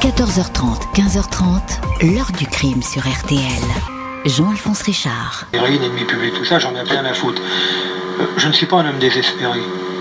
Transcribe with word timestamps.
14h30, 0.00 0.92
15h30, 0.94 2.12
l'heure 2.14 2.30
du 2.38 2.46
crime 2.46 2.82
sur 2.82 3.00
RTL. 3.00 3.40
Jean-Alphonse 4.26 4.82
Richard. 4.82 5.46
Héroïne, 5.54 5.82
ennemi 5.82 6.04
public, 6.04 6.34
tout 6.34 6.44
ça, 6.44 6.58
j'en 6.58 6.74
ai 6.74 6.82
rien 6.82 7.04
à 7.04 7.14
foutre. 7.14 7.40
Euh, 8.20 8.26
je 8.36 8.46
ne 8.46 8.52
suis 8.52 8.66
pas 8.66 8.76
un 8.76 8.88
homme 8.88 8.98
désespéré. 8.98 9.58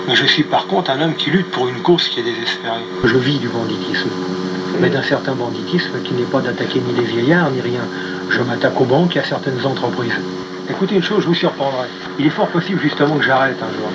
Mais 0.08 0.16
je 0.16 0.26
suis 0.26 0.44
par 0.44 0.68
contre 0.68 0.92
un 0.92 1.02
homme 1.02 1.16
qui 1.16 1.32
lutte 1.32 1.50
pour 1.50 1.70
une 1.70 1.82
cause 1.82 2.10
qui 2.10 2.20
est 2.20 2.24
désespérée. 2.24 2.84
Je 3.04 3.18
vis 3.18 3.40
du 3.40 3.48
banditisme. 3.48 4.10
Mais 4.82 4.90
d'un 4.90 5.02
certain 5.02 5.34
banditisme 5.34 6.02
qui 6.04 6.14
n'est 6.14 6.24
pas 6.24 6.42
d'attaquer 6.42 6.82
ni 6.82 6.94
les 6.94 7.06
vieillards 7.06 7.50
ni 7.52 7.62
rien. 7.62 7.82
Je 8.30 8.42
m'attaque 8.42 8.80
aux 8.80 8.86
banques 8.86 9.16
et 9.16 9.20
à 9.20 9.24
certaines 9.24 9.66
entreprises. 9.66 10.20
Écoutez 10.70 10.96
une 10.96 11.04
chose, 11.04 11.22
je 11.24 11.28
vous 11.28 11.36
surprendrai. 11.36 11.88
Il 12.20 12.28
est 12.28 12.32
fort 12.32 12.50
possible 12.50 12.82
justement 12.82 13.16
que 13.16 13.24
j'arrête 13.24 13.58
un 13.62 13.74
jour. 13.74 13.90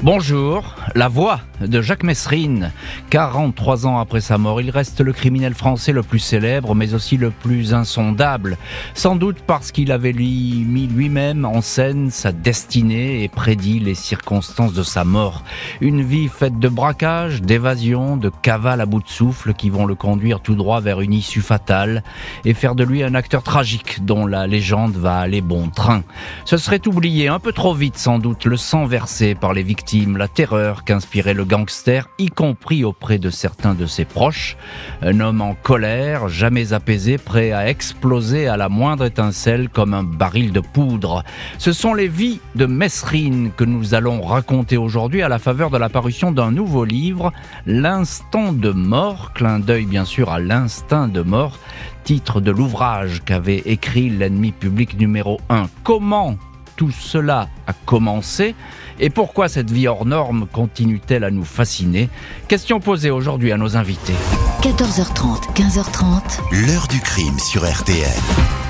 Bonjour, 0.00 0.64
la 0.94 1.08
voix 1.08 1.40
de 1.60 1.82
Jacques 1.82 2.02
Messrine. 2.02 2.72
43 3.10 3.86
ans 3.86 3.98
après 3.98 4.20
sa 4.20 4.38
mort, 4.38 4.60
il 4.60 4.70
reste 4.70 5.00
le 5.00 5.12
criminel 5.12 5.54
français 5.54 5.92
le 5.92 6.02
plus 6.02 6.18
célèbre, 6.18 6.74
mais 6.74 6.94
aussi 6.94 7.16
le 7.16 7.30
plus 7.30 7.74
insondable. 7.74 8.56
Sans 8.94 9.16
doute 9.16 9.38
parce 9.46 9.72
qu'il 9.72 9.92
avait 9.92 10.12
mis 10.12 10.86
lui-même 10.86 11.44
en 11.44 11.60
scène 11.60 12.10
sa 12.10 12.32
destinée 12.32 13.22
et 13.22 13.28
prédit 13.28 13.78
les 13.78 13.94
circonstances 13.94 14.72
de 14.72 14.82
sa 14.82 15.04
mort. 15.04 15.44
Une 15.80 16.02
vie 16.02 16.28
faite 16.28 16.58
de 16.58 16.68
braquages, 16.68 17.42
d'évasion, 17.42 18.16
de 18.16 18.30
cavales 18.42 18.80
à 18.80 18.86
bout 18.86 19.02
de 19.02 19.08
souffle 19.08 19.54
qui 19.54 19.70
vont 19.70 19.86
le 19.86 19.94
conduire 19.94 20.40
tout 20.40 20.54
droit 20.54 20.80
vers 20.80 21.00
une 21.00 21.12
issue 21.12 21.42
fatale 21.42 22.02
et 22.44 22.54
faire 22.54 22.74
de 22.74 22.84
lui 22.84 23.02
un 23.02 23.14
acteur 23.14 23.42
tragique 23.42 24.04
dont 24.04 24.26
la 24.26 24.46
légende 24.46 24.96
va 24.96 25.18
aller 25.18 25.40
bon 25.40 25.68
train. 25.68 26.02
Ce 26.44 26.56
serait 26.56 26.86
oublié 26.86 27.28
un 27.28 27.38
peu 27.38 27.52
trop 27.52 27.74
vite 27.74 27.98
sans 27.98 28.18
doute 28.18 28.44
le 28.46 28.56
sang 28.56 28.86
versé 28.86 29.34
par 29.34 29.52
les 29.52 29.62
victimes, 29.62 30.16
la 30.16 30.28
terreur 30.28 30.79
qu'inspirait 30.84 31.34
le 31.34 31.44
gangster, 31.44 32.08
y 32.18 32.28
compris 32.28 32.84
auprès 32.84 33.18
de 33.18 33.30
certains 33.30 33.74
de 33.74 33.86
ses 33.86 34.04
proches. 34.04 34.56
Un 35.02 35.20
homme 35.20 35.40
en 35.40 35.54
colère, 35.54 36.28
jamais 36.28 36.72
apaisé, 36.72 37.18
prêt 37.18 37.52
à 37.52 37.68
exploser 37.68 38.48
à 38.48 38.56
la 38.56 38.68
moindre 38.68 39.04
étincelle 39.04 39.68
comme 39.68 39.94
un 39.94 40.02
baril 40.02 40.52
de 40.52 40.60
poudre. 40.60 41.24
Ce 41.58 41.72
sont 41.72 41.94
les 41.94 42.08
vies 42.08 42.40
de 42.54 42.66
Mesrine 42.66 43.50
que 43.56 43.64
nous 43.64 43.94
allons 43.94 44.22
raconter 44.22 44.76
aujourd'hui 44.76 45.22
à 45.22 45.28
la 45.28 45.38
faveur 45.38 45.70
de 45.70 45.78
la 45.78 45.88
parution 45.88 46.32
d'un 46.32 46.50
nouveau 46.50 46.84
livre, 46.84 47.32
L'instant 47.66 48.52
de 48.52 48.70
mort, 48.70 49.32
clin 49.32 49.58
d'œil 49.58 49.84
bien 49.84 50.04
sûr 50.04 50.30
à 50.30 50.40
l'instinct 50.40 51.08
de 51.08 51.22
mort, 51.22 51.58
titre 52.04 52.40
de 52.40 52.50
l'ouvrage 52.50 53.22
qu'avait 53.24 53.62
écrit 53.66 54.10
l'ennemi 54.10 54.52
public 54.52 54.98
numéro 54.98 55.40
1. 55.48 55.66
Comment 55.84 56.36
tout 56.80 56.90
cela 56.92 57.50
a 57.66 57.74
commencé 57.74 58.54
et 58.98 59.10
pourquoi 59.10 59.50
cette 59.50 59.70
vie 59.70 59.86
hors 59.86 60.06
norme 60.06 60.46
continue-t-elle 60.50 61.24
à 61.24 61.30
nous 61.30 61.44
fasciner? 61.44 62.08
Question 62.48 62.80
posée 62.80 63.10
aujourd'hui 63.10 63.52
à 63.52 63.58
nos 63.58 63.76
invités. 63.76 64.14
14h30, 64.62 65.52
15h30. 65.54 66.40
L'heure 66.66 66.88
du 66.88 67.00
crime 67.00 67.38
sur 67.38 67.70
RTL. 67.70 68.08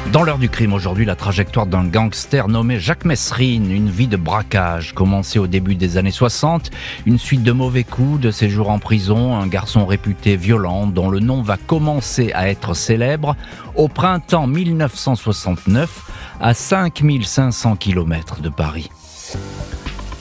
Dans 0.09 0.25
l'heure 0.25 0.39
du 0.39 0.49
crime 0.49 0.73
aujourd'hui, 0.73 1.05
la 1.05 1.15
trajectoire 1.15 1.67
d'un 1.67 1.85
gangster 1.85 2.49
nommé 2.49 2.81
Jacques 2.81 3.05
Messrine, 3.05 3.71
une 3.71 3.89
vie 3.89 4.09
de 4.09 4.17
braquage 4.17 4.93
commencée 4.93 5.39
au 5.39 5.47
début 5.47 5.77
des 5.77 5.99
années 5.99 6.11
60, 6.11 6.71
une 7.07 7.17
suite 7.19 7.45
de 7.45 7.53
mauvais 7.53 7.85
coups, 7.85 8.19
de 8.19 8.33
séjours 8.33 8.71
en 8.71 8.81
prison, 8.81 9.37
un 9.37 9.47
garçon 9.47 9.87
réputé 9.87 10.35
violent 10.35 10.89
dont 10.89 11.11
le 11.11 11.21
nom 11.21 11.43
va 11.43 11.59
commencer 11.59 12.33
à 12.35 12.49
être 12.49 12.75
célèbre. 12.75 13.37
Au 13.77 13.87
printemps 13.87 14.49
1969 14.49 16.11
à 16.41 16.55
5500 16.55 17.77
km 17.77 18.41
de 18.41 18.49
Paris. 18.49 18.91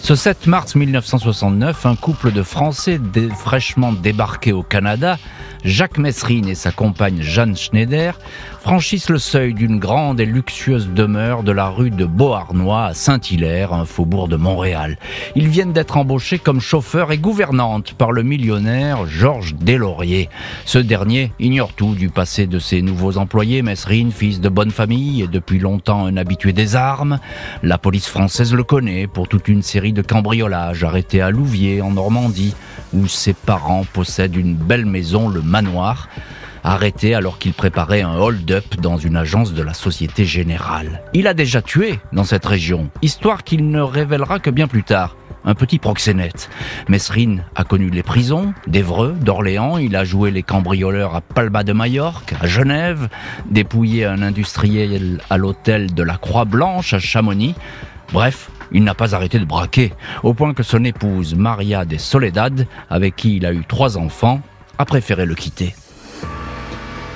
Ce 0.02 0.16
7 0.16 0.48
mars 0.48 0.76
1969, 0.76 1.86
un 1.86 1.96
couple 1.96 2.32
de 2.32 2.42
Français 2.42 3.00
fraîchement 3.38 3.92
débarqués 3.92 4.54
au 4.54 4.64
Canada, 4.64 5.18
Jacques 5.64 5.98
Messrine 5.98 6.48
et 6.48 6.56
sa 6.56 6.72
compagne 6.72 7.22
Jeanne 7.22 7.56
Schneider, 7.56 8.18
franchissent 8.60 9.10
le 9.10 9.20
seuil 9.20 9.54
d'une 9.54 9.80
grande 9.80 10.20
et 10.20 10.26
luxueuse 10.26 10.90
demeure 10.90 11.44
de 11.44 11.52
la 11.52 11.70
rue 11.70 11.90
de 11.90 12.06
Beauharnois 12.06 12.86
à 12.86 12.94
Saint-Hilaire, 12.94 13.74
un 13.74 13.86
faubourg 13.86 14.28
de 14.28 14.36
Montréal. 14.36 14.98
Ils 15.36 15.48
viennent 15.48 15.74
d'être 15.74 15.98
embauchés 15.98 16.40
comme 16.40 16.62
chauffeurs 16.62 17.12
et 17.12 17.18
gouvernantes 17.18 17.94
par 17.94 18.12
le 18.12 18.24
millionnaire 18.24 19.06
Georges 19.06 19.56
Deslauriers. 19.56 20.30
Ce 20.66 20.78
dernier 20.78 21.32
ignore 21.40 21.74
tout 21.74 21.96
du 21.96 22.10
passé 22.10 22.48
de 22.48 22.60
ses 22.60 22.82
nouveaux 22.82 23.18
employés, 23.18 23.62
Mesrine, 23.62 24.12
fils 24.12 24.40
de 24.40 24.50
bonne 24.50 24.72
famille 24.72 25.24
et 25.24 25.28
depuis 25.28 25.60
longtemps 25.60 26.06
un 26.06 26.18
habitué 26.18 26.54
des 26.54 26.76
armes. 26.76 27.20
La 27.64 27.78
police 27.78 28.08
française 28.08 28.54
le 28.54 28.64
connaît 28.64 29.08
pour 29.08 29.28
toute 29.28 29.48
une 29.48 29.62
série 29.62 29.94
de 29.94 30.02
cambriolages 30.02 30.84
arrêtés 30.84 31.22
à 31.22 31.32
Louviers 31.32 31.82
en 31.82 31.92
Normandie, 31.92 32.56
où 32.94 33.08
ses 33.08 33.34
parents 33.34 33.86
possèdent 33.94 34.36
une 34.36 34.56
belle 34.56 34.86
maison, 34.86 35.30
le 35.30 35.42
manoir 35.42 36.08
arrêté 36.64 37.16
alors 37.16 37.40
qu'il 37.40 37.54
préparait 37.54 38.02
un 38.02 38.16
hold-up 38.16 38.76
dans 38.82 38.98
une 38.98 39.16
agence 39.16 39.54
de 39.54 39.64
la 39.64 39.74
Société 39.74 40.26
Générale. 40.26 41.02
Il 41.14 41.28
a 41.28 41.34
déjà 41.34 41.62
tué 41.62 42.00
dans 42.14 42.24
cette 42.24 42.46
région, 42.46 42.90
histoire 43.02 43.44
qu'il 43.44 43.70
ne 43.70 43.82
révélera 43.82 44.40
que 44.40 44.50
bien 44.50 44.68
plus 44.68 44.84
tard. 44.84 45.16
Un 45.46 45.56
petit 45.56 45.80
proxénète. 45.80 46.50
Mesrine 46.90 47.46
a 47.56 47.64
connu 47.64 47.90
les 47.90 48.04
prisons 48.04 48.54
d'Evreux, 48.68 49.16
d'Orléans, 49.22 49.78
il 49.78 49.96
a 49.96 50.04
joué 50.04 50.32
les 50.32 50.44
cambrioleurs 50.44 51.16
à 51.16 51.22
Palma 51.22 51.64
de 51.64 51.72
Majorque, 51.72 52.36
à 52.42 52.46
Genève, 52.46 53.08
dépouillé 53.50 54.06
un 54.06 54.22
industriel 54.22 55.22
à 55.30 55.38
l'hôtel 55.38 55.94
de 55.94 56.04
la 56.04 56.18
Croix-Blanche 56.18 56.94
à 56.94 57.00
Chamonix. 57.00 57.56
Bref, 58.12 58.52
il 58.72 58.84
n'a 58.84 58.94
pas 58.94 59.16
arrêté 59.16 59.40
de 59.40 59.46
braquer, 59.46 59.94
au 60.24 60.34
point 60.34 60.54
que 60.54 60.64
son 60.64 60.84
épouse, 60.84 61.36
Maria 61.36 61.86
de 61.86 61.98
Soledad, 61.98 62.68
avec 62.90 63.16
qui 63.16 63.38
il 63.38 63.46
a 63.46 63.54
eu 63.54 63.64
trois 63.66 63.98
enfants, 63.98 64.42
a 64.78 64.86
préféré 64.86 65.26
le 65.26 65.36
quitter. 65.36 65.76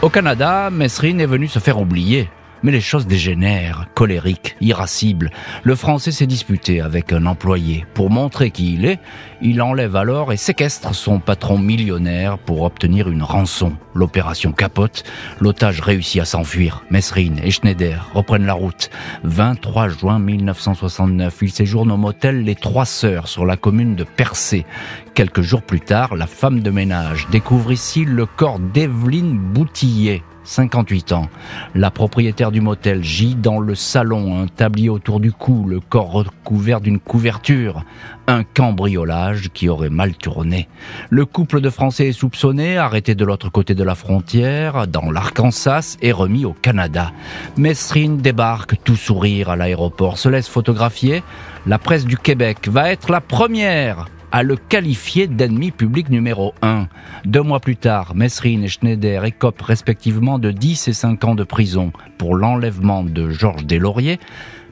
Au 0.01 0.09
Canada, 0.09 0.69
Mesrine 0.69 1.21
est 1.21 1.25
venu 1.25 1.47
se 1.47 1.59
faire 1.59 1.79
oublier. 1.79 2.29
Mais 2.63 2.71
les 2.71 2.81
choses 2.81 3.07
dégénèrent, 3.07 3.87
colériques, 3.93 4.55
irascibles. 4.61 5.31
Le 5.63 5.75
Français 5.75 6.11
s'est 6.11 6.27
disputé 6.27 6.79
avec 6.79 7.11
un 7.11 7.25
employé. 7.25 7.85
Pour 7.93 8.09
montrer 8.09 8.51
qui 8.51 8.73
il 8.75 8.85
est, 8.85 8.99
il 9.43 9.61
enlève 9.61 9.97
alors 9.97 10.31
et 10.31 10.37
séquestre 10.37 10.95
son 10.95 11.19
patron 11.19 11.57
millionnaire 11.57 12.37
pour 12.37 12.61
obtenir 12.61 13.09
une 13.09 13.23
rançon. 13.23 13.73
L'opération 13.93 14.53
capote, 14.53 15.03
l'otage 15.41 15.81
réussit 15.81 16.21
à 16.21 16.25
s'enfuir. 16.25 16.83
Mesrine 16.89 17.39
et 17.43 17.51
Schneider 17.51 18.09
reprennent 18.13 18.45
la 18.45 18.53
route. 18.53 18.89
23 19.25 19.89
juin 19.89 20.17
1969, 20.17 21.37
ils 21.41 21.51
séjournent 21.51 21.91
au 21.91 21.97
motel 21.97 22.43
Les 22.43 22.55
Trois 22.55 22.85
Sœurs 22.85 23.27
sur 23.27 23.45
la 23.45 23.57
commune 23.57 23.95
de 23.95 24.05
Percé. 24.05 24.65
Quelques 25.13 25.41
jours 25.41 25.61
plus 25.61 25.81
tard, 25.81 26.15
la 26.15 26.25
femme 26.27 26.61
de 26.61 26.71
ménage 26.71 27.27
découvre 27.29 27.73
ici 27.73 28.05
le 28.05 28.25
corps 28.25 28.59
d'Evelyne 28.59 29.37
Boutillier, 29.37 30.23
58 30.43 31.11
ans. 31.11 31.29
La 31.75 31.91
propriétaire 31.91 32.51
du 32.51 32.61
motel 32.61 33.03
gît 33.03 33.35
dans 33.35 33.59
le 33.59 33.75
salon, 33.75 34.41
un 34.41 34.47
tablier 34.47 34.89
autour 34.89 35.19
du 35.19 35.31
cou, 35.31 35.65
le 35.67 35.79
corps 35.79 36.11
recouvert 36.11 36.81
d'une 36.81 36.99
couverture. 36.99 37.83
Un 38.27 38.43
cambriolage 38.43 39.49
qui 39.53 39.67
aurait 39.67 39.89
mal 39.89 40.15
tourné. 40.15 40.69
Le 41.09 41.25
couple 41.25 41.59
de 41.59 41.69
Français 41.69 42.07
est 42.07 42.13
soupçonné, 42.13 42.77
arrêté 42.77 43.15
de 43.15 43.25
l'autre 43.25 43.49
côté 43.49 43.75
de 43.75 43.83
la 43.83 43.95
frontière, 43.95 44.87
dans 44.87 45.11
l'Arkansas, 45.11 45.97
et 46.01 46.11
remis 46.11 46.45
au 46.45 46.53
Canada. 46.53 47.11
Mesrine 47.57 48.17
débarque 48.17 48.75
tout 48.83 48.95
sourire 48.95 49.49
à 49.49 49.55
l'aéroport, 49.55 50.17
se 50.17 50.29
laisse 50.29 50.47
photographier. 50.47 51.21
La 51.65 51.79
presse 51.79 52.05
du 52.05 52.17
Québec 52.17 52.69
va 52.69 52.91
être 52.91 53.11
la 53.11 53.21
première 53.21 54.07
à 54.33 54.41
le 54.41 54.55
qualifier 54.55 55.27
d'ennemi 55.27 55.69
public 55.69 56.09
numéro 56.09 56.55
1. 56.63 56.87
Deux 57.23 57.43
mois 57.43 57.59
plus 57.59 57.75
tard, 57.75 58.15
Mesrine 58.15 58.63
et 58.63 58.67
Schneider 58.67 59.25
écopent 59.25 59.61
respectivement 59.61 60.39
de 60.39 60.49
10 60.49 60.87
et 60.87 60.93
5 60.93 61.23
ans 61.23 61.35
de 61.35 61.43
prison 61.43 61.93
pour 62.17 62.35
l'enlèvement 62.35 63.03
de 63.03 63.29
Georges 63.29 63.65
Deslauriers, 63.65 64.19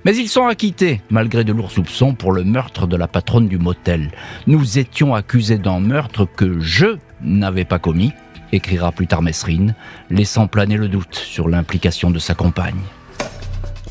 mais 0.05 0.15
ils 0.15 0.29
sont 0.29 0.45
acquittés, 0.47 1.01
malgré 1.09 1.43
de 1.43 1.53
lourds 1.53 1.71
soupçons, 1.71 2.13
pour 2.13 2.31
le 2.31 2.43
meurtre 2.43 2.87
de 2.87 2.95
la 2.95 3.07
patronne 3.07 3.47
du 3.47 3.57
motel. 3.57 4.11
Nous 4.47 4.79
étions 4.79 5.13
accusés 5.13 5.57
d'un 5.57 5.79
meurtre 5.79 6.25
que 6.25 6.59
je 6.59 6.97
n'avais 7.21 7.65
pas 7.65 7.79
commis, 7.79 8.13
écrira 8.51 8.91
plus 8.91 9.07
tard 9.07 9.21
Mesrine, 9.21 9.75
laissant 10.09 10.47
planer 10.47 10.77
le 10.77 10.87
doute 10.87 11.15
sur 11.15 11.47
l'implication 11.47 12.11
de 12.11 12.19
sa 12.19 12.33
compagne. 12.33 12.81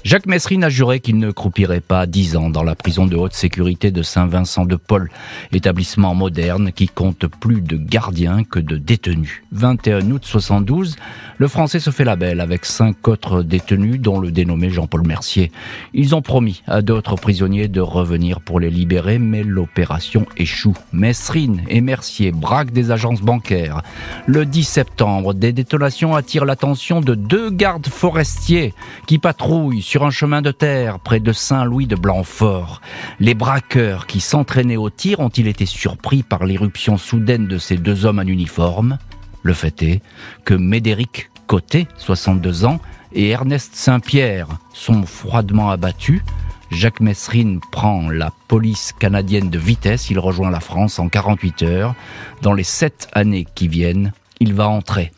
Jacques 0.02 0.24
Messrine 0.24 0.64
a 0.64 0.70
juré 0.70 1.00
qu'il 1.00 1.18
ne 1.18 1.30
croupirait 1.30 1.82
pas 1.82 2.06
dix 2.06 2.34
ans 2.34 2.48
dans 2.48 2.62
la 2.62 2.74
prison 2.74 3.06
de 3.06 3.16
haute 3.16 3.34
sécurité 3.34 3.90
de 3.90 4.02
Saint-Vincent-de-Paul, 4.02 5.10
établissement 5.52 6.14
moderne 6.14 6.72
qui 6.72 6.88
compte 6.88 7.26
plus 7.26 7.60
de 7.60 7.76
gardiens 7.76 8.44
que 8.44 8.58
de 8.58 8.78
détenus. 8.78 9.42
21 9.52 10.10
août 10.10 10.22
72, 10.24 10.96
le 11.36 11.48
Français 11.48 11.80
se 11.80 11.90
fait 11.90 12.04
la 12.04 12.16
belle 12.16 12.40
avec 12.40 12.64
cinq 12.64 13.08
autres 13.08 13.42
détenus, 13.42 14.00
dont 14.00 14.18
le 14.18 14.30
dénommé 14.30 14.70
Jean-Paul 14.70 15.06
Mercier. 15.06 15.52
Ils 15.92 16.14
ont 16.14 16.22
promis 16.22 16.62
à 16.66 16.80
d'autres 16.80 17.16
prisonniers 17.16 17.68
de 17.68 17.82
revenir 17.82 18.40
pour 18.40 18.58
les 18.58 18.70
libérer, 18.70 19.18
mais 19.18 19.42
l'opération 19.42 20.24
échoue. 20.38 20.76
Messrine 20.94 21.62
et 21.68 21.82
Mercier 21.82 22.32
braquent 22.32 22.72
des 22.72 22.90
agences 22.90 23.20
bancaires. 23.20 23.82
Le 24.26 24.46
10 24.46 24.64
septembre, 24.64 25.34
des 25.34 25.52
détonations 25.52 26.14
attirent 26.14 26.46
l'attention 26.46 27.02
de 27.02 27.14
deux 27.14 27.50
gardes 27.50 27.88
forestiers 27.88 28.72
qui 29.06 29.18
patrouillent 29.18 29.82
sur 29.90 30.04
un 30.04 30.10
chemin 30.10 30.40
de 30.40 30.52
terre 30.52 31.00
près 31.00 31.18
de 31.18 31.32
Saint-Louis 31.32 31.88
de 31.88 31.96
Blanfort. 31.96 32.80
Les 33.18 33.34
braqueurs 33.34 34.06
qui 34.06 34.20
s'entraînaient 34.20 34.76
au 34.76 34.88
tir 34.88 35.18
ont-ils 35.18 35.48
été 35.48 35.66
surpris 35.66 36.22
par 36.22 36.44
l'éruption 36.44 36.96
soudaine 36.96 37.48
de 37.48 37.58
ces 37.58 37.76
deux 37.76 38.06
hommes 38.06 38.20
en 38.20 38.22
uniforme? 38.22 38.98
Le 39.42 39.52
fait 39.52 39.82
est 39.82 40.00
que 40.44 40.54
Médéric 40.54 41.30
Côté, 41.48 41.88
62 41.96 42.66
ans, 42.66 42.78
et 43.12 43.30
Ernest 43.30 43.74
Saint-Pierre 43.74 44.46
sont 44.72 45.02
froidement 45.02 45.70
abattus. 45.70 46.22
Jacques 46.70 47.00
Messrine 47.00 47.58
prend 47.72 48.08
la 48.10 48.30
police 48.46 48.92
canadienne 48.96 49.50
de 49.50 49.58
vitesse, 49.58 50.08
il 50.08 50.20
rejoint 50.20 50.50
la 50.50 50.60
France 50.60 51.00
en 51.00 51.08
48 51.08 51.62
heures. 51.64 51.94
Dans 52.42 52.52
les 52.52 52.62
sept 52.62 53.08
années 53.12 53.48
qui 53.56 53.66
viennent, 53.66 54.12
il 54.38 54.54
va 54.54 54.68
entrer 54.68 55.10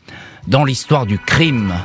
dans 0.47 0.65
l'histoire 0.65 1.05
du 1.05 1.19
crime. 1.19 1.75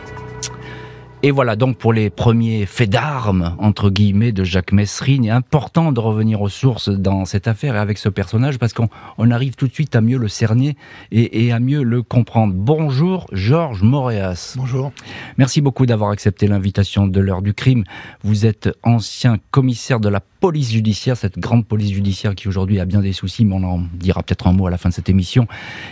Et 1.24 1.32
voilà 1.32 1.56
donc 1.56 1.78
pour 1.78 1.92
les 1.92 2.10
premiers 2.10 2.64
faits 2.64 2.90
d'armes, 2.90 3.56
entre 3.58 3.90
guillemets, 3.90 4.30
de 4.30 4.44
Jacques 4.44 4.70
Messrine. 4.70 5.24
Il 5.24 5.28
est 5.28 5.32
important 5.32 5.90
de 5.90 5.98
revenir 5.98 6.40
aux 6.40 6.48
sources 6.48 6.90
dans 6.90 7.24
cette 7.24 7.48
affaire 7.48 7.74
et 7.74 7.78
avec 7.78 7.98
ce 7.98 8.08
personnage 8.08 8.56
parce 8.56 8.72
qu'on 8.72 8.88
arrive 9.32 9.56
tout 9.56 9.66
de 9.66 9.72
suite 9.72 9.96
à 9.96 10.00
mieux 10.00 10.16
le 10.16 10.28
cerner 10.28 10.76
et, 11.10 11.50
à 11.50 11.58
mieux 11.58 11.82
le 11.82 12.04
comprendre. 12.04 12.54
Bonjour 12.54 13.26
Georges 13.32 13.82
Moréas. 13.82 14.54
Bonjour. 14.56 14.92
Merci 15.38 15.60
beaucoup 15.60 15.86
d'avoir 15.86 16.10
accepté 16.10 16.46
l'invitation 16.46 17.08
de 17.08 17.20
l'heure 17.20 17.42
du 17.42 17.52
crime. 17.52 17.82
Vous 18.22 18.46
êtes 18.46 18.68
ancien 18.84 19.38
commissaire 19.50 19.98
de 19.98 20.08
la 20.08 20.20
police 20.40 20.72
judiciaire, 20.72 21.16
cette 21.16 21.38
grande 21.38 21.66
police 21.66 21.92
judiciaire 21.92 22.34
qui 22.34 22.48
aujourd'hui 22.48 22.80
a 22.80 22.84
bien 22.84 23.00
des 23.00 23.12
soucis, 23.12 23.44
mais 23.44 23.54
on 23.54 23.64
en 23.64 23.82
dira 23.94 24.22
peut-être 24.22 24.46
un 24.46 24.52
mot 24.52 24.66
à 24.66 24.70
la 24.70 24.78
fin 24.78 24.88
de 24.88 24.94
cette 24.94 25.08
émission. 25.08 25.46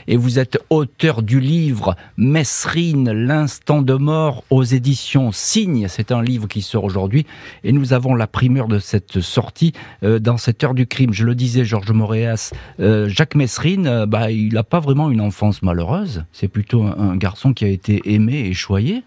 Et 0.07 0.17
vous 0.17 0.39
êtes 0.39 0.59
auteur 0.71 1.23
du 1.23 1.41
livre 1.41 1.97
Messrine, 2.17 3.11
l'instant 3.11 3.83
de 3.83 3.95
mort 3.95 4.45
aux 4.51 4.63
éditions 4.63 5.33
Signe. 5.33 5.87
C'est 5.89 6.13
un 6.13 6.23
livre 6.23 6.49
qui 6.49 6.63
sort 6.63 6.85
aujourd'hui 6.85 7.27
et 7.65 7.73
nous 7.73 7.93
avons 7.93 8.15
la 8.15 8.27
primeur 8.27 8.69
de 8.69 8.79
cette 8.79 9.21
sortie 9.21 9.73
euh, 10.03 10.19
dans 10.19 10.37
cette 10.37 10.63
heure 10.65 10.75
du 10.75 10.87
crime. 10.87 11.13
Je 11.13 11.25
le 11.25 11.35
disais, 11.35 11.65
Georges 11.65 11.93
Moréas, 11.93 12.53
euh, 12.81 13.09
Jacques 13.09 13.35
Messrine, 13.35 13.87
euh, 13.87 14.07
bah, 14.07 14.31
il 14.31 14.55
n'a 14.55 14.65
pas 14.65 14.81
vraiment 14.81 15.11
une 15.11 15.21
enfance 15.21 15.63
malheureuse. 15.63 16.25
C'est 16.33 16.49
plutôt 16.49 16.85
un 16.85 17.17
garçon 17.17 17.53
qui 17.53 17.65
a 17.65 17.69
été 17.69 18.01
aimé 18.05 18.47
et 18.47 18.53
choyé. 18.53 19.03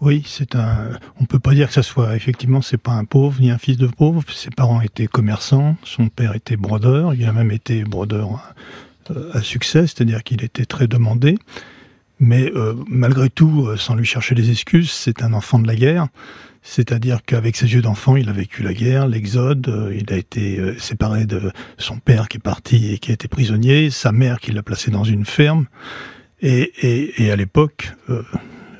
Oui, 0.00 0.22
c'est 0.26 0.54
un. 0.56 0.90
On 1.20 1.24
peut 1.24 1.38
pas 1.38 1.54
dire 1.54 1.68
que 1.68 1.74
ça 1.74 1.82
soit 1.82 2.14
effectivement, 2.16 2.60
c'est 2.60 2.76
pas 2.76 2.92
un 2.92 3.04
pauvre 3.04 3.40
ni 3.40 3.50
un 3.50 3.58
fils 3.58 3.78
de 3.78 3.86
pauvre. 3.86 4.22
Ses 4.30 4.50
parents 4.50 4.82
étaient 4.82 5.06
commerçants, 5.06 5.76
son 5.84 6.08
père 6.08 6.34
était 6.34 6.56
brodeur, 6.56 7.14
il 7.14 7.24
a 7.24 7.32
même 7.32 7.50
été 7.50 7.82
brodeur 7.84 8.54
euh, 9.10 9.30
à 9.32 9.40
succès, 9.40 9.82
c'est-à-dire 9.82 10.22
qu'il 10.22 10.44
était 10.44 10.66
très 10.66 10.86
demandé. 10.86 11.38
Mais 12.20 12.52
euh, 12.54 12.74
malgré 12.88 13.30
tout, 13.30 13.66
euh, 13.66 13.76
sans 13.78 13.94
lui 13.94 14.04
chercher 14.04 14.34
des 14.34 14.50
excuses, 14.50 14.90
c'est 14.90 15.22
un 15.22 15.32
enfant 15.32 15.58
de 15.58 15.66
la 15.66 15.76
guerre. 15.76 16.08
C'est-à-dire 16.62 17.20
qu'avec 17.24 17.56
ses 17.56 17.72
yeux 17.72 17.82
d'enfant, 17.82 18.16
il 18.16 18.28
a 18.28 18.32
vécu 18.32 18.62
la 18.62 18.74
guerre, 18.74 19.06
l'exode, 19.06 19.72
il 19.94 20.12
a 20.12 20.16
été 20.16 20.74
séparé 20.78 21.24
de 21.24 21.52
son 21.78 21.98
père 21.98 22.26
qui 22.26 22.38
est 22.38 22.40
parti 22.40 22.92
et 22.92 22.98
qui 22.98 23.12
a 23.12 23.14
été 23.14 23.28
prisonnier, 23.28 23.88
sa 23.90 24.10
mère 24.10 24.40
qui 24.40 24.50
l'a 24.50 24.64
placé 24.64 24.90
dans 24.90 25.04
une 25.04 25.24
ferme. 25.24 25.66
Et, 26.42 27.22
et 27.22 27.30
à 27.30 27.36
l'époque, 27.36 27.92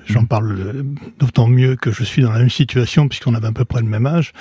J'en 0.06 0.24
parle 0.24 0.84
d'autant 1.18 1.48
mieux 1.48 1.76
que 1.76 1.90
je 1.90 2.04
suis 2.04 2.22
dans 2.22 2.32
la 2.32 2.38
même 2.38 2.50
situation 2.50 3.08
puisqu'on 3.08 3.34
avait 3.34 3.48
à 3.48 3.52
peu 3.52 3.64
près 3.64 3.80
le 3.80 3.88
même 3.88 4.06
âge. 4.06 4.32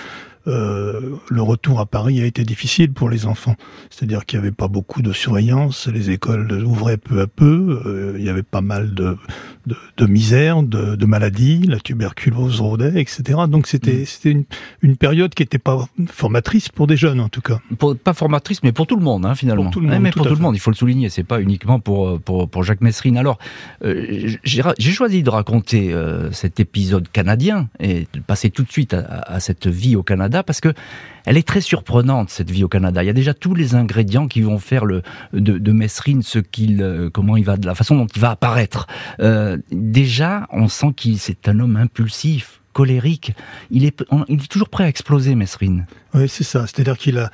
Euh, 0.48 1.16
le 1.28 1.42
retour 1.42 1.80
à 1.80 1.88
Paris 1.88 2.22
a 2.22 2.26
été 2.26 2.44
difficile 2.44 2.94
pour 2.94 3.10
les 3.10 3.26
enfants. 3.26 3.56
C'est-à-dire 3.90 4.26
qu'il 4.26 4.40
n'y 4.40 4.46
avait 4.46 4.56
pas 4.56 4.68
beaucoup 4.68 5.02
de 5.02 5.12
surveillance, 5.12 5.88
les 5.88 6.12
écoles 6.12 6.52
ouvraient 6.64 6.98
peu 6.98 7.22
à 7.22 7.28
peu, 7.28 7.82
euh, 7.86 8.16
il 8.18 8.24
y 8.24 8.30
avait 8.30 8.44
pas 8.44 8.62
mal 8.62 8.94
de, 8.94 9.18
de, 9.66 9.76
de 9.98 10.06
misère, 10.06 10.64
de, 10.64 10.96
de, 10.96 11.06
maladies, 11.06 11.64
la 11.68 11.80
tuberculose 11.80 12.62
rôdait, 12.62 13.02
etc. 13.02 13.40
Donc 13.48 13.68
c'était 13.68 14.02
mm. 14.02 14.06
c'était 14.06 14.32
une, 14.32 14.46
une, 14.82 14.98
période 14.98 15.34
qui 15.34 15.44
n'était 15.44 15.60
pas 15.60 15.88
formatrice 16.08 16.70
pour 16.70 16.88
des 16.88 16.98
jeunes 16.98 17.20
en 17.20 17.30
tout 17.30 17.42
cas. 17.42 17.60
pas 18.04 18.14
formatrice, 18.14 18.64
mais 18.64 18.72
pour 18.72 18.88
tout 18.88 18.96
le 18.96 19.04
monde 19.04 19.26
hein, 19.26 19.36
finalement. 19.36 19.64
Pour 19.64 19.74
tout 19.74 19.80
le 19.82 19.88
monde, 19.88 20.02
mais 20.02 20.12
pour 20.12 20.28
tout, 20.28 20.36
le 20.36 20.42
monde, 20.42 20.56
il 20.56 20.60
faut 20.60 20.72
le 20.72 20.76
souligner. 20.76 21.10
C'est 21.10 21.24
pas 21.24 21.42
uniquement 21.42 21.80
pour 21.80 22.20
pour, 22.20 22.50
pour 22.50 22.64
Jacques 22.64 22.82
Messrine. 22.82 23.18
Alors 23.18 23.38
euh, 23.84 24.36
j'ai 24.44 24.92
choisi 24.92 25.24
de 25.24 25.30
raconter 25.30 25.94
euh, 25.94 26.32
cet 26.32 26.60
épisode 26.60 27.10
canadien 27.10 27.70
et 27.80 28.08
de 28.14 28.20
passer 28.20 28.50
tout 28.50 28.64
de 28.64 28.72
suite 28.72 28.94
à, 28.94 29.00
à 29.02 29.40
cette 29.40 29.68
vie 29.68 29.96
au 29.96 30.04
Canada 30.04 30.44
parce 30.44 30.62
que 30.62 30.74
elle 31.26 31.38
est 31.38 31.48
très 31.48 31.62
surprenante 31.62 32.30
cette 32.30 32.52
vie 32.52 32.64
au 32.64 32.68
Canada. 32.68 33.04
Il 33.04 33.08
y 33.08 33.10
a 33.10 33.14
déjà 33.14 33.34
tous 33.34 33.56
les 33.56 33.76
ingrédients 33.76 34.28
qui 34.28 34.42
vont 34.42 34.60
faire 34.60 34.86
le 34.86 35.02
de, 35.34 35.58
de 35.58 35.72
Messrine 35.72 36.22
ce 36.22 36.40
qu'il 36.40 36.82
euh, 36.82 37.10
comment 37.10 37.38
il 37.38 37.44
va 37.44 37.58
de 37.58 37.66
la 37.66 37.76
façon 37.76 37.96
dont 37.96 38.08
il 38.08 38.22
va 38.22 38.32
apparaître. 38.32 38.88
Euh, 39.20 39.55
déjà, 39.72 40.48
on 40.52 40.68
sent 40.68 40.94
qu'il 40.96 41.20
c'est 41.20 41.48
un 41.48 41.60
homme 41.60 41.76
impulsif, 41.76 42.62
colérique. 42.74 43.34
Il 43.72 43.86
est 43.86 44.04
il 44.28 44.42
est 44.42 44.48
toujours 44.48 44.70
prêt 44.70 44.84
à 44.84 44.88
exploser, 44.88 45.36
Messrine. 45.36 45.86
Oui, 46.16 46.30
c'est 46.30 46.46
ça. 46.46 46.62
C'est-à-dire 46.62 46.98
qu'il 46.98 47.18
a, 47.18 47.30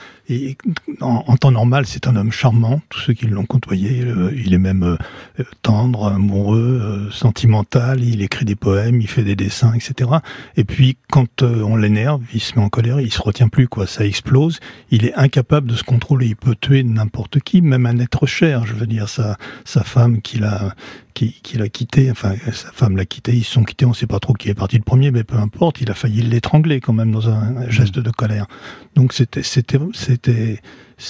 en, 1.02 1.36
temps 1.38 1.52
normal, 1.52 1.86
c'est 1.86 2.08
un 2.08 2.16
homme 2.16 2.32
charmant. 2.32 2.82
Tous 2.90 3.00
ceux 3.00 3.14
qui 3.14 3.28
l'ont 3.28 3.46
côtoyé, 3.46 4.02
euh, 4.02 4.32
il 4.36 4.56
est 4.56 4.60
même 4.60 4.98
euh, 5.40 5.44
tendre, 5.62 6.08
amoureux, 6.08 6.82
euh, 6.82 7.12
sentimental. 7.12 8.04
Il 8.04 8.24
écrit 8.24 8.44
des 8.44 8.56
poèmes, 8.56 9.00
il 9.00 9.08
fait 9.08 9.24
des 9.24 9.36
dessins, 9.36 9.74
etc. 9.74 10.10
Et 10.58 10.64
puis, 10.64 10.98
quand 11.12 11.44
on 11.44 11.76
l'énerve, 11.76 12.24
il 12.34 12.42
se 12.42 12.58
met 12.58 12.66
en 12.66 12.70
colère, 12.70 13.00
il 13.00 13.14
se 13.14 13.22
retient 13.22 13.50
plus, 13.50 13.68
quoi. 13.68 13.86
Ça 13.86 14.04
explose. 14.04 14.60
Il 14.90 15.06
est 15.06 15.14
incapable 15.14 15.70
de 15.70 15.76
se 15.76 15.84
contrôler. 15.84 16.28
Il 16.28 16.36
peut 16.36 16.56
tuer 16.60 16.82
n'importe 16.84 17.40
qui, 17.40 17.62
même 17.62 17.86
un 17.86 18.00
être 18.00 18.26
cher. 18.26 18.66
Je 18.66 18.74
veux 18.74 18.88
dire, 18.88 19.10
sa, 19.10 19.38
sa 19.64 19.84
femme 19.84 20.22
qu'il 20.22 20.44
a, 20.44 20.74
qui, 21.14 21.34
qui 21.44 21.58
l'a 21.58 21.70
quitté, 21.70 22.10
enfin, 22.10 22.34
sa 22.54 22.72
femme 22.72 22.98
l'a 22.98 23.06
quitté, 23.06 23.34
ils 23.34 23.44
se 23.44 23.54
sont 23.54 23.64
quittés, 23.64 23.86
on 23.86 23.94
sait 23.94 24.08
pas 24.08 24.20
trop 24.20 24.34
qui 24.34 24.50
est 24.50 24.54
parti 24.54 24.78
le 24.78 24.84
premier, 24.84 25.12
mais 25.12 25.24
peu 25.24 25.38
importe, 25.38 25.82
il 25.82 25.92
a 25.92 25.94
failli 25.94 26.22
l'étrangler 26.22 26.80
quand 26.80 26.94
même 26.94 27.12
dans 27.12 27.30
un 27.30 27.70
geste 27.70 28.00
de 28.00 28.12
colère. 28.12 28.48
Donc 28.96 29.14
c'était 29.14 29.44
c'était 29.44 29.80
c'était 29.94 30.62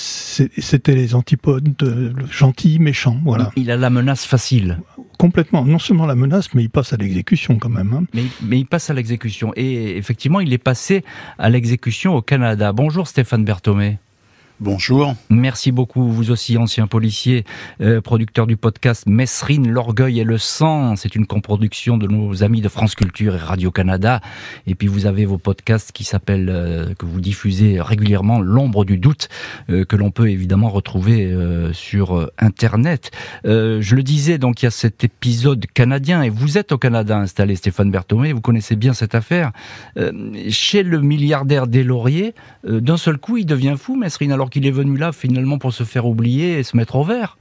c'était 0.08 0.96
les 0.96 1.16
antipodes 1.16 1.75
de 1.78 2.13
gentil 2.30 2.80
méchant 2.80 3.19
voilà. 3.24 3.52
Il 3.56 3.72
a 3.72 3.78
la 3.78 3.90
menace 3.90 4.25
facile. 4.25 4.80
Complètement. 5.18 5.66
Non 5.66 5.80
seulement 5.80 6.06
la 6.06 6.16
menace, 6.16 6.54
mais 6.54 6.63
il 6.63 6.69
passe 6.69 6.94
à 6.94 6.98
l'exécution 6.98 7.58
quand 7.60 7.69
même. 7.69 7.94
Hein. 7.94 8.06
Mais, 8.13 8.24
mais 8.42 8.60
il 8.60 8.66
passe 8.66 8.90
à 8.90 8.94
l'exécution. 8.94 9.54
Et 9.56 9.98
effectivement, 9.98 10.40
il 10.40 10.52
est 10.54 10.58
passé 10.58 11.04
à 11.38 11.50
l'exécution 11.50 12.16
au 12.16 12.22
Canada. 12.22 12.72
Bonjour 12.72 13.08
Stéphane 13.08 13.46
Berthomé. 13.46 14.00
Bonjour. 14.62 15.16
Merci 15.31 15.72
beaucoup, 15.72 16.08
vous 16.08 16.30
aussi, 16.30 16.56
ancien 16.56 16.86
policier, 16.86 17.46
euh, 17.81 18.00
producteur 18.00 18.46
du 18.46 18.58
podcast 18.58 19.08
Messrine, 19.08 19.68
l'orgueil 19.68 20.19
et 20.19 20.24
le 20.24 20.38
sang. 20.38 20.96
C'est 20.96 21.16
une 21.16 21.25
coproduction 21.25 21.98
de 21.98 22.06
nos 22.06 22.44
amis 22.44 22.62
de 22.62 22.69
France 22.69 22.94
Culture 22.94 23.34
et 23.34 23.40
Radio-Canada. 23.40 24.22
Et 24.68 24.75
puis 24.75 24.88
vous 24.88 25.08
avez 25.08 25.25
vos 25.25 25.40
podcasts 25.40 25.92
qui 25.92 26.04
s'appellent, 26.04 26.52
euh, 26.52 26.94
que 26.94 27.08
vous 27.08 27.22
diffusez 27.22 27.81
régulièrement, 27.81 28.40
L'ombre 28.40 28.86
du 28.86 29.00
doute, 29.00 29.30
euh, 29.72 29.84
que 29.84 29.96
l'on 29.96 30.12
peut 30.12 30.30
évidemment 30.30 30.69
retrouver 30.69 31.36
sur 31.74 32.30
Internet. 32.38 33.10
je 33.44 33.96
le 33.96 34.04
disais, 34.04 34.38
donc 34.38 34.62
il 34.62 34.66
y 34.66 34.68
a 34.68 34.72
cet 34.72 35.04
épisode 35.04 35.66
canadien, 35.74 36.22
et 36.22 36.30
vous 36.30 36.60
êtes 36.60 36.72
au 36.72 36.77
Canada 36.77 37.18
installé, 37.18 37.56
Stéphane 37.56 37.89
Berthomé, 37.89 38.32
vous 38.32 38.41
connaissez 38.41 38.75
bien 38.75 38.94
cette 38.94 39.15
affaire. 39.15 39.53
chez 40.50 40.84
le 40.84 41.01
milliardaire 41.01 41.65
des 41.65 41.84
Lauriers, 41.84 42.36
d'un 42.63 42.98
seul 42.98 43.18
coup, 43.18 43.38
il 43.38 43.46
devient 43.48 43.75
fou, 43.75 43.96
Messrine, 43.96 44.32
alors 44.32 44.50
qu'il 44.51 44.67
est 44.67 44.72
venu 44.72 44.98
là 44.98 45.12
finalement 45.12 45.58
pour 45.58 45.74
se 45.74 45.84
faire 45.84 46.05
oublier 46.05 46.60
et 46.60 46.63
se 46.63 46.77
mettre 46.77 46.96
au 46.98 47.03
vert. 47.03 47.38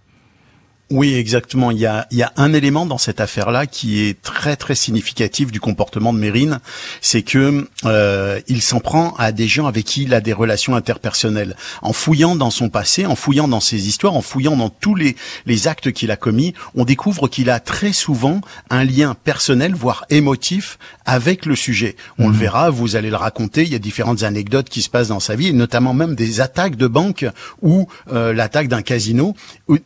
Oui, 0.91 1.15
exactement. 1.15 1.71
Il 1.71 1.79
y 1.79 1.87
a, 1.87 2.09
il 2.11 2.19
y 2.19 2.25
a 2.25 2.33
un 2.37 2.53
élément 2.53 2.85
dans 2.85 2.99
cette 2.99 3.21
affaire-là 3.21 3.69
qui 3.69 4.01
est 4.01 4.21
très 4.23 4.57
très 4.57 4.75
significatif 4.75 5.53
du 5.53 5.61
comportement 5.61 6.13
de 6.13 6.19
Mérine, 6.19 6.59
c'est 7.01 7.23
que 7.23 7.69
euh, 7.85 8.41
il 8.49 8.61
s'en 8.61 8.81
prend 8.81 9.15
à 9.17 9.31
des 9.31 9.47
gens 9.47 9.67
avec 9.67 9.85
qui 9.85 10.03
il 10.03 10.15
a 10.15 10.21
des 10.21 10.33
relations 10.33 10.75
interpersonnelles. 10.75 11.55
En 11.83 11.93
fouillant 11.93 12.35
dans 12.35 12.51
son 12.51 12.71
passé, 12.71 13.07
en 13.07 13.15
fouillant 13.15 13.47
dans 13.47 13.61
ses 13.61 13.87
histoires, 13.87 14.15
en 14.15 14.21
fouillant 14.21 14.57
dans 14.57 14.69
tous 14.69 14.97
les, 14.97 15.15
les 15.47 15.69
actes 15.69 15.93
qu'il 15.93 16.11
a 16.11 16.17
commis, 16.17 16.55
on 16.75 16.85
découvre 16.85 17.29
qu'il 17.29 17.51
a 17.51 17.61
très 17.61 17.93
souvent 17.93 18.41
un 18.69 18.83
lien 18.83 19.15
personnel, 19.15 19.77
voire 19.77 20.07
émotif, 20.11 20.77
avec 21.07 21.47
le 21.47 21.55
sujet. 21.55 21.95
On 22.19 22.27
le 22.27 22.35
mhm. 22.35 22.41
verra, 22.41 22.71
vous 22.71 22.97
allez 22.97 23.11
le 23.11 23.17
raconter. 23.17 23.63
Il 23.63 23.69
y 23.69 23.77
a 23.77 23.79
différentes 23.79 24.25
anecdotes 24.25 24.69
qui 24.69 24.83
se 24.83 24.91
passent 24.91 25.09
dans 25.09 25.21
sa 25.21 25.37
vie, 25.37 25.49
et 25.49 25.53
notamment 25.53 25.95
même 25.95 26.17
des 26.17 26.41
attaques 26.41 26.75
de 26.75 26.89
banque 26.89 27.27
ou 27.63 27.87
euh, 28.13 28.33
l'attaque 28.33 28.67
d'un 28.67 28.83
casino, 28.83 29.37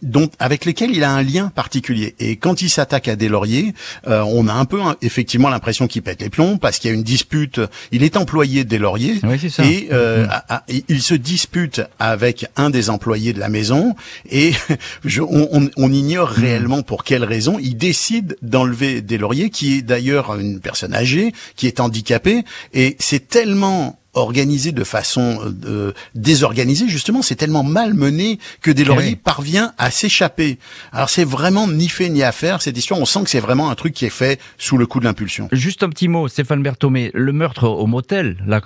dont 0.02 0.30
avec 0.38 0.64
lesquelles 0.64 0.90
il 0.92 1.04
a 1.04 1.10
un 1.10 1.22
lien 1.22 1.48
particulier. 1.54 2.14
Et 2.18 2.36
quand 2.36 2.62
il 2.62 2.70
s'attaque 2.70 3.08
à 3.08 3.16
des 3.16 3.28
lauriers, 3.28 3.74
euh, 4.06 4.22
on 4.22 4.48
a 4.48 4.52
un 4.52 4.64
peu 4.64 4.80
effectivement 5.02 5.48
l'impression 5.48 5.86
qu'il 5.86 6.02
pète 6.02 6.22
les 6.22 6.30
plombs 6.30 6.56
parce 6.58 6.78
qu'il 6.78 6.90
y 6.90 6.92
a 6.92 6.96
une 6.96 7.02
dispute. 7.02 7.60
Il 7.92 8.02
est 8.02 8.16
employé 8.16 8.64
des 8.64 8.78
lauriers 8.78 9.20
et 9.58 9.88
euh, 9.92 10.26
mm-hmm. 10.26 10.84
il 10.88 11.02
se 11.02 11.14
dispute 11.14 11.82
avec 11.98 12.46
un 12.56 12.70
des 12.70 12.90
employés 12.90 13.32
de 13.32 13.40
la 13.40 13.48
maison 13.48 13.94
et 14.30 14.52
je, 15.04 15.22
on, 15.22 15.70
on, 15.76 15.92
ignore 15.92 16.30
mm. 16.30 16.40
réellement 16.40 16.82
pour 16.82 17.04
quelle 17.04 17.24
raison 17.24 17.58
il 17.60 17.76
décide 17.76 18.36
d'enlever 18.42 19.00
des 19.00 19.18
lauriers, 19.18 19.50
qui 19.50 19.74
est 19.74 19.82
d'ailleurs 19.82 20.34
une 20.38 20.60
personne 20.60 20.94
âgée, 20.94 21.32
qui 21.56 21.66
est 21.66 21.80
handicapée, 21.80 22.44
et 22.72 22.96
c'est 22.98 23.28
tellement 23.28 23.98
organisé 24.14 24.72
de 24.72 24.84
façon 24.84 25.38
euh, 25.66 25.92
désorganisée, 26.14 26.88
justement, 26.88 27.22
c'est 27.22 27.34
tellement 27.34 27.62
mal 27.62 27.94
mené 27.94 28.38
que 28.60 28.70
Deslauriers 28.70 29.16
parvient 29.16 29.72
à 29.78 29.90
s'échapper. 29.90 30.58
Alors 30.92 31.10
c'est 31.10 31.24
vraiment 31.24 31.68
ni 31.68 31.88
fait 31.88 32.08
ni 32.08 32.22
à 32.22 32.32
faire 32.32 32.62
cette 32.62 32.76
histoire. 32.76 33.00
On 33.00 33.04
sent 33.04 33.24
que 33.24 33.30
c'est 33.30 33.40
vraiment 33.40 33.70
un 33.70 33.74
truc 33.74 33.94
qui 33.94 34.04
est 34.04 34.10
fait 34.10 34.40
sous 34.58 34.78
le 34.78 34.86
coup 34.86 35.00
de 35.00 35.04
l'impulsion. 35.04 35.48
Juste 35.52 35.82
un 35.82 35.88
petit 35.88 36.08
mot, 36.08 36.28
Stéphane 36.28 36.62
Berthomé, 36.62 37.10
le 37.14 37.32
meurtre 37.32 37.68
au 37.68 37.86
motel, 37.86 38.36
là, 38.46 38.60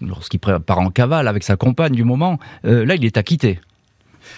lorsqu'il 0.00 0.40
part 0.40 0.78
en 0.78 0.90
cavale 0.90 1.28
avec 1.28 1.42
sa 1.42 1.56
compagne 1.56 1.94
du 1.94 2.04
moment, 2.04 2.38
euh, 2.64 2.84
là, 2.84 2.94
il 2.94 3.04
est 3.04 3.16
acquitté. 3.16 3.60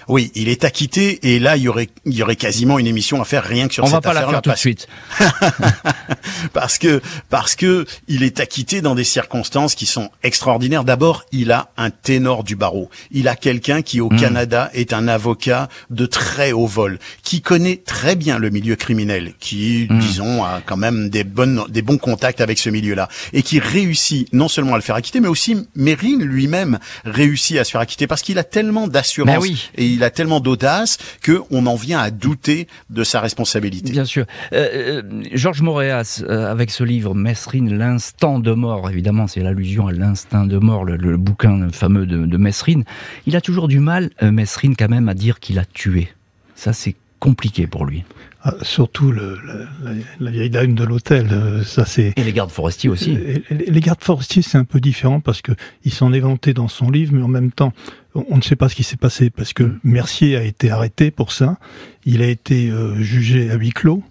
Oui, 0.08 0.30
il 0.34 0.48
est 0.48 0.64
acquitté 0.64 1.34
et 1.34 1.38
là 1.38 1.56
il 1.56 1.62
y 1.62 1.68
aurait 1.68 1.88
il 2.04 2.14
y 2.14 2.22
aurait 2.22 2.36
quasiment 2.36 2.78
une 2.78 2.86
émission 2.86 3.20
à 3.20 3.24
faire 3.24 3.44
rien 3.44 3.68
que 3.68 3.74
sur 3.74 3.84
On 3.84 3.86
cette 3.86 3.94
va 3.94 4.00
pas 4.00 4.12
la 4.12 4.26
faire 4.26 4.42
tout 4.42 4.50
de 4.50 4.56
suite. 4.56 4.88
parce 6.52 6.78
que 6.78 7.00
parce 7.30 7.54
que 7.54 7.86
il 8.08 8.22
est 8.22 8.40
acquitté 8.40 8.80
dans 8.80 8.94
des 8.94 9.04
circonstances 9.04 9.74
qui 9.74 9.86
sont 9.86 10.10
extraordinaires. 10.22 10.84
D'abord, 10.84 11.24
il 11.32 11.52
a 11.52 11.70
un 11.76 11.90
ténor 11.90 12.44
du 12.44 12.56
barreau. 12.56 12.90
Il 13.10 13.28
a 13.28 13.36
quelqu'un 13.36 13.82
qui 13.82 14.00
au 14.00 14.08
Canada 14.08 14.70
est 14.74 14.92
un 14.92 15.08
avocat 15.08 15.68
de 15.90 16.06
très 16.06 16.52
haut 16.52 16.66
vol, 16.66 16.98
qui 17.22 17.40
connaît 17.40 17.76
très 17.76 18.16
bien 18.16 18.38
le 18.38 18.50
milieu 18.50 18.76
criminel, 18.76 19.34
qui 19.38 19.88
disons 19.90 20.44
a 20.44 20.60
quand 20.64 20.76
même 20.76 21.10
des 21.10 21.24
bonnes 21.24 21.64
des 21.68 21.82
bons 21.82 21.98
contacts 21.98 22.40
avec 22.40 22.58
ce 22.58 22.70
milieu-là 22.70 23.08
et 23.32 23.42
qui 23.42 23.58
réussit 23.58 24.32
non 24.32 24.48
seulement 24.48 24.74
à 24.74 24.76
le 24.76 24.82
faire 24.82 24.96
acquitter, 24.96 25.20
mais 25.20 25.28
aussi 25.28 25.56
Mérine 25.74 26.22
lui-même 26.22 26.78
réussit 27.04 27.58
à 27.58 27.64
se 27.64 27.70
faire 27.70 27.80
acquitter 27.80 28.06
parce 28.06 28.22
qu'il 28.22 28.38
a 28.38 28.44
tellement 28.44 28.88
d'assurance 28.88 29.34
Ben 29.34 29.40
oui. 29.40 29.70
et 29.76 29.83
il 29.92 30.02
a 30.04 30.10
tellement 30.10 30.40
d'audace 30.40 30.98
que 31.22 31.40
on 31.50 31.66
en 31.66 31.74
vient 31.76 31.98
à 32.00 32.10
douter 32.10 32.66
de 32.90 33.04
sa 33.04 33.20
responsabilité. 33.20 33.92
Bien 33.92 34.04
sûr. 34.04 34.24
Euh, 34.52 35.02
euh, 35.02 35.22
Georges 35.32 35.62
Moréas, 35.62 36.22
euh, 36.28 36.50
avec 36.50 36.70
ce 36.70 36.84
livre, 36.84 37.14
Messrine, 37.14 37.76
l'instant 37.76 38.38
de 38.38 38.52
mort, 38.52 38.90
évidemment, 38.90 39.26
c'est 39.26 39.40
l'allusion 39.40 39.86
à 39.88 39.92
l'instinct 39.92 40.46
de 40.46 40.58
mort, 40.58 40.84
le, 40.84 40.96
le 40.96 41.16
bouquin 41.16 41.68
fameux 41.70 42.06
de, 42.06 42.26
de 42.26 42.36
Messrine. 42.36 42.84
Il 43.26 43.36
a 43.36 43.40
toujours 43.40 43.68
du 43.68 43.80
mal, 43.80 44.10
euh, 44.22 44.30
Messrine, 44.30 44.76
quand 44.76 44.88
même, 44.88 45.08
à 45.08 45.14
dire 45.14 45.40
qu'il 45.40 45.58
a 45.58 45.64
tué. 45.64 46.08
Ça, 46.54 46.72
c'est 46.72 46.94
compliqué 47.20 47.66
pour 47.66 47.86
lui. 47.86 48.04
Ah, 48.46 48.52
surtout 48.60 49.10
le, 49.10 49.38
la, 49.46 49.54
la- 49.90 49.98
la 50.20 50.30
vieille 50.30 50.50
dame 50.50 50.74
de 50.74 50.84
l'hôtel, 50.84 51.28
euh, 51.32 51.64
ça 51.64 51.86
c'est. 51.86 52.12
Et 52.16 52.22
les 52.24 52.32
gardes 52.34 52.50
forestiers 52.50 52.90
aussi. 52.90 53.12
Et- 53.12 53.42
et 53.50 53.70
Les 53.70 53.80
gardes 53.80 54.02
forestiers, 54.04 54.42
c'est 54.42 54.58
un 54.58 54.64
peu 54.64 54.80
différent 54.80 55.20
parce 55.20 55.40
que 55.40 55.52
il 55.84 55.92
s'en 55.94 56.12
est 56.12 56.20
vanté 56.20 56.52
dans 56.52 56.68
son 56.68 56.90
livre, 56.90 57.14
mais 57.14 57.22
en 57.22 57.28
même 57.28 57.50
temps, 57.52 57.72
on 58.14 58.36
ne 58.36 58.42
sait 58.42 58.56
pas 58.56 58.68
ce 58.68 58.74
qui 58.74 58.84
s'est 58.84 58.96
passé 58.96 59.30
parce 59.30 59.52
que 59.52 59.74
Mercier 59.84 60.36
a 60.36 60.42
été 60.42 60.70
arrêté 60.70 61.10
pour 61.10 61.32
ça. 61.32 61.58
Il 62.04 62.22
a 62.22 62.26
été 62.28 62.70
euh, 62.70 62.94
jugé 63.02 63.50
à 63.50 63.54
huis 63.56 63.70
clos. 63.72 64.02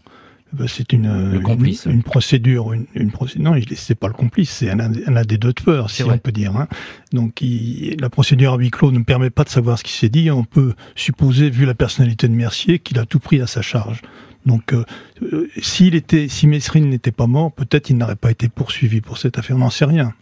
Ben, 0.51 0.67
C'est 0.67 0.93
une, 0.93 1.07
euh, 1.07 1.39
une, 1.39 1.91
une 1.91 2.03
procédure, 2.03 2.73
une, 2.73 2.85
une 2.93 3.09
procédure. 3.11 3.51
Non, 3.51 3.59
c'est 3.75 3.95
pas 3.95 4.07
le 4.07 4.13
complice, 4.13 4.51
c'est 4.51 4.69
un, 4.69 4.79
un 4.79 5.15
un 5.15 5.21
des 5.23 5.37
deux 5.39 5.53
tueurs, 5.53 5.89
si 5.89 6.03
vrai. 6.03 6.15
on 6.15 6.17
peut 6.19 6.31
dire. 6.31 6.55
hein. 6.55 6.67
Donc, 7.11 7.41
il- 7.41 7.95
la 7.99 8.09
procédure 8.09 8.53
à 8.53 8.57
huis 8.57 8.69
clos 8.69 8.91
ne 8.91 8.99
permet 8.99 9.31
pas 9.31 9.45
de 9.45 9.49
savoir 9.49 9.79
ce 9.79 9.83
qui 9.83 9.93
s'est 9.93 10.09
dit. 10.09 10.29
On 10.29 10.43
peut 10.43 10.73
supposer, 10.95 11.49
vu 11.49 11.65
la 11.65 11.73
personnalité 11.73 12.27
de 12.27 12.33
Mercier, 12.33 12.77
qu'il 12.79 12.99
a 12.99 13.05
tout 13.05 13.19
pris 13.19 13.41
à 13.41 13.47
sa 13.47 13.61
charge. 13.63 14.01
Donc, 14.45 14.73
euh, 14.73 14.83
euh, 15.23 15.47
s'il 15.59 15.95
était, 15.95 16.27
si 16.27 16.45
Mesrine 16.47 16.89
n'était 16.89 17.11
pas 17.13 17.27
mort, 17.27 17.51
peut-être 17.53 17.89
il 17.89 17.97
n'aurait 17.97 18.17
pas 18.17 18.29
été 18.29 18.47
poursuivi 18.49 18.99
pour 19.01 19.17
cette 19.17 19.39
affaire. 19.39 19.55
On 19.55 19.59
n'en 19.59 19.69
sait 19.69 19.85
rien. 19.85 20.13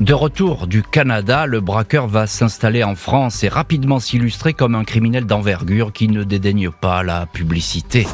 De 0.00 0.12
retour 0.12 0.66
du 0.66 0.82
Canada, 0.82 1.46
le 1.46 1.60
braqueur 1.60 2.06
va 2.06 2.26
s'installer 2.26 2.84
en 2.84 2.94
France 2.94 3.42
et 3.44 3.48
rapidement 3.48 3.98
s'illustrer 3.98 4.52
comme 4.52 4.74
un 4.74 4.84
criminel 4.84 5.24
d'envergure 5.24 5.90
qui 5.90 6.08
ne 6.08 6.22
dédaigne 6.22 6.70
pas 6.70 7.02
la 7.02 7.24
publicité. 7.24 8.06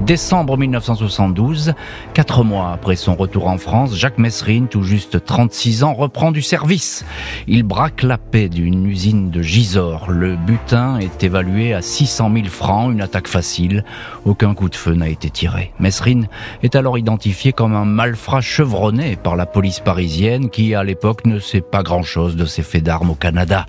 Décembre 0.00 0.56
1972, 0.56 1.74
quatre 2.12 2.42
mois 2.42 2.72
après 2.72 2.96
son 2.96 3.14
retour 3.14 3.46
en 3.46 3.56
France, 3.56 3.94
Jacques 3.94 4.18
Messrine, 4.18 4.66
tout 4.66 4.82
juste 4.82 5.24
36 5.24 5.84
ans, 5.84 5.94
reprend 5.94 6.32
du 6.32 6.42
service. 6.42 7.04
Il 7.46 7.62
braque 7.62 8.02
la 8.02 8.18
paix 8.18 8.48
d'une 8.48 8.84
usine 8.86 9.30
de 9.30 9.42
Gisors. 9.42 10.10
Le 10.10 10.34
butin 10.34 10.98
est 10.98 11.22
évalué 11.22 11.72
à 11.72 11.82
600 11.82 12.32
000 12.34 12.46
francs, 12.46 12.90
une 12.90 13.00
attaque 13.00 13.28
facile. 13.28 13.84
Aucun 14.24 14.54
coup 14.54 14.68
de 14.68 14.74
feu 14.74 14.94
n'a 14.94 15.08
été 15.08 15.30
tiré. 15.30 15.72
Messrine 15.78 16.26
est 16.64 16.74
alors 16.74 16.98
identifié 16.98 17.52
comme 17.52 17.74
un 17.74 17.84
malfrat 17.84 18.40
chevronné 18.40 19.14
par 19.14 19.36
la 19.36 19.46
police 19.46 19.78
parisienne 19.78 20.50
qui, 20.50 20.74
à 20.74 20.82
l'époque, 20.82 21.26
ne 21.26 21.38
sait 21.38 21.60
pas 21.60 21.84
grand-chose 21.84 22.34
de 22.34 22.46
ses 22.46 22.62
faits 22.62 22.82
d'armes 22.82 23.10
au 23.10 23.14
Canada. 23.14 23.66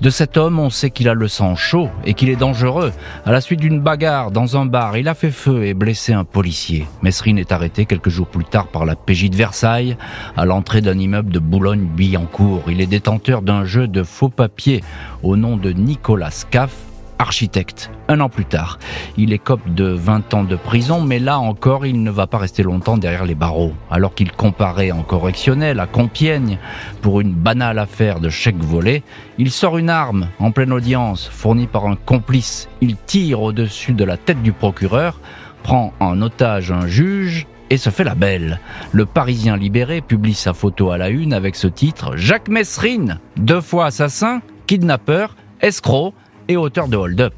De 0.00 0.10
cet 0.10 0.36
homme, 0.36 0.60
on 0.60 0.70
sait 0.70 0.90
qu'il 0.90 1.08
a 1.08 1.14
le 1.14 1.26
sang 1.26 1.56
chaud 1.56 1.88
et 2.04 2.14
qu'il 2.14 2.28
est 2.28 2.36
dangereux. 2.36 2.92
À 3.24 3.32
la 3.32 3.40
suite 3.40 3.60
d'une 3.60 3.80
bagarre 3.80 4.30
dans 4.30 4.56
un 4.56 4.66
bar, 4.66 4.96
il 4.96 5.08
a 5.08 5.14
fait 5.14 5.32
feu 5.32 5.61
et 5.62 5.74
blessé 5.74 6.12
un 6.12 6.24
policier. 6.24 6.86
Messrine 7.02 7.38
est 7.38 7.52
arrêté 7.52 7.86
quelques 7.86 8.08
jours 8.08 8.26
plus 8.26 8.44
tard 8.44 8.68
par 8.68 8.84
la 8.84 8.96
PJ 8.96 9.30
de 9.30 9.36
Versailles 9.36 9.96
à 10.36 10.44
l'entrée 10.44 10.80
d'un 10.80 10.98
immeuble 10.98 11.32
de 11.32 11.38
Boulogne-Billancourt. 11.38 12.64
Il 12.68 12.80
est 12.80 12.86
détenteur 12.86 13.42
d'un 13.42 13.64
jeu 13.64 13.88
de 13.88 14.02
faux 14.02 14.28
papiers 14.28 14.82
au 15.22 15.36
nom 15.36 15.56
de 15.56 15.70
Nicolas 15.70 16.30
Scaff, 16.30 16.74
architecte. 17.22 17.90
Un 18.08 18.20
an 18.20 18.28
plus 18.28 18.44
tard, 18.44 18.78
il 19.16 19.32
écope 19.32 19.72
de 19.72 19.84
20 19.84 20.34
ans 20.34 20.44
de 20.44 20.56
prison, 20.56 21.00
mais 21.00 21.18
là 21.18 21.38
encore, 21.38 21.86
il 21.86 22.02
ne 22.02 22.10
va 22.10 22.26
pas 22.26 22.38
rester 22.38 22.62
longtemps 22.62 22.98
derrière 22.98 23.24
les 23.24 23.36
barreaux. 23.36 23.72
Alors 23.90 24.14
qu'il 24.14 24.32
comparait 24.32 24.90
en 24.90 25.02
correctionnel 25.02 25.80
à 25.80 25.86
Compiègne 25.86 26.58
pour 27.00 27.20
une 27.20 27.32
banale 27.32 27.78
affaire 27.78 28.20
de 28.20 28.28
chèque 28.28 28.58
volé, 28.58 29.02
il 29.38 29.50
sort 29.50 29.78
une 29.78 29.88
arme 29.88 30.28
en 30.40 30.50
pleine 30.50 30.72
audience, 30.72 31.28
fournie 31.32 31.68
par 31.68 31.86
un 31.86 31.96
complice. 31.96 32.68
Il 32.80 32.96
tire 32.96 33.40
au-dessus 33.40 33.92
de 33.92 34.04
la 34.04 34.16
tête 34.16 34.42
du 34.42 34.52
procureur, 34.52 35.20
prend 35.62 35.92
en 36.00 36.20
otage 36.22 36.72
un 36.72 36.86
juge 36.86 37.46
et 37.70 37.78
se 37.78 37.90
fait 37.90 38.04
la 38.04 38.14
belle. 38.14 38.60
Le 38.92 39.06
Parisien 39.06 39.56
libéré 39.56 40.00
publie 40.00 40.34
sa 40.34 40.52
photo 40.52 40.90
à 40.90 40.98
la 40.98 41.08
une 41.08 41.32
avec 41.32 41.56
ce 41.56 41.66
titre 41.66 42.16
Jacques 42.16 42.48
Messrine, 42.48 43.18
deux 43.36 43.60
fois 43.60 43.86
assassin, 43.86 44.42
kidnappeur, 44.66 45.36
escroc 45.60 46.12
et 46.48 46.56
auteur 46.56 46.88
de 46.88 46.96
hold-up. 46.96 47.34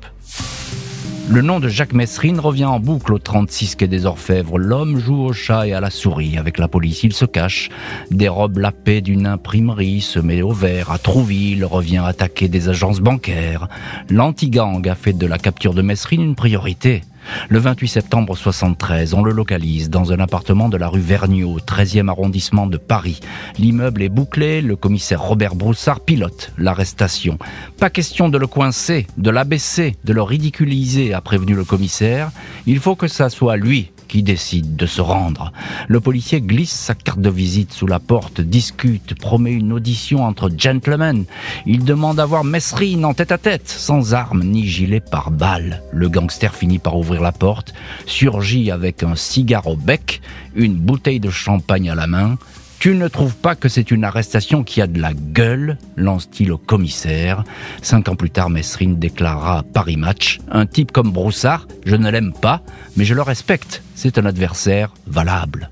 Le 1.26 1.40
nom 1.40 1.58
de 1.58 1.68
Jacques 1.68 1.94
Messrine 1.94 2.38
revient 2.38 2.66
en 2.66 2.80
boucle 2.80 3.14
au 3.14 3.18
36 3.18 3.76
quai 3.76 3.88
des 3.88 4.04
Orfèvres. 4.04 4.58
L'homme 4.58 4.98
joue 4.98 5.22
au 5.22 5.32
chat 5.32 5.66
et 5.66 5.72
à 5.72 5.80
la 5.80 5.88
souris. 5.88 6.36
Avec 6.36 6.58
la 6.58 6.68
police, 6.68 7.02
il 7.02 7.14
se 7.14 7.24
cache, 7.24 7.70
dérobe 8.10 8.58
la 8.58 8.72
paix 8.72 9.00
d'une 9.00 9.26
imprimerie, 9.26 10.02
se 10.02 10.18
met 10.18 10.42
au 10.42 10.52
vert 10.52 10.90
à 10.90 10.98
Trouville, 10.98 11.64
revient 11.64 12.02
attaquer 12.04 12.48
des 12.48 12.68
agences 12.68 13.00
bancaires. 13.00 13.68
L'anti-gang 14.10 14.86
a 14.86 14.94
fait 14.94 15.14
de 15.14 15.26
la 15.26 15.38
capture 15.38 15.72
de 15.72 15.80
Messrine 15.80 16.22
une 16.22 16.34
priorité. 16.34 17.02
Le 17.48 17.58
28 17.58 17.88
septembre 17.88 18.36
73, 18.36 19.14
on 19.14 19.22
le 19.22 19.32
localise 19.32 19.90
dans 19.90 20.12
un 20.12 20.18
appartement 20.18 20.68
de 20.68 20.76
la 20.76 20.88
rue 20.88 21.00
Vergniaud, 21.00 21.58
13e 21.58 22.08
arrondissement 22.08 22.66
de 22.66 22.76
Paris. 22.76 23.20
L'immeuble 23.58 24.02
est 24.02 24.08
bouclé, 24.08 24.60
le 24.60 24.76
commissaire 24.76 25.22
Robert 25.22 25.54
Broussard 25.54 26.00
pilote 26.00 26.52
l'arrestation. 26.58 27.38
Pas 27.78 27.90
question 27.90 28.28
de 28.28 28.38
le 28.38 28.46
coincer, 28.46 29.06
de 29.16 29.30
l'abaisser, 29.30 29.96
de 30.04 30.12
le 30.12 30.22
ridiculiser, 30.22 31.14
a 31.14 31.20
prévenu 31.20 31.54
le 31.54 31.64
commissaire. 31.64 32.30
Il 32.66 32.78
faut 32.78 32.96
que 32.96 33.08
ça 33.08 33.30
soit 33.30 33.56
lui 33.56 33.90
qui 34.06 34.22
décide 34.22 34.76
de 34.76 34.86
se 34.86 35.00
rendre. 35.00 35.52
Le 35.88 36.00
policier 36.00 36.40
glisse 36.40 36.72
sa 36.72 36.94
carte 36.94 37.20
de 37.20 37.30
visite 37.30 37.72
sous 37.72 37.86
la 37.86 38.00
porte, 38.00 38.40
discute, 38.40 39.18
promet 39.18 39.52
une 39.52 39.72
audition 39.72 40.24
entre 40.24 40.50
gentlemen. 40.56 41.24
Il 41.66 41.84
demande 41.84 42.20
à 42.20 42.26
voir 42.26 42.44
Messrine 42.44 43.04
en 43.04 43.14
tête 43.14 43.32
à 43.32 43.38
tête, 43.38 43.68
sans 43.68 44.14
arme 44.14 44.44
ni 44.44 44.66
gilet 44.66 45.00
par 45.00 45.30
balle. 45.30 45.82
Le 45.92 46.08
gangster 46.08 46.54
finit 46.54 46.78
par 46.78 46.96
ouvrir 46.96 47.22
la 47.22 47.32
porte, 47.32 47.74
surgit 48.06 48.70
avec 48.70 49.02
un 49.02 49.16
cigare 49.16 49.66
au 49.66 49.76
bec, 49.76 50.20
une 50.54 50.74
bouteille 50.76 51.20
de 51.20 51.30
champagne 51.30 51.90
à 51.90 51.94
la 51.94 52.06
main. 52.06 52.38
Tu 52.84 52.94
ne 52.94 53.08
trouves 53.08 53.34
pas 53.34 53.54
que 53.54 53.70
c'est 53.70 53.90
une 53.92 54.04
arrestation 54.04 54.62
qui 54.62 54.82
a 54.82 54.86
de 54.86 55.00
la 55.00 55.14
gueule 55.14 55.78
lance-t-il 55.96 56.52
au 56.52 56.58
commissaire. 56.58 57.42
Cinq 57.80 58.10
ans 58.10 58.14
plus 58.14 58.28
tard, 58.28 58.50
Messrine 58.50 58.98
déclarera 58.98 59.60
à 59.60 59.62
Paris 59.62 59.96
Match 59.96 60.38
Un 60.50 60.66
type 60.66 60.92
comme 60.92 61.10
Broussard, 61.10 61.66
je 61.86 61.96
ne 61.96 62.10
l'aime 62.10 62.34
pas, 62.34 62.60
mais 62.98 63.06
je 63.06 63.14
le 63.14 63.22
respecte. 63.22 63.82
C'est 63.94 64.18
un 64.18 64.26
adversaire 64.26 64.92
valable. 65.06 65.70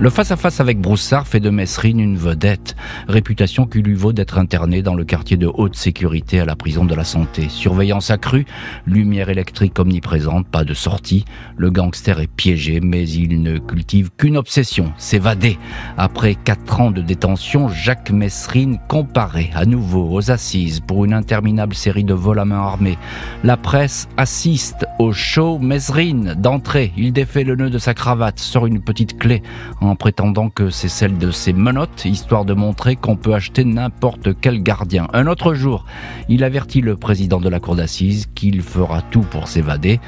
Le 0.00 0.10
face-à-face 0.10 0.58
avec 0.58 0.80
Broussard 0.80 1.28
fait 1.28 1.38
de 1.38 1.50
Messrine 1.50 2.00
une 2.00 2.16
vedette, 2.16 2.74
réputation 3.06 3.64
qui 3.64 3.80
lui 3.80 3.94
vaut 3.94 4.12
d'être 4.12 4.38
interné 4.38 4.82
dans 4.82 4.96
le 4.96 5.04
quartier 5.04 5.36
de 5.36 5.46
haute 5.46 5.76
sécurité 5.76 6.40
à 6.40 6.44
la 6.44 6.56
prison 6.56 6.84
de 6.84 6.96
la 6.96 7.04
santé. 7.04 7.48
Surveillance 7.48 8.10
accrue, 8.10 8.44
lumière 8.86 9.28
électrique 9.28 9.78
omniprésente, 9.78 10.48
pas 10.48 10.64
de 10.64 10.74
sortie. 10.74 11.24
Le 11.56 11.70
gangster 11.70 12.18
est 12.18 12.26
piégé, 12.26 12.80
mais 12.80 13.08
il 13.08 13.40
ne 13.40 13.58
cultive 13.58 14.10
qu'une 14.18 14.36
obsession, 14.36 14.92
s'évader. 14.98 15.58
Après 15.96 16.34
quatre 16.34 16.80
ans 16.80 16.90
de 16.90 17.00
détention, 17.00 17.68
Jacques 17.68 18.10
Messrine 18.10 18.80
comparé 18.88 19.50
à 19.54 19.64
nouveau 19.64 20.08
aux 20.10 20.32
assises 20.32 20.80
pour 20.80 21.04
une 21.04 21.14
interminable 21.14 21.76
série 21.76 22.04
de 22.04 22.14
vols 22.14 22.40
à 22.40 22.44
main 22.44 22.60
armée. 22.60 22.98
La 23.44 23.56
presse 23.56 24.08
assiste 24.16 24.86
au 24.98 25.12
show 25.12 25.60
Messrine. 25.60 26.34
D'entrée, 26.36 26.92
il 26.96 27.12
défait 27.12 27.44
le 27.44 27.54
nœud 27.54 27.70
de 27.70 27.78
sa 27.78 27.94
cravate, 27.94 28.40
sort 28.40 28.66
une 28.66 28.82
petite 28.82 29.20
clé 29.20 29.40
en 29.84 29.96
prétendant 29.96 30.50
que 30.50 30.70
c'est 30.70 30.88
celle 30.88 31.18
de 31.18 31.30
ses 31.30 31.52
menottes, 31.52 32.04
histoire 32.04 32.44
de 32.44 32.54
montrer 32.54 32.96
qu'on 32.96 33.16
peut 33.16 33.34
acheter 33.34 33.64
n'importe 33.64 34.28
quel 34.40 34.62
gardien. 34.62 35.08
Un 35.12 35.26
autre 35.26 35.54
jour, 35.54 35.84
il 36.28 36.44
avertit 36.44 36.80
le 36.80 36.96
président 36.96 37.40
de 37.40 37.48
la 37.48 37.60
cour 37.60 37.76
d'assises 37.76 38.26
qu'il 38.34 38.62
fera 38.62 39.02
tout 39.02 39.22
pour 39.22 39.48
s'évader. 39.48 40.00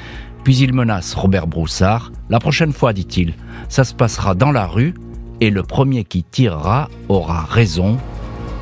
Puis 0.45 0.59
il 0.59 0.73
menace 0.73 1.15
Robert 1.15 1.47
Broussard. 1.47 2.13
La 2.31 2.39
prochaine 2.39 2.73
fois, 2.73 2.93
dit-il, 2.93 3.35
ça 3.69 3.85
se 3.85 3.95
passera 3.95 4.35
dans 4.35 4.53
la 4.53 4.67
rue 4.67 4.95
et 5.41 5.51
le 5.51 5.63
premier 5.63 6.05
qui 6.05 6.23
tirera 6.23 6.89
aura 7.09 7.45
raison. 7.45 7.99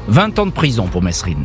20 0.09 0.39
ans 0.39 0.47
de 0.47 0.51
prison 0.51 0.87
pour 0.87 1.03
Messrine. 1.03 1.45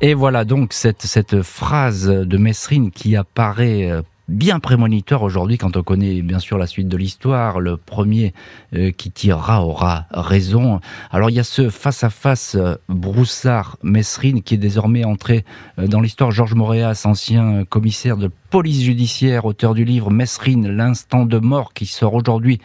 Et 0.00 0.14
voilà 0.14 0.44
donc 0.44 0.72
cette, 0.72 1.02
cette 1.02 1.42
phrase 1.42 2.06
de 2.08 2.36
Messrine 2.36 2.90
qui 2.90 3.14
apparaît 3.14 3.90
euh, 3.90 4.02
bien 4.32 4.60
prémonitoire 4.60 5.22
aujourd'hui 5.22 5.58
quand 5.58 5.76
on 5.76 5.82
connaît 5.82 6.22
bien 6.22 6.38
sûr 6.38 6.58
la 6.58 6.66
suite 6.66 6.88
de 6.88 6.96
l'histoire. 6.96 7.60
Le 7.60 7.76
premier 7.76 8.32
euh, 8.74 8.90
qui 8.90 9.10
tirera 9.10 9.64
aura 9.64 10.06
raison. 10.10 10.80
Alors 11.10 11.30
il 11.30 11.36
y 11.36 11.40
a 11.40 11.44
ce 11.44 11.68
face-à-face 11.68 12.56
euh, 12.58 12.76
Broussard-Messrine 12.88 14.42
qui 14.42 14.54
est 14.54 14.58
désormais 14.58 15.04
entré 15.04 15.44
euh, 15.78 15.86
dans 15.86 16.00
l'histoire. 16.00 16.30
Georges 16.30 16.54
Moréas, 16.54 17.02
ancien 17.04 17.64
commissaire 17.64 18.16
de 18.16 18.30
police 18.50 18.82
judiciaire, 18.82 19.44
auteur 19.44 19.74
du 19.74 19.84
livre 19.84 20.10
Messrine, 20.10 20.68
l'instant 20.68 21.26
de 21.26 21.38
mort 21.38 21.74
qui 21.74 21.86
sort 21.86 22.14
aujourd'hui 22.14 22.60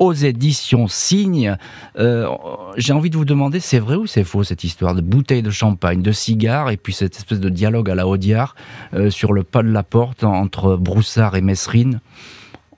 aux 0.00 0.14
éditions 0.14 0.88
Signe. 0.88 1.56
Euh, 1.98 2.26
j'ai 2.76 2.92
envie 2.92 3.10
de 3.10 3.16
vous 3.16 3.26
demander, 3.26 3.60
c'est 3.60 3.78
vrai 3.78 3.94
ou 3.94 4.06
c'est 4.06 4.24
faux 4.24 4.42
cette 4.42 4.64
histoire 4.64 4.94
de 4.94 5.02
bouteilles 5.02 5.42
de 5.42 5.50
champagne, 5.50 6.02
de 6.02 6.10
cigares 6.10 6.70
et 6.70 6.76
puis 6.78 6.92
cette 6.92 7.16
espèce 7.16 7.38
de 7.38 7.50
dialogue 7.50 7.90
à 7.90 7.94
la 7.94 8.08
Audiard 8.08 8.56
euh, 8.94 9.10
sur 9.10 9.32
le 9.32 9.44
pas 9.44 9.62
de 9.62 9.70
la 9.70 9.82
porte 9.82 10.24
entre 10.24 10.76
Broussard 10.76 11.36
et 11.36 11.42
Messrine? 11.42 12.00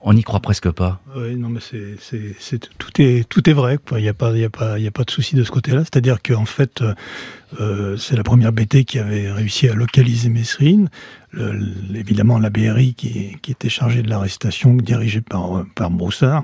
On 0.05 0.13
n'y 0.13 0.23
croit 0.23 0.41
presque 0.41 0.69
pas. 0.69 0.99
Oui, 1.15 1.37
non, 1.37 1.47
mais 1.47 1.61
c'est, 1.61 2.59
tout 2.77 3.01
est 3.01 3.23
tout 3.29 3.49
est 3.49 3.53
vrai. 3.53 3.79
Il 3.93 3.99
n'y 3.99 4.09
a 4.09 4.13
pas 4.13 4.35
a 4.35 4.49
pas 4.49 4.77
a 4.77 4.91
pas 4.91 5.05
de 5.05 5.11
souci 5.11 5.37
de 5.37 5.45
ce 5.45 5.51
côté-là. 5.51 5.79
C'est-à-dire 5.85 6.21
qu'en 6.21 6.43
fait, 6.43 6.83
euh, 7.61 7.95
c'est 7.95 8.17
la 8.17 8.23
première 8.23 8.51
BT 8.51 8.83
qui 8.83 8.99
avait 8.99 9.31
réussi 9.31 9.69
à 9.69 9.73
localiser 9.73 10.27
Messrine. 10.27 10.89
évidemment, 11.95 12.37
la 12.37 12.49
BRI 12.49 12.95
qui, 12.95 13.37
qui 13.41 13.51
était 13.51 13.69
chargée 13.69 14.01
de 14.01 14.09
l'arrestation, 14.09 14.73
dirigée 14.73 15.21
par 15.21 15.63
par 15.73 15.89
Broussard. 15.89 16.43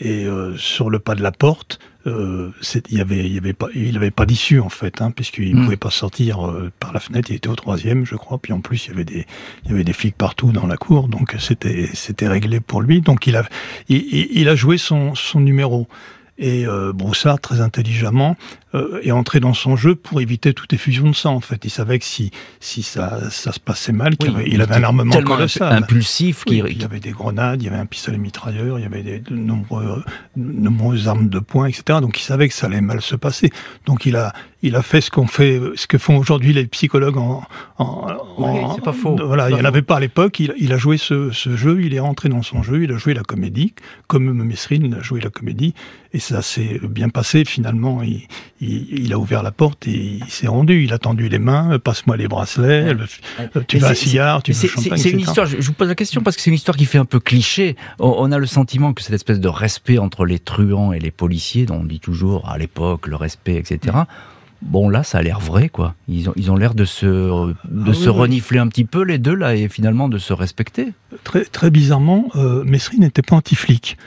Et 0.00 0.24
euh, 0.24 0.56
sur 0.56 0.90
le 0.90 0.98
pas 0.98 1.14
de 1.14 1.22
la 1.22 1.30
porte, 1.30 1.78
euh, 2.06 2.50
il 2.90 2.98
y 2.98 3.00
avait, 3.00 3.24
il 3.24 3.32
y 3.32 3.38
avait 3.38 3.52
pas, 3.52 3.68
il 3.74 3.96
avait 3.96 4.10
pas 4.10 4.26
d'issue 4.26 4.60
en 4.60 4.68
fait, 4.68 5.00
hein, 5.00 5.10
puisqu'il 5.10 5.54
ne 5.54 5.60
hmm. 5.60 5.64
pouvait 5.64 5.76
pas 5.76 5.90
sortir 5.90 6.46
euh, 6.46 6.70
par 6.80 6.92
la 6.92 7.00
fenêtre. 7.00 7.30
Il 7.30 7.36
était 7.36 7.48
au 7.48 7.54
troisième, 7.54 8.04
je 8.04 8.16
crois. 8.16 8.38
Puis 8.38 8.52
en 8.52 8.60
plus, 8.60 8.86
il 8.86 8.90
y 8.90 8.92
avait 8.94 9.04
des, 9.04 9.26
il 9.64 9.70
y 9.70 9.74
avait 9.74 9.84
des 9.84 9.92
flics 9.92 10.16
partout 10.16 10.52
dans 10.52 10.66
la 10.66 10.76
cour, 10.76 11.08
donc 11.08 11.36
c'était, 11.38 11.88
c'était 11.94 12.28
réglé 12.28 12.60
pour 12.60 12.82
lui. 12.82 13.00
Donc 13.00 13.26
il 13.26 13.36
a, 13.36 13.44
il, 13.88 14.04
il 14.32 14.48
a 14.48 14.56
joué 14.56 14.78
son, 14.78 15.14
son 15.14 15.40
numéro. 15.40 15.88
Et 16.36 16.66
euh, 16.66 16.92
Broussard, 16.92 17.40
très 17.40 17.60
intelligemment, 17.60 18.36
euh, 18.74 19.00
est 19.02 19.10
entré 19.10 19.40
dans 19.40 19.54
son 19.54 19.76
jeu 19.76 19.94
pour 19.94 20.20
éviter 20.20 20.52
toute 20.52 20.72
effusion 20.72 21.08
de 21.08 21.14
sang. 21.14 21.34
En 21.34 21.40
fait, 21.40 21.64
il 21.64 21.70
savait 21.70 21.98
que 21.98 22.04
si 22.04 22.30
si 22.60 22.82
ça, 22.82 23.30
ça 23.30 23.52
se 23.52 23.60
passait 23.60 23.92
mal, 23.92 24.16
qu'il 24.16 24.30
avait, 24.30 24.48
il 24.48 24.60
avait 24.60 24.74
un 24.74 24.84
armement 24.84 25.22
colossal, 25.22 25.72
impulsif. 25.72 26.44
il 26.46 26.80
y 26.80 26.84
avait 26.84 27.00
des 27.00 27.12
grenades, 27.12 27.62
il 27.62 27.66
y 27.66 27.68
avait 27.68 27.78
un 27.78 27.86
pistolet 27.86 28.18
mitrailleur, 28.18 28.78
il 28.78 28.82
y 28.82 28.86
avait 28.86 29.02
des, 29.02 29.20
de 29.20 29.34
nombreux, 29.34 30.02
nombreuses 30.36 31.08
armes 31.08 31.28
de 31.28 31.38
poing, 31.38 31.66
etc. 31.66 32.00
Donc 32.00 32.18
il 32.18 32.24
savait 32.24 32.48
que 32.48 32.54
ça 32.54 32.66
allait 32.66 32.80
mal 32.80 33.00
se 33.00 33.16
passer. 33.16 33.50
Donc 33.86 34.06
il 34.06 34.16
a 34.16 34.32
il 34.64 34.76
a 34.76 34.82
fait 34.82 35.02
ce 35.02 35.10
qu'on 35.10 35.26
fait, 35.26 35.60
ce 35.74 35.86
que 35.86 35.98
font 35.98 36.16
aujourd'hui 36.16 36.54
les 36.54 36.66
psychologues 36.66 37.18
en. 37.18 37.42
en, 37.76 38.06
oui, 38.38 38.60
c'est 38.74 38.82
pas 38.82 38.94
faux. 38.94 39.14
Voilà, 39.14 39.50
il 39.50 39.56
n'y 39.56 39.60
en 39.60 39.64
avait 39.66 39.82
pas 39.82 39.96
à 39.96 40.00
l'époque. 40.00 40.40
Il, 40.40 40.54
il, 40.58 40.72
a 40.72 40.78
joué 40.78 40.96
ce, 40.96 41.30
ce, 41.32 41.54
jeu, 41.54 41.82
il 41.82 41.94
est 41.94 42.00
rentré 42.00 42.30
dans 42.30 42.40
son 42.40 42.62
jeu, 42.62 42.82
il 42.82 42.90
a 42.90 42.96
joué 42.96 43.12
la 43.12 43.22
comédie, 43.22 43.74
comme 44.06 44.32
Mesrine, 44.32 44.86
il 44.86 44.94
a 44.94 45.02
joué 45.02 45.20
la 45.20 45.28
comédie, 45.28 45.74
et 46.14 46.18
ça 46.18 46.40
s'est 46.40 46.80
bien 46.82 47.10
passé. 47.10 47.44
Finalement, 47.44 48.00
il, 48.02 48.26
il, 48.64 49.12
a 49.12 49.18
ouvert 49.18 49.42
la 49.42 49.50
porte 49.50 49.86
et 49.86 50.18
il 50.24 50.30
s'est 50.30 50.46
rendu. 50.46 50.84
Il 50.84 50.92
a 50.92 50.98
tendu 50.98 51.28
les 51.28 51.38
mains, 51.38 51.78
passe-moi 51.78 52.16
les 52.16 52.28
bracelets, 52.28 52.94
tu 53.68 53.78
veux 53.78 53.86
un 53.86 53.94
cigare, 53.94 54.42
tu 54.42 54.52
veux 54.52 54.68
champagne. 54.68 54.98
C'est 54.98 55.10
une 55.10 55.20
histoire. 55.20 55.46
Je 55.46 55.60
vous 55.60 55.72
pose 55.72 55.88
la 55.88 55.94
question 55.94 56.22
parce 56.22 56.36
que 56.36 56.42
c'est 56.42 56.50
une 56.50 56.56
histoire 56.56 56.76
qui 56.76 56.84
fait 56.84 56.98
un 56.98 57.04
peu 57.04 57.20
cliché. 57.20 57.76
On 57.98 58.30
a 58.32 58.38
le 58.38 58.46
sentiment 58.46 58.92
que 58.92 59.02
cette 59.02 59.14
espèce 59.14 59.40
de 59.40 59.48
respect 59.48 59.98
entre 59.98 60.24
les 60.24 60.38
truands 60.38 60.92
et 60.92 60.98
les 60.98 61.10
policiers, 61.10 61.66
dont 61.66 61.76
on 61.76 61.84
dit 61.84 62.00
toujours 62.00 62.48
à 62.48 62.58
l'époque 62.58 63.06
le 63.06 63.16
respect, 63.16 63.56
etc. 63.56 63.98
Bon 64.62 64.88
là, 64.88 65.02
ça 65.02 65.18
a 65.18 65.22
l'air 65.22 65.40
vrai, 65.40 65.68
quoi. 65.68 65.94
Ils 66.08 66.30
ont, 66.30 66.32
ils 66.36 66.50
ont 66.50 66.56
l'air 66.56 66.74
de 66.74 66.86
se, 66.86 67.06
de 67.06 67.54
ah 67.90 67.92
se 67.92 68.08
renifler 68.08 68.58
un 68.58 68.68
petit 68.68 68.84
peu 68.84 69.02
les 69.02 69.18
deux 69.18 69.34
là 69.34 69.54
et 69.54 69.68
finalement 69.68 70.08
de 70.08 70.18
se 70.18 70.32
respecter. 70.32 70.92
Très, 71.22 71.44
très 71.44 71.70
bizarrement, 71.70 72.28
euh, 72.36 72.64
n'était 72.98 73.22
pas 73.22 73.36
anti-flic. 73.36 73.98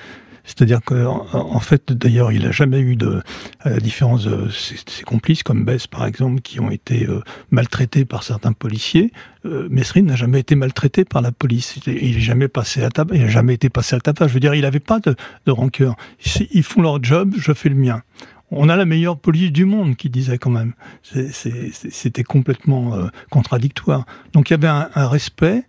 C'est-à-dire 0.48 0.82
qu'en 0.82 1.28
en 1.34 1.60
fait, 1.60 1.92
d'ailleurs, 1.92 2.32
il 2.32 2.44
n'a 2.44 2.52
jamais 2.52 2.80
eu 2.80 2.96
de, 2.96 3.22
à 3.60 3.70
la 3.70 3.80
différence 3.80 4.24
de 4.24 4.50
ses, 4.50 5.04
complices 5.04 5.44
comme 5.44 5.66
Bess, 5.66 5.88
par 5.88 6.06
exemple, 6.06 6.42
qui 6.42 6.62
ont 6.62 6.72
été 6.72 7.06
euh, 7.06 7.22
maltraités 7.52 8.06
par 8.06 8.24
certains 8.24 8.54
policiers. 8.54 9.12
Euh, 9.46 9.68
n'a 9.70 10.16
jamais 10.16 10.40
été 10.40 10.56
maltraité 10.56 11.04
par 11.04 11.22
la 11.22 11.34
police. 11.34 11.80
Il 11.86 12.14
n'a 12.14 12.20
jamais 12.20 12.48
passé 12.48 12.82
à 12.82 12.90
tabac. 12.90 13.16
Il 13.16 13.22
n'a 13.24 13.28
jamais 13.28 13.56
été 13.56 13.70
passé 13.70 13.98
à 13.98 14.00
tabac. 14.00 14.30
Je 14.30 14.34
veux 14.34 14.40
dire, 14.40 14.56
il 14.56 14.62
n'avait 14.62 14.80
pas 14.80 15.00
de, 15.00 15.16
de 15.46 15.52
rancœur. 15.52 15.96
Ils 16.52 16.64
font 16.64 16.82
leur 16.82 17.04
job, 17.04 17.34
je 17.38 17.54
fais 17.54 17.70
le 17.70 17.76
mien 17.76 18.02
on 18.50 18.70
a 18.70 18.78
la 18.78 18.86
meilleure 18.86 19.18
police 19.18 19.52
du 19.52 19.66
monde, 19.66 19.98
qui 19.98 20.10
disait 20.10 20.38
quand 20.38 20.50
même. 20.50 20.72
C'était 21.04 22.24
complètement 22.24 22.96
euh, 22.96 23.08
contradictoire. 23.30 24.06
Donc 24.32 24.50
il 24.50 24.54
y 24.54 24.56
avait 24.56 24.68
un 24.70 25.08
respect 25.10 25.64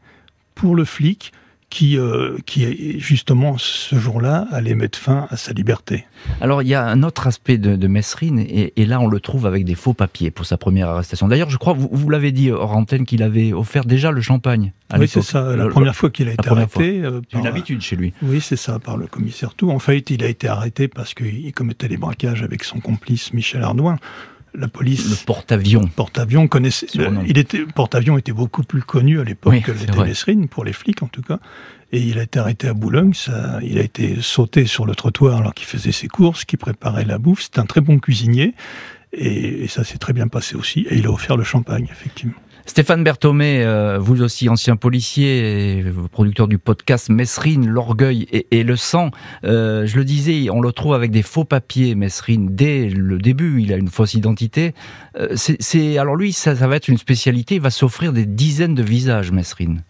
pour 0.55 0.77
le 0.77 0.85
flic, 0.85 1.33
qui, 1.71 1.99
euh, 1.99 2.39
qui 2.47 2.99
justement 2.99 3.57
ce 3.59 3.97
jour-là 3.97 4.47
allait 4.51 4.75
mettre 4.75 4.99
fin 4.99 5.27
à 5.31 5.37
sa 5.37 5.53
liberté. 5.53 6.07
Alors 6.41 6.63
il 6.63 6.69
y 6.69 6.75
a 6.75 6.85
un 6.85 7.03
autre 7.03 7.27
aspect 7.27 7.59
de, 7.59 7.77
de 7.77 7.87
Messrine, 7.89 8.39
et, 8.39 8.73
et, 8.77 8.87
là 8.87 9.01
on 9.01 9.07
le 9.07 9.21
trouve 9.21 9.47
avec 9.47 9.65
des 9.65 9.75
faux 9.75 9.93
papiers 9.93 10.31
pour 10.31 10.47
sa 10.47 10.57
première 10.57 10.89
arrestation. 10.89 11.29
D'ailleurs, 11.29 11.51
je 11.51 11.59
crois, 11.59 11.75
vous, 11.75 11.89
vous 11.93 12.09
l'avez 12.09 12.33
dit 12.33 12.51
hors 12.51 12.75
antenne, 12.75 13.05
qu'il 13.05 13.23
avait 13.23 13.53
offert 13.53 13.85
déjà 13.85 14.11
le 14.11 14.21
champagne. 14.21 14.73
À 14.91 14.99
oui, 14.99 15.09
c'est 15.09 15.23
ça, 15.23 15.55
la 15.55 15.69
première 15.69 15.95
fois 15.95 16.11
qu'il 16.11 16.29
a 16.29 16.33
été 16.33 16.49
arrêté. 16.49 17.03
Euh, 17.03 17.21
une 17.35 17.47
habitude 17.47 17.83
chez 17.83 17.97
lui. 17.97 18.15
Oui, 18.23 18.41
c'est 18.41 18.57
ça, 18.57 18.79
par 18.79 18.97
le 18.97 19.07
commissaire 19.07 19.55
Tout. 19.55 19.71
En 19.71 19.79
fait, 19.79 20.11
il 20.11 20.25
a 20.25 20.29
été 20.29 20.49
arrêté 20.49 20.89
parce 20.89 21.13
qu'il 21.13 21.53
commettait 21.53 21.89
des 21.89 21.99
braquages 21.99 22.43
avec 22.43 22.65
son 22.65 22.81
complice 22.81 23.35
Michel 23.35 23.63
Ardouin 23.63 23.99
la 24.55 24.69
police. 24.69 25.09
Le 25.09 25.17
porte-avions. 25.27 25.87
Porte-avions 25.95 26.49
connaissait. 26.49 26.87
il 27.27 27.39
était 27.39 27.65
porte-avions 27.75 28.19
était 28.19 28.33
beaucoup 28.33 28.63
plus 28.63 28.83
connu 28.83 29.21
à 29.21 29.25
l'époque 29.25 29.61
que 29.63 29.73
l'était 29.73 30.05
Mesrine 30.05 30.49
pour 30.49 30.65
les 30.65 30.73
flics 30.73 31.03
en 31.03 31.09
tout 31.09 31.23
cas. 31.23 31.39
Et 31.91 32.01
il 32.01 32.19
a 32.19 32.23
été 32.23 32.39
arrêté 32.39 32.69
à 32.69 32.75
Boulogne. 32.75 33.15
Ça, 33.15 33.61
il 33.63 33.79
a 33.79 33.83
été 33.83 34.17
sauté 34.21 34.67
sur 34.67 34.85
le 34.85 34.95
trottoir 34.95 35.39
alors 35.39 35.55
qu'il 35.55 35.67
faisait 35.67 35.93
ses 35.93 36.09
courses, 36.09 36.45
qu'il 36.45 36.59
préparait 36.59 37.07
la 37.07 37.19
bouffe. 37.19 37.41
C'est 37.43 37.59
un 37.59 37.65
très 37.65 37.81
bon 37.81 37.99
cuisinier. 37.99 38.55
Et, 39.15 39.65
et 39.65 39.69
ça 39.69 39.85
s'est 39.85 39.97
très 39.97 40.13
bien 40.13 40.29
passé 40.29 40.55
aussi. 40.55 40.87
Et 40.91 40.99
il 40.99 41.07
a 41.07 41.11
offert 41.11 41.39
le 41.39 41.45
champagne, 41.45 41.89
effectivement. 41.91 42.35
Stéphane 42.69 43.03
Berthomé, 43.03 43.65
euh, 43.65 43.99
vous 43.99 44.21
aussi 44.21 44.51
ancien 44.51 44.77
policier, 44.77 45.83
producteur 46.13 46.49
du 46.49 46.59
podcast 46.59 47.09
Messrine, 47.09 47.67
l'orgueil 47.67 48.27
et, 48.51 48.63
le 48.63 48.77
sang. 48.77 49.11
Euh, 49.45 49.87
je 49.87 49.97
le 49.97 50.05
disais, 50.05 50.51
on 50.51 50.61
le 50.61 50.71
trouve 50.71 50.93
avec 50.93 51.11
des 51.11 51.23
faux 51.23 51.45
papiers, 51.45 51.95
Messrine, 51.95 52.55
dès 52.55 52.91
le 52.91 53.17
début, 53.17 53.63
il 53.63 53.73
a 53.73 53.77
une 53.79 53.89
fausse 53.89 54.13
identité. 54.13 54.75
Euh, 55.19 55.29
c'est 55.35 55.97
alors 55.97 56.15
lui, 56.15 56.35
ça, 56.35 56.55
ça 56.55 56.69
va 56.69 56.77
être 56.77 56.89
une 56.89 56.99
spécialité, 56.99 57.55
il 57.55 57.63
va 57.63 57.71
s'offrir 57.71 58.13
des 58.13 58.27
dizaines 58.27 58.75
de 58.75 58.83
visages, 58.83 59.33
Messrine. 59.33 59.83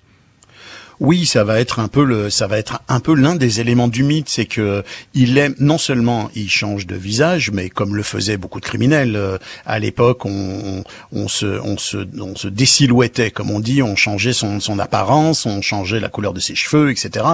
Oui, 1.00 1.26
ça 1.26 1.44
va 1.44 1.60
être 1.60 1.78
un 1.78 1.86
peu 1.86 2.02
le, 2.02 2.28
ça 2.28 2.48
va 2.48 2.58
être 2.58 2.80
un 2.88 2.98
peu 2.98 3.14
l'un 3.14 3.36
des 3.36 3.60
éléments 3.60 3.86
du 3.86 4.02
mythe, 4.02 4.28
c'est 4.28 4.46
que 4.46 4.82
il 5.14 5.38
aime 5.38 5.54
non 5.60 5.78
seulement 5.78 6.28
il 6.34 6.50
change 6.50 6.86
de 6.86 6.96
visage, 6.96 7.52
mais 7.52 7.68
comme 7.68 7.94
le 7.94 8.02
faisaient 8.02 8.36
beaucoup 8.36 8.58
de 8.58 8.64
criminels 8.64 9.14
euh, 9.14 9.38
à 9.64 9.78
l'époque, 9.78 10.24
on, 10.24 10.82
on, 11.12 11.28
se, 11.28 11.46
on 11.46 11.78
se, 11.78 11.98
on 12.20 12.34
se 12.34 12.48
désilhouettait, 12.48 13.30
comme 13.30 13.52
on 13.52 13.60
dit, 13.60 13.80
on 13.80 13.94
changeait 13.94 14.32
son, 14.32 14.58
son 14.58 14.80
apparence, 14.80 15.46
on 15.46 15.62
changeait 15.62 16.00
la 16.00 16.08
couleur 16.08 16.34
de 16.34 16.40
ses 16.40 16.56
cheveux, 16.56 16.90
etc. 16.90 17.24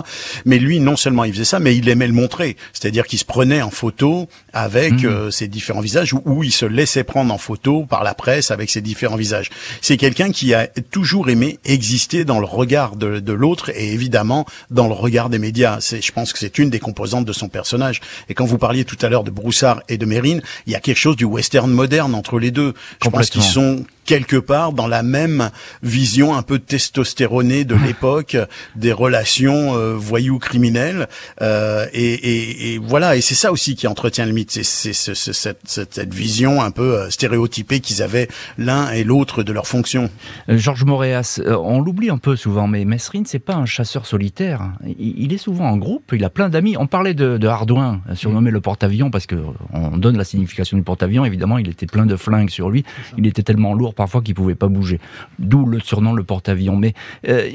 Mais 0.44 0.59
lui, 0.59 0.79
non 0.79 0.96
seulement 0.96 1.24
il 1.24 1.33
faisait 1.33 1.44
ça, 1.44 1.59
mais 1.59 1.74
il 1.74 1.88
aimait 1.88 2.07
le 2.07 2.12
montrer, 2.12 2.57
c'est-à-dire 2.74 3.07
qu'il 3.07 3.18
se 3.18 3.24
prenait 3.24 3.62
en 3.62 3.70
photo 3.70 4.29
avec 4.53 4.92
mmh. 4.92 5.07
euh, 5.07 5.31
ses 5.31 5.48
différents 5.48 5.81
visages, 5.81 6.12
ou, 6.12 6.20
ou 6.27 6.44
il 6.44 6.53
se 6.53 6.66
laissait 6.66 7.05
prendre 7.05 7.33
en 7.33 7.38
photo 7.38 7.87
par 7.87 8.05
la 8.05 8.12
presse 8.12 8.50
avec 8.50 8.68
ses 8.68 8.83
différents 8.83 9.16
visages. 9.16 9.48
C'est 9.81 9.96
quelqu'un 9.96 10.33
qui 10.33 10.53
a 10.53 10.66
toujours 10.66 11.31
aimé 11.31 11.59
exister 11.64 12.27
dans 12.27 12.40
le 12.40 12.46
regard 12.46 12.96
de, 12.96 13.20
de 13.20 13.33
l'autre 13.33 13.54
et 13.75 13.93
évidemment 13.93 14.47
dans 14.71 14.87
le 14.87 14.95
regard 14.95 15.31
des 15.31 15.38
médias. 15.38 15.79
Je 15.81 16.12
pense 16.12 16.33
que 16.33 16.38
c'est 16.38 16.59
une 16.59 16.71
des 16.71 16.81
composantes 16.81 17.25
de 17.25 17.33
son 17.33 17.49
personnage. 17.49 18.01
Et 18.29 18.35
quand 18.35 18.45
vous 18.45 18.59
parliez 18.59 18.85
tout 18.85 18.99
à 19.03 19.09
l'heure 19.09 19.25
de 19.25 19.31
Broussard 19.31 19.83
et 19.88 19.99
de 19.99 20.07
Mérine, 20.07 20.43
il 20.67 20.73
y 20.73 20.77
a 20.77 20.81
quelque 20.81 20.99
chose 20.99 21.17
du 21.17 21.25
western 21.25 21.71
moderne 21.71 22.14
entre 22.14 22.38
les 22.38 22.51
deux. 22.51 22.75
Je 23.03 23.09
pense 23.09 23.31
qu'ils 23.31 23.43
sont 23.43 23.85
quelque 24.05 24.37
part 24.37 24.73
dans 24.73 24.87
la 24.87 25.03
même 25.03 25.51
vision 25.83 26.35
un 26.35 26.43
peu 26.43 26.59
testostéronée 26.59 27.64
de 27.64 27.75
l'époque 27.75 28.37
des 28.77 28.93
relations 28.93 29.77
euh, 29.77 29.95
voyous 29.95 30.38
criminelles. 30.38 31.09
Euh, 31.43 31.87
et, 31.93 32.12
et, 32.12 32.75
et, 32.75 32.79
voilà 32.79 33.17
et 33.17 33.21
c'est 33.21 33.35
ça 33.35 33.53
aussi 33.53 33.75
qui 33.75 33.87
entretient 33.87 34.27
le 34.27 34.33
mythe. 34.33 34.51
C'est 34.51 34.93
cette, 34.93 35.61
cette, 35.64 36.14
vision 36.14 36.62
un 36.62 36.71
peu 36.71 36.99
euh, 36.99 37.11
stéréotypée 37.11 37.81
qu'ils 37.81 38.03
avaient 38.03 38.29
l'un 38.59 38.90
et 38.90 39.05
l'autre 39.05 39.43
de 39.43 39.53
leur 39.53 39.67
fonction 39.67 40.11
euh, 40.49 40.57
Georges 40.59 40.85
Moréas 40.85 41.40
on 41.47 41.81
l'oublie 41.81 42.11
un 42.11 42.19
peu 42.19 42.37
souvent 42.37 42.69
mais 42.69 42.85
Mesrine 42.85 43.25
c'est 43.27 43.38
pas 43.38 43.55
un 43.55 43.67
chasseur 43.67 44.07
solitaire. 44.07 44.73
Il, 44.99 45.33
est 45.33 45.38
souvent 45.38 45.69
en 45.69 45.77
groupe 45.77 46.12
il 46.12 46.25
a 46.25 46.31
plein 46.31 46.49
d'amis. 46.49 46.77
On 46.77 46.87
parlait 46.87 47.14
de, 47.14 47.38
de 47.38 47.49
Hardouin 47.49 48.01
surnommé 48.14 48.51
le 48.51 48.61
porte-avions 48.61 49.11
parce 49.11 49.27
que 49.27 49.37
on 49.73 49.97
donne 49.97 50.17
la 50.17 50.25
signification 50.25 50.77
du 50.77 50.83
porte-avions. 50.83 51.25
Évidemment 51.25 51.59
il 51.59 51.69
était 51.69 51.87
plein 51.87 52.07
de 52.07 52.17
flingues 52.17 52.51
sur 52.51 52.71
lui. 52.71 52.85
Il 53.19 53.27
était 53.27 53.43
tellement 53.43 53.75
lourd 53.75 53.93
jours 53.94 54.04
parfois 54.04 54.22
qu'il 54.22 54.35
pouvait 54.35 54.54
pas 54.54 54.68
bouger. 54.68 55.00
D'où 55.38 55.66
le 55.66 55.80
surnom 55.80 56.12
le 56.12 56.24
porte-avions. 56.24 56.76
Mais 56.76 56.94
euh, 57.28 57.48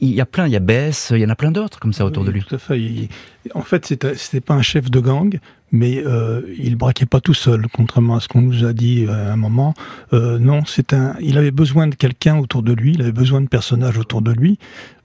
il 0.00 0.10
y, 0.14 0.20
a 0.20 0.26
plein, 0.26 0.46
il 0.46 0.52
y 0.52 0.56
a 0.56 0.60
Bess, 0.60 1.12
il 1.14 1.20
y 1.20 1.24
en 1.24 1.30
a 1.30 1.36
plein 1.36 1.50
d'autres 1.50 1.78
comme 1.78 1.92
ça 1.92 2.04
autour 2.04 2.24
de 2.24 2.30
lui. 2.30 2.42
Tout 2.42 2.54
à 2.54 2.58
fait. 2.58 3.08
en 3.54 3.62
fait, 3.62 3.86
c'était 3.86 4.40
pas 4.40 4.54
un 4.54 4.62
chef 4.62 4.90
de 4.90 5.00
gang, 5.00 5.38
mais 5.72 6.02
euh, 6.06 6.42
il 6.58 6.76
braquait 6.76 7.06
pas 7.06 7.20
tout 7.20 7.34
seul, 7.34 7.66
contrairement 7.72 8.16
à 8.16 8.20
ce 8.20 8.28
qu'on 8.28 8.42
nous 8.42 8.64
a 8.64 8.74
dit 8.74 9.06
euh, 9.08 9.30
à 9.30 9.32
un 9.32 9.36
moment. 9.36 9.74
Euh, 10.12 10.38
non, 10.38 10.64
c'est 10.66 10.92
un. 10.92 11.16
Il 11.20 11.38
avait 11.38 11.50
besoin 11.50 11.86
de 11.86 11.94
quelqu'un 11.94 12.36
autour 12.36 12.62
de 12.62 12.72
lui. 12.72 12.92
Il 12.92 13.00
avait 13.00 13.12
besoin 13.12 13.40
de 13.40 13.48
personnages 13.48 13.98
autour 13.98 14.20
de 14.20 14.32
lui. 14.32 14.58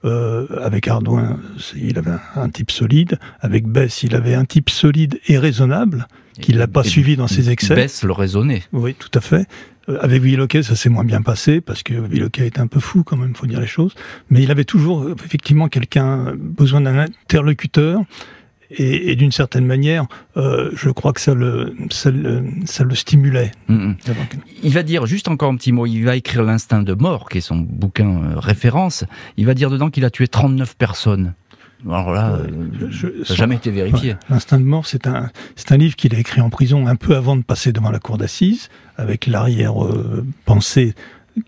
Euh, 0.04 0.46
avec 0.62 0.86
Ardouin, 0.86 1.40
il 1.74 1.98
avait 1.98 2.12
un, 2.36 2.50
type 2.50 2.70
solide. 2.70 3.18
Avec 3.40 3.66
Bess, 3.66 4.02
il 4.02 4.14
avait 4.14 4.34
un 4.34 4.44
type 4.44 4.68
solide 4.70 5.18
et 5.26 5.38
raisonnable 5.38 6.06
qu'il 6.40 6.58
l'a 6.58 6.66
pas 6.66 6.84
suivi 6.84 7.16
dans 7.16 7.28
ses 7.28 7.50
excès. 7.50 7.74
Bess 7.74 8.04
le 8.04 8.12
raisonnait. 8.12 8.62
Oui, 8.72 8.94
tout 8.94 9.10
à 9.14 9.20
fait. 9.20 9.46
Euh, 9.88 9.98
avec 10.00 10.22
Villoquet, 10.22 10.62
ça 10.62 10.76
s'est 10.76 10.88
moins 10.88 11.04
bien 11.04 11.22
passé 11.22 11.60
parce 11.60 11.82
que 11.82 11.94
Villoquet 11.94 12.46
était 12.46 12.60
un 12.60 12.66
peu 12.66 12.80
fou 12.80 13.04
quand 13.04 13.16
même, 13.16 13.34
faut 13.34 13.46
dire 13.46 13.60
les 13.60 13.66
choses. 13.66 13.94
Mais 14.30 14.42
il 14.42 14.50
avait 14.50 14.64
toujours 14.64 15.10
effectivement 15.24 15.68
quelqu'un 15.68 16.34
besoin 16.36 16.80
d'un 16.80 16.98
interlocuteur 16.98 18.02
et, 18.70 19.16
d'une 19.16 19.32
certaine 19.32 19.64
manière, 19.64 20.06
euh, 20.36 20.70
je 20.74 20.90
crois 20.90 21.12
que 21.14 21.20
ça 21.20 21.34
le, 21.34 21.74
ça 21.90 22.10
le, 22.10 22.94
stimulait. 22.94 23.52
Mm, 23.68 23.74
mm. 23.74 23.96
Il 24.62 24.72
va 24.72 24.82
dire, 24.82 25.06
juste 25.06 25.28
encore 25.28 25.50
un 25.50 25.56
petit 25.56 25.72
mot, 25.72 25.86
il 25.86 26.02
va 26.02 26.16
écrire 26.16 26.42
L'instinct 26.42 26.82
de 26.82 26.92
mort, 26.92 27.28
qui 27.28 27.38
est 27.38 27.42
son 27.42 27.56
bouquin 27.56 28.08
euh, 28.08 28.38
référence, 28.38 29.04
il 29.36 29.46
va 29.46 29.54
dire 29.54 29.70
dedans 29.70 29.88
qu'il 29.90 30.04
a 30.04 30.10
tué 30.10 30.28
39 30.28 30.76
personnes. 30.76 31.34
Alors 31.86 32.12
là, 32.12 32.32
euh, 32.32 32.90
ça 33.24 33.32
n'a 33.32 33.36
jamais 33.36 33.56
été 33.56 33.70
vérifié. 33.70 34.16
L'instinct 34.30 34.58
de 34.58 34.64
mort, 34.64 34.86
c'est 34.86 35.06
un, 35.06 35.30
c'est 35.54 35.72
un 35.72 35.76
livre 35.76 35.96
qu'il 35.96 36.14
a 36.14 36.18
écrit 36.18 36.40
en 36.40 36.50
prison 36.50 36.86
un 36.86 36.96
peu 36.96 37.16
avant 37.16 37.36
de 37.36 37.42
passer 37.42 37.72
devant 37.72 37.90
la 37.90 38.00
cour 38.00 38.18
d'assises, 38.18 38.68
avec 38.96 39.26
l'arrière-pensée 39.26 40.94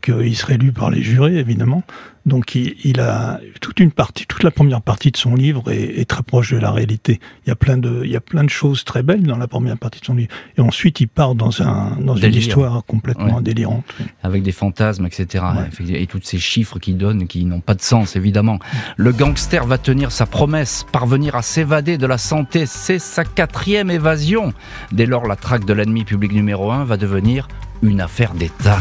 qu'il 0.02 0.36
serait 0.36 0.56
lu 0.56 0.72
par 0.72 0.90
les 0.90 1.02
jurés, 1.02 1.36
évidemment. 1.36 1.82
Donc 2.26 2.54
il, 2.54 3.00
a 3.00 3.40
toute 3.60 3.80
une 3.80 3.90
partie, 3.90 4.26
toute 4.26 4.42
la 4.42 4.50
première 4.50 4.82
partie 4.82 5.10
de 5.10 5.16
son 5.16 5.34
livre 5.34 5.70
est, 5.70 6.08
très 6.08 6.22
proche 6.22 6.52
de 6.52 6.58
la 6.58 6.70
réalité. 6.70 7.18
Il 7.46 7.48
y 7.48 7.52
a 7.52 7.56
plein 7.56 7.76
de, 7.76 8.02
il 8.04 8.10
y 8.10 8.16
a 8.16 8.20
plein 8.20 8.44
de 8.44 8.50
choses 8.50 8.84
très 8.84 9.02
belles 9.02 9.22
dans 9.22 9.38
la 9.38 9.48
première 9.48 9.78
partie 9.78 10.00
de 10.00 10.04
son 10.04 10.14
livre. 10.14 10.30
Et 10.58 10.60
ensuite 10.60 11.00
il 11.00 11.08
part 11.08 11.34
dans 11.34 11.62
un, 11.62 11.96
dans 12.00 12.16
une 12.16 12.34
histoire 12.34 12.84
complètement 12.84 13.40
délirante. 13.40 13.84
Avec 14.22 14.42
des 14.42 14.52
fantasmes, 14.52 15.06
etc. 15.06 15.44
Et 15.88 16.06
tous 16.06 16.20
ces 16.22 16.38
chiffres 16.38 16.78
qu'il 16.78 16.98
donne 16.98 17.26
qui 17.26 17.44
n'ont 17.44 17.60
pas 17.60 17.74
de 17.74 17.82
sens, 17.82 18.16
évidemment. 18.16 18.58
Le 18.96 19.12
gangster 19.12 19.66
va 19.66 19.78
tenir 19.78 20.12
sa 20.12 20.26
promesse, 20.26 20.84
parvenir 20.92 21.36
à 21.36 21.42
s'évader 21.42 21.96
de 21.96 22.06
la 22.06 22.18
santé. 22.18 22.66
C'est 22.66 22.98
sa 22.98 23.24
quatrième 23.24 23.90
évasion. 23.90 24.52
Dès 24.92 25.06
lors, 25.06 25.26
la 25.26 25.36
traque 25.36 25.64
de 25.64 25.72
l'ennemi 25.72 26.04
public 26.04 26.32
numéro 26.32 26.70
un 26.70 26.84
va 26.84 26.96
devenir 26.96 27.48
une 27.82 28.00
affaire 28.00 28.34
d'État. 28.34 28.78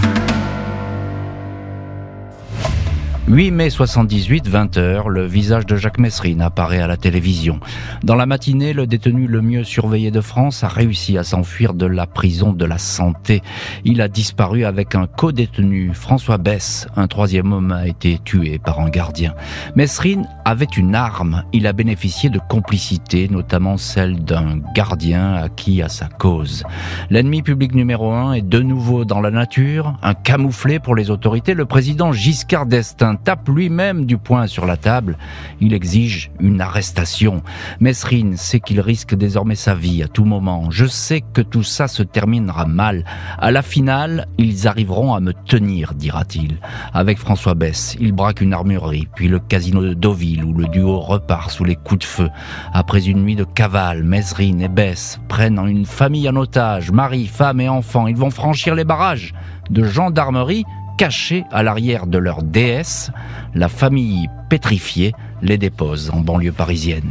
8 3.29 3.51
mai 3.51 3.69
78, 3.69 4.49
20h, 4.49 5.07
le 5.07 5.23
visage 5.23 5.67
de 5.67 5.75
Jacques 5.75 5.99
Messrine 5.99 6.41
apparaît 6.41 6.79
à 6.79 6.87
la 6.87 6.97
télévision. 6.97 7.59
Dans 8.03 8.15
la 8.15 8.25
matinée, 8.25 8.73
le 8.73 8.87
détenu 8.87 9.27
le 9.27 9.43
mieux 9.43 9.63
surveillé 9.63 10.09
de 10.09 10.19
France 10.19 10.63
a 10.63 10.67
réussi 10.67 11.15
à 11.15 11.23
s'enfuir 11.23 11.75
de 11.75 11.85
la 11.85 12.07
prison 12.07 12.53
de 12.53 12.65
la 12.65 12.79
santé. 12.79 13.43
Il 13.85 14.01
a 14.01 14.07
disparu 14.07 14.65
avec 14.65 14.95
un 14.95 15.05
co-détenu, 15.05 15.91
François 15.93 16.39
Bess. 16.39 16.87
Un 16.95 17.05
troisième 17.05 17.53
homme 17.53 17.71
a 17.71 17.87
été 17.87 18.17
tué 18.17 18.57
par 18.57 18.79
un 18.79 18.89
gardien. 18.89 19.35
Messrine 19.75 20.27
avait 20.43 20.65
une 20.65 20.95
arme. 20.95 21.43
Il 21.53 21.67
a 21.67 21.73
bénéficié 21.73 22.31
de 22.31 22.39
complicité, 22.49 23.27
notamment 23.29 23.77
celle 23.77 24.23
d'un 24.23 24.59
gardien 24.73 25.35
acquis 25.35 25.83
à 25.83 25.89
sa 25.89 26.07
cause. 26.07 26.63
L'ennemi 27.11 27.43
public 27.43 27.75
numéro 27.75 28.11
un 28.11 28.33
est 28.33 28.41
de 28.41 28.59
nouveau 28.59 29.05
dans 29.05 29.21
la 29.21 29.29
nature, 29.29 29.99
un 30.01 30.15
camouflé 30.15 30.79
pour 30.79 30.95
les 30.95 31.11
autorités. 31.11 31.53
Le 31.53 31.67
président 31.67 32.11
Giscard 32.11 32.65
d'Estaing 32.65 33.18
tape 33.23 33.47
lui-même 33.49 34.05
du 34.05 34.17
poing 34.17 34.47
sur 34.47 34.65
la 34.65 34.77
table. 34.77 35.17
Il 35.61 35.73
exige 35.73 36.31
une 36.39 36.61
arrestation. 36.61 37.43
Mesrine 37.79 38.37
sait 38.37 38.59
qu'il 38.59 38.81
risque 38.81 39.15
désormais 39.15 39.55
sa 39.55 39.75
vie 39.75 40.03
à 40.03 40.07
tout 40.07 40.25
moment. 40.25 40.71
Je 40.71 40.85
sais 40.85 41.21
que 41.21 41.41
tout 41.41 41.63
ça 41.63 41.87
se 41.87 42.03
terminera 42.03 42.65
mal. 42.65 43.05
À 43.37 43.51
la 43.51 43.61
finale, 43.61 44.27
ils 44.37 44.67
arriveront 44.67 45.13
à 45.13 45.19
me 45.19 45.33
tenir, 45.33 45.93
dira-t-il. 45.93 46.59
Avec 46.93 47.17
François 47.17 47.55
Bess, 47.55 47.97
il 47.99 48.11
braque 48.11 48.41
une 48.41 48.53
armurerie, 48.53 49.07
puis 49.15 49.27
le 49.27 49.39
casino 49.39 49.81
de 49.81 49.93
Deauville 49.93 50.43
où 50.43 50.53
le 50.53 50.67
duo 50.67 50.99
repart 50.99 51.51
sous 51.51 51.63
les 51.63 51.75
coups 51.75 51.99
de 51.99 52.05
feu. 52.05 52.29
Après 52.73 53.07
une 53.07 53.23
nuit 53.23 53.35
de 53.35 53.43
cavale, 53.43 54.03
Mesrine 54.03 54.61
et 54.61 54.67
Bess 54.67 55.19
prennent 55.27 55.59
une 55.59 55.85
famille 55.85 56.29
en 56.29 56.35
otage, 56.35 56.91
mari, 56.91 57.27
femme 57.27 57.61
et 57.61 57.69
enfants. 57.69 58.07
Ils 58.07 58.15
vont 58.15 58.31
franchir 58.31 58.75
les 58.75 58.83
barrages 58.83 59.33
de 59.69 59.83
gendarmerie 59.83 60.65
cachés 60.99 61.45
à 61.49 61.63
l'arrière 61.63 62.07
de 62.07 62.17
leur 62.17 62.43
déesse, 62.43 63.09
la 63.55 63.69
famille 63.69 64.27
pétrifiée 64.49 65.13
les 65.41 65.57
dépose 65.57 66.11
en 66.13 66.19
banlieue 66.19 66.51
parisienne. 66.51 67.09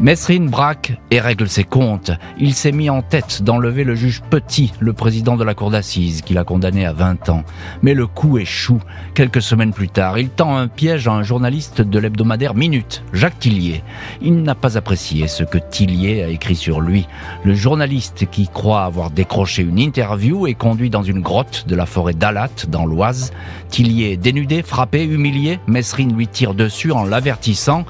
Mesrine 0.00 0.48
braque 0.48 0.98
et 1.10 1.20
règle 1.20 1.46
ses 1.46 1.64
comptes. 1.64 2.10
Il 2.38 2.54
s'est 2.54 2.72
mis 2.72 2.88
en 2.88 3.02
tête 3.02 3.42
d'enlever 3.42 3.84
le 3.84 3.94
juge 3.94 4.22
Petit, 4.30 4.72
le 4.80 4.94
président 4.94 5.36
de 5.36 5.44
la 5.44 5.52
cour 5.52 5.70
d'assises, 5.70 6.22
qu'il 6.22 6.38
a 6.38 6.44
condamné 6.44 6.86
à 6.86 6.94
20 6.94 7.28
ans. 7.28 7.44
Mais 7.82 7.92
le 7.92 8.06
coup 8.06 8.38
échoue. 8.38 8.80
Quelques 9.12 9.42
semaines 9.42 9.74
plus 9.74 9.90
tard, 9.90 10.18
il 10.18 10.30
tend 10.30 10.56
un 10.56 10.68
piège 10.68 11.06
à 11.06 11.12
un 11.12 11.22
journaliste 11.22 11.82
de 11.82 11.98
l'hebdomadaire 11.98 12.54
Minute, 12.54 13.02
Jacques 13.12 13.40
Tillier. 13.40 13.82
Il 14.22 14.42
n'a 14.42 14.54
pas 14.54 14.78
apprécié 14.78 15.28
ce 15.28 15.44
que 15.44 15.58
Tillier 15.58 16.22
a 16.22 16.28
écrit 16.28 16.56
sur 16.56 16.80
lui. 16.80 17.06
Le 17.44 17.52
journaliste 17.52 18.24
qui 18.30 18.48
croit 18.48 18.84
avoir 18.84 19.10
décroché 19.10 19.60
une 19.60 19.78
interview 19.78 20.46
est 20.46 20.54
conduit 20.54 20.88
dans 20.88 21.02
une 21.02 21.20
grotte 21.20 21.66
de 21.68 21.76
la 21.76 21.84
forêt 21.84 22.14
d'Alat, 22.14 22.48
dans 22.68 22.86
l'Oise. 22.86 23.34
Tillier 23.68 24.16
dénudé, 24.16 24.62
frappé, 24.62 25.04
humilié. 25.04 25.60
Mesrine 25.66 26.16
lui 26.16 26.26
tire 26.26 26.54
dessus 26.54 26.90
en 26.90 27.04
l'avertissant. 27.04 27.84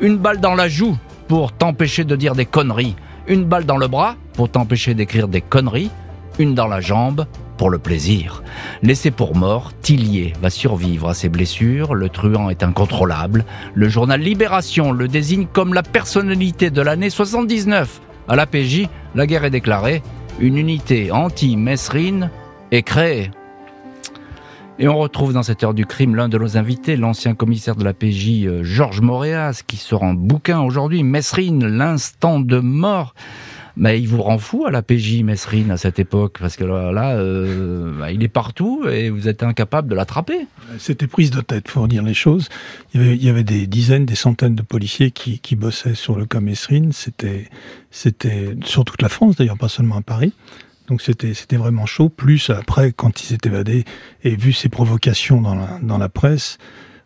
Une 0.00 0.16
balle 0.16 0.40
dans 0.40 0.56
la 0.56 0.66
joue, 0.66 0.96
pour 1.28 1.52
t'empêcher 1.52 2.04
de 2.04 2.16
dire 2.16 2.34
des 2.34 2.46
conneries, 2.46 2.96
une 3.26 3.44
balle 3.44 3.64
dans 3.64 3.76
le 3.76 3.88
bras 3.88 4.16
pour 4.34 4.50
t'empêcher 4.50 4.94
d'écrire 4.94 5.28
des 5.28 5.40
conneries, 5.40 5.90
une 6.38 6.54
dans 6.54 6.66
la 6.66 6.80
jambe 6.80 7.26
pour 7.56 7.70
le 7.70 7.78
plaisir. 7.78 8.42
Laissé 8.82 9.10
pour 9.10 9.36
mort, 9.36 9.72
Tillier 9.82 10.32
va 10.40 10.50
survivre 10.50 11.08
à 11.08 11.14
ses 11.14 11.28
blessures, 11.28 11.94
le 11.94 12.08
truand 12.08 12.50
est 12.50 12.62
incontrôlable, 12.62 13.44
le 13.74 13.88
journal 13.88 14.20
Libération 14.20 14.92
le 14.92 15.08
désigne 15.08 15.46
comme 15.52 15.74
la 15.74 15.82
personnalité 15.82 16.70
de 16.70 16.82
l'année 16.82 17.10
79. 17.10 18.00
À 18.28 18.36
la 18.36 18.46
PJ, 18.46 18.88
la 19.14 19.26
guerre 19.26 19.44
est 19.44 19.50
déclarée, 19.50 20.02
une 20.40 20.56
unité 20.56 21.12
anti-Messrine 21.12 22.30
est 22.70 22.82
créée. 22.82 23.30
Et 24.78 24.88
on 24.88 24.96
retrouve 24.98 25.32
dans 25.32 25.42
cette 25.42 25.62
heure 25.62 25.74
du 25.74 25.84
crime 25.84 26.16
l'un 26.16 26.28
de 26.28 26.38
nos 26.38 26.56
invités, 26.56 26.96
l'ancien 26.96 27.34
commissaire 27.34 27.76
de 27.76 27.84
la 27.84 27.92
PJ 27.92 28.46
euh, 28.46 28.64
Georges 28.64 29.02
Moréas, 29.02 29.62
qui 29.66 29.76
sort 29.76 30.02
en 30.02 30.14
bouquin 30.14 30.60
aujourd'hui, 30.60 31.02
Messrine, 31.02 31.66
l'instant 31.66 32.40
de 32.40 32.58
mort. 32.58 33.14
Mais 33.76 34.00
il 34.00 34.08
vous 34.08 34.22
rend 34.22 34.38
fou 34.38 34.64
à 34.66 34.70
la 34.70 34.82
PJ, 34.82 35.22
Messrine, 35.22 35.70
à 35.70 35.76
cette 35.76 35.98
époque, 35.98 36.38
parce 36.40 36.56
que 36.56 36.64
là, 36.64 37.16
euh, 37.16 37.98
bah, 37.98 38.12
il 38.12 38.22
est 38.22 38.28
partout 38.28 38.84
et 38.86 39.08
vous 39.08 39.28
êtes 39.28 39.42
incapable 39.42 39.88
de 39.88 39.94
l'attraper. 39.94 40.46
C'était 40.78 41.06
prise 41.06 41.30
de 41.30 41.40
tête, 41.40 41.64
pour 41.64 41.88
dire 41.88 42.02
les 42.02 42.14
choses. 42.14 42.48
Il 42.94 43.22
y, 43.22 43.28
avait, 43.28 43.44
des 43.44 43.66
dizaines, 43.66 44.04
des 44.04 44.14
centaines 44.14 44.54
de 44.54 44.62
policiers 44.62 45.10
qui, 45.10 45.38
qui 45.38 45.56
bossaient 45.56 45.94
sur 45.94 46.16
le 46.16 46.26
cas 46.26 46.40
Messrine. 46.40 46.92
C'était, 46.92 47.48
c'était 47.90 48.56
sur 48.64 48.84
toute 48.84 49.00
la 49.00 49.08
France, 49.08 49.36
d'ailleurs, 49.36 49.58
pas 49.58 49.68
seulement 49.68 49.96
à 49.96 50.02
Paris. 50.02 50.32
Donc 50.88 51.02
c'était 51.02 51.34
c'était 51.34 51.56
vraiment 51.56 51.86
chaud. 51.86 52.08
Plus 52.08 52.50
après, 52.50 52.92
quand 52.92 53.22
il 53.22 53.26
s'est 53.26 53.38
évadé 53.44 53.84
et 54.24 54.36
vu 54.36 54.52
ses 54.52 54.68
provocations 54.68 55.40
dans 55.40 55.54
la, 55.54 55.78
dans 55.82 55.98
la 55.98 56.08
presse, 56.08 56.58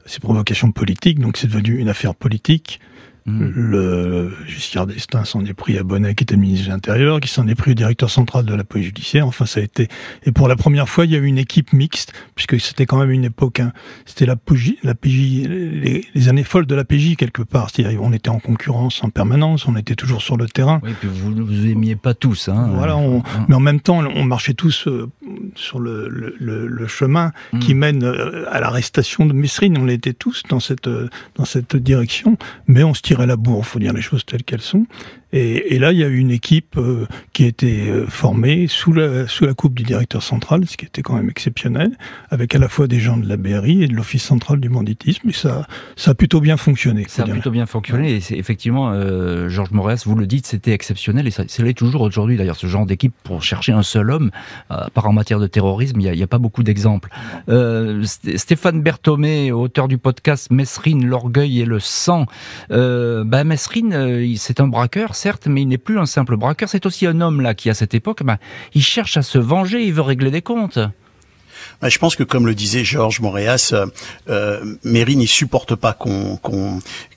ses 0.07 0.21
provocations 0.21 0.73
politiques, 0.73 1.19
donc 1.19 1.37
c'est 1.37 1.49
devenu 1.49 1.79
une 1.79 1.89
affaire 1.89 2.15
politique. 2.15 2.81
Mm. 3.27 3.51
Le 3.55 4.33
Giscard 4.47 4.87
d'Estaing 4.87 5.25
s'en 5.25 5.45
est 5.45 5.55
pris 5.55 5.77
à 5.79 5.83
Bonnet, 5.83 6.15
qui 6.15 6.23
était 6.23 6.37
ministre 6.37 6.67
de 6.67 6.71
l'Intérieur, 6.71 7.21
qui 7.21 7.29
s'en 7.29 7.47
est 7.49 7.57
pris 7.57 7.73
au 7.73 7.75
directeur 7.75 8.09
central 8.09 8.45
de 8.45 8.55
la 8.55 8.63
police 8.63 8.87
judiciaire. 8.87 9.27
Enfin, 9.27 9.47
ça 9.47 9.61
a 9.61 9.63
été. 9.65 9.89
Et 10.25 10.33
pour 10.33 10.47
la 10.47 10.55
première 10.55 10.89
fois, 10.89 11.07
il 11.07 11.11
y 11.11 11.17
a 11.17 11.19
eu 11.19 11.27
une 11.27 11.39
équipe 11.39 11.73
mixte, 11.73 12.13
puisque 12.37 12.61
c'était 12.61 12.87
quand 12.87 12.99
même 12.99 13.11
une 13.11 13.25
époque. 13.25 13.61
Hein, 13.61 13.73
c'était 14.05 14.27
la 14.27 14.37
PJ, 14.37 14.75
la 14.85 14.95
PJ, 14.95 15.49
les, 15.49 16.29
années 16.29 16.45
folles 16.45 16.67
de 16.67 16.75
la 16.75 16.85
PJ 16.85 17.17
quelque 17.17 17.43
part. 17.43 17.71
C'est-à-dire, 17.71 18.01
on 18.01 18.13
était 18.13 18.31
en 18.31 18.39
concurrence 18.39 19.03
en 19.03 19.11
permanence, 19.11 19.67
on 19.67 19.77
était 19.77 19.97
toujours 19.97 20.23
sur 20.23 20.37
le 20.37 20.47
terrain. 20.47 20.81
Oui, 20.85 20.93
puis 20.99 21.09
vous 21.09 21.35
vous 21.35 21.67
aimiez 21.67 21.97
pas 21.97 22.15
tous, 22.15 22.49
hein. 22.49 22.71
Voilà, 22.75 22.97
on, 22.97 23.23
mais 23.49 23.55
en 23.55 23.61
même 23.61 23.81
temps, 23.81 23.99
on 23.99 24.25
marchait 24.25 24.55
tous 24.55 24.87
euh, 24.87 25.11
sur 25.55 25.81
le, 25.81 26.09
le, 26.09 26.67
le, 26.67 26.87
chemin 26.87 27.33
mm. 27.53 27.59
qui 27.59 27.75
mène 27.75 28.05
euh, 28.05 28.45
à 28.51 28.61
l'arrestation 28.61 29.27
de 29.27 29.33
Messrine. 29.33 29.77
On 29.79 29.89
était 29.89 30.13
tous 30.13 30.45
dans 30.49 30.61
cette 30.61 30.89
dans 31.35 31.45
cette 31.45 31.77
direction, 31.77 32.39
mais 32.69 32.85
on 32.85 32.95
se 32.95 33.03
tirait 33.03 33.16
la 33.25 33.37
bourre, 33.37 33.65
faut 33.65 33.79
dire 33.79 33.95
les 33.95 34.03
choses 34.03 34.27
telles 34.27 34.45
qu'elles 34.45 34.61
sont. 34.61 34.87
Et, 35.37 35.79
là, 35.79 35.93
il 35.93 35.99
y 35.99 36.05
a 36.05 36.09
eu 36.09 36.19
une 36.19 36.31
équipe 36.31 36.77
euh, 36.79 37.07
qui 37.33 37.45
a 37.45 37.47
été 37.47 37.89
euh, 37.89 38.07
formée 38.07 38.67
sous 38.69 38.93
la, 38.93 39.29
sous 39.29 39.45
la 39.45 39.55
coupe 39.55 39.75
du 39.75 39.83
directeur 39.83 40.23
central, 40.23 40.67
ce 40.67 40.77
qui 40.77 40.87
était 40.87 41.03
quand 41.03 41.15
même 41.15 41.29
exceptionnel, 41.29 41.91
avec 42.31 42.55
à 42.55 42.59
la 42.59 42.69
fois 42.69 42.87
des 42.87 43.01
gens 43.01 43.17
de 43.17 43.29
la 43.29 43.37
BRI 43.37 43.83
et 43.83 43.89
de 43.89 43.95
l'Office 43.95 44.23
central 44.23 44.61
du 44.61 44.69
banditisme. 44.69 45.29
Et 45.29 45.33
ça, 45.33 45.67
ça 45.97 46.13
a 46.13 46.15
plutôt 46.15 46.41
bien 46.41 46.57
fonctionné. 46.57 47.05
Ça 47.09 47.25
a 47.25 47.27
plutôt 47.27 47.51
bien 47.51 47.67
fonctionné. 47.67 48.15
Et 48.15 48.21
c'est 48.21 48.37
effectivement, 48.37 48.91
euh, 48.93 49.49
Georges 49.49 49.73
Moreas, 49.73 50.05
vous 50.07 50.15
le 50.15 50.27
dites, 50.27 50.47
c'était 50.47 50.73
exceptionnel. 50.73 51.27
Et 51.27 51.31
c'est 51.31 51.63
l'est 51.63 51.75
toujours 51.75 52.01
aujourd'hui, 52.01 52.37
d'ailleurs, 52.37 52.57
ce 52.57 52.67
genre 52.67 52.87
d'équipe 52.87 53.15
pour 53.23 53.43
chercher 53.43 53.73
un 53.73 53.83
seul 53.83 54.11
homme. 54.11 54.31
Euh, 54.71 54.87
par 54.95 55.07
en 55.07 55.13
matière 55.13 55.39
de 55.39 55.47
terrorisme, 55.47 56.01
il 56.01 56.11
n'y 56.11 56.23
a, 56.23 56.25
a, 56.25 56.27
pas 56.27 56.39
beaucoup 56.39 56.63
d'exemples. 56.63 57.11
Euh, 57.49 58.03
Stéphane 58.37 58.81
Berthomé, 58.81 59.53
auteur 59.53 59.89
du 59.89 59.99
podcast 59.99 60.51
Mesrine, 60.51 61.07
l'orgueil 61.07 61.61
et 61.61 61.65
le 61.65 61.81
sang. 61.81 62.27
Ben 62.71 63.45
Mesrine, 63.45 63.93
euh, 63.93 64.35
c'est 64.37 64.61
un 64.61 64.69
braqueur, 64.69 65.15
certes, 65.27 65.49
mais 65.49 65.63
il 65.63 65.67
n'est 65.67 65.77
plus 65.77 65.99
un 65.99 66.07
simple 66.07 66.37
braqueur. 66.37 66.69
C'est 66.69 66.87
aussi 66.87 67.05
un 67.05 67.21
homme 67.21 67.41
là 67.41 67.53
qui, 67.53 67.69
à 67.69 67.75
cette 67.75 67.95
époque, 67.95 68.23
ben, 68.23 68.39
il 68.75 68.83
cherche 68.83 69.17
à 69.17 69.23
se 69.23 69.39
venger, 69.39 69.83
il 69.85 69.93
veut 69.93 70.03
régler 70.03 70.31
des 70.31 70.41
comptes. 70.41 70.79
Bah, 71.81 71.89
je 71.89 71.99
pense 71.99 72.17
que 72.17 72.23
comme 72.23 72.47
le 72.47 72.55
disait 72.55 72.85
Georges 72.85 73.21
Moréas, 73.21 73.71
euh, 73.73 73.87
euh 74.29 74.77
Mérine 74.85 75.21
il 75.21 75.29
supporte 75.29 75.75
pas 75.75 75.93
qu'on 75.93 76.39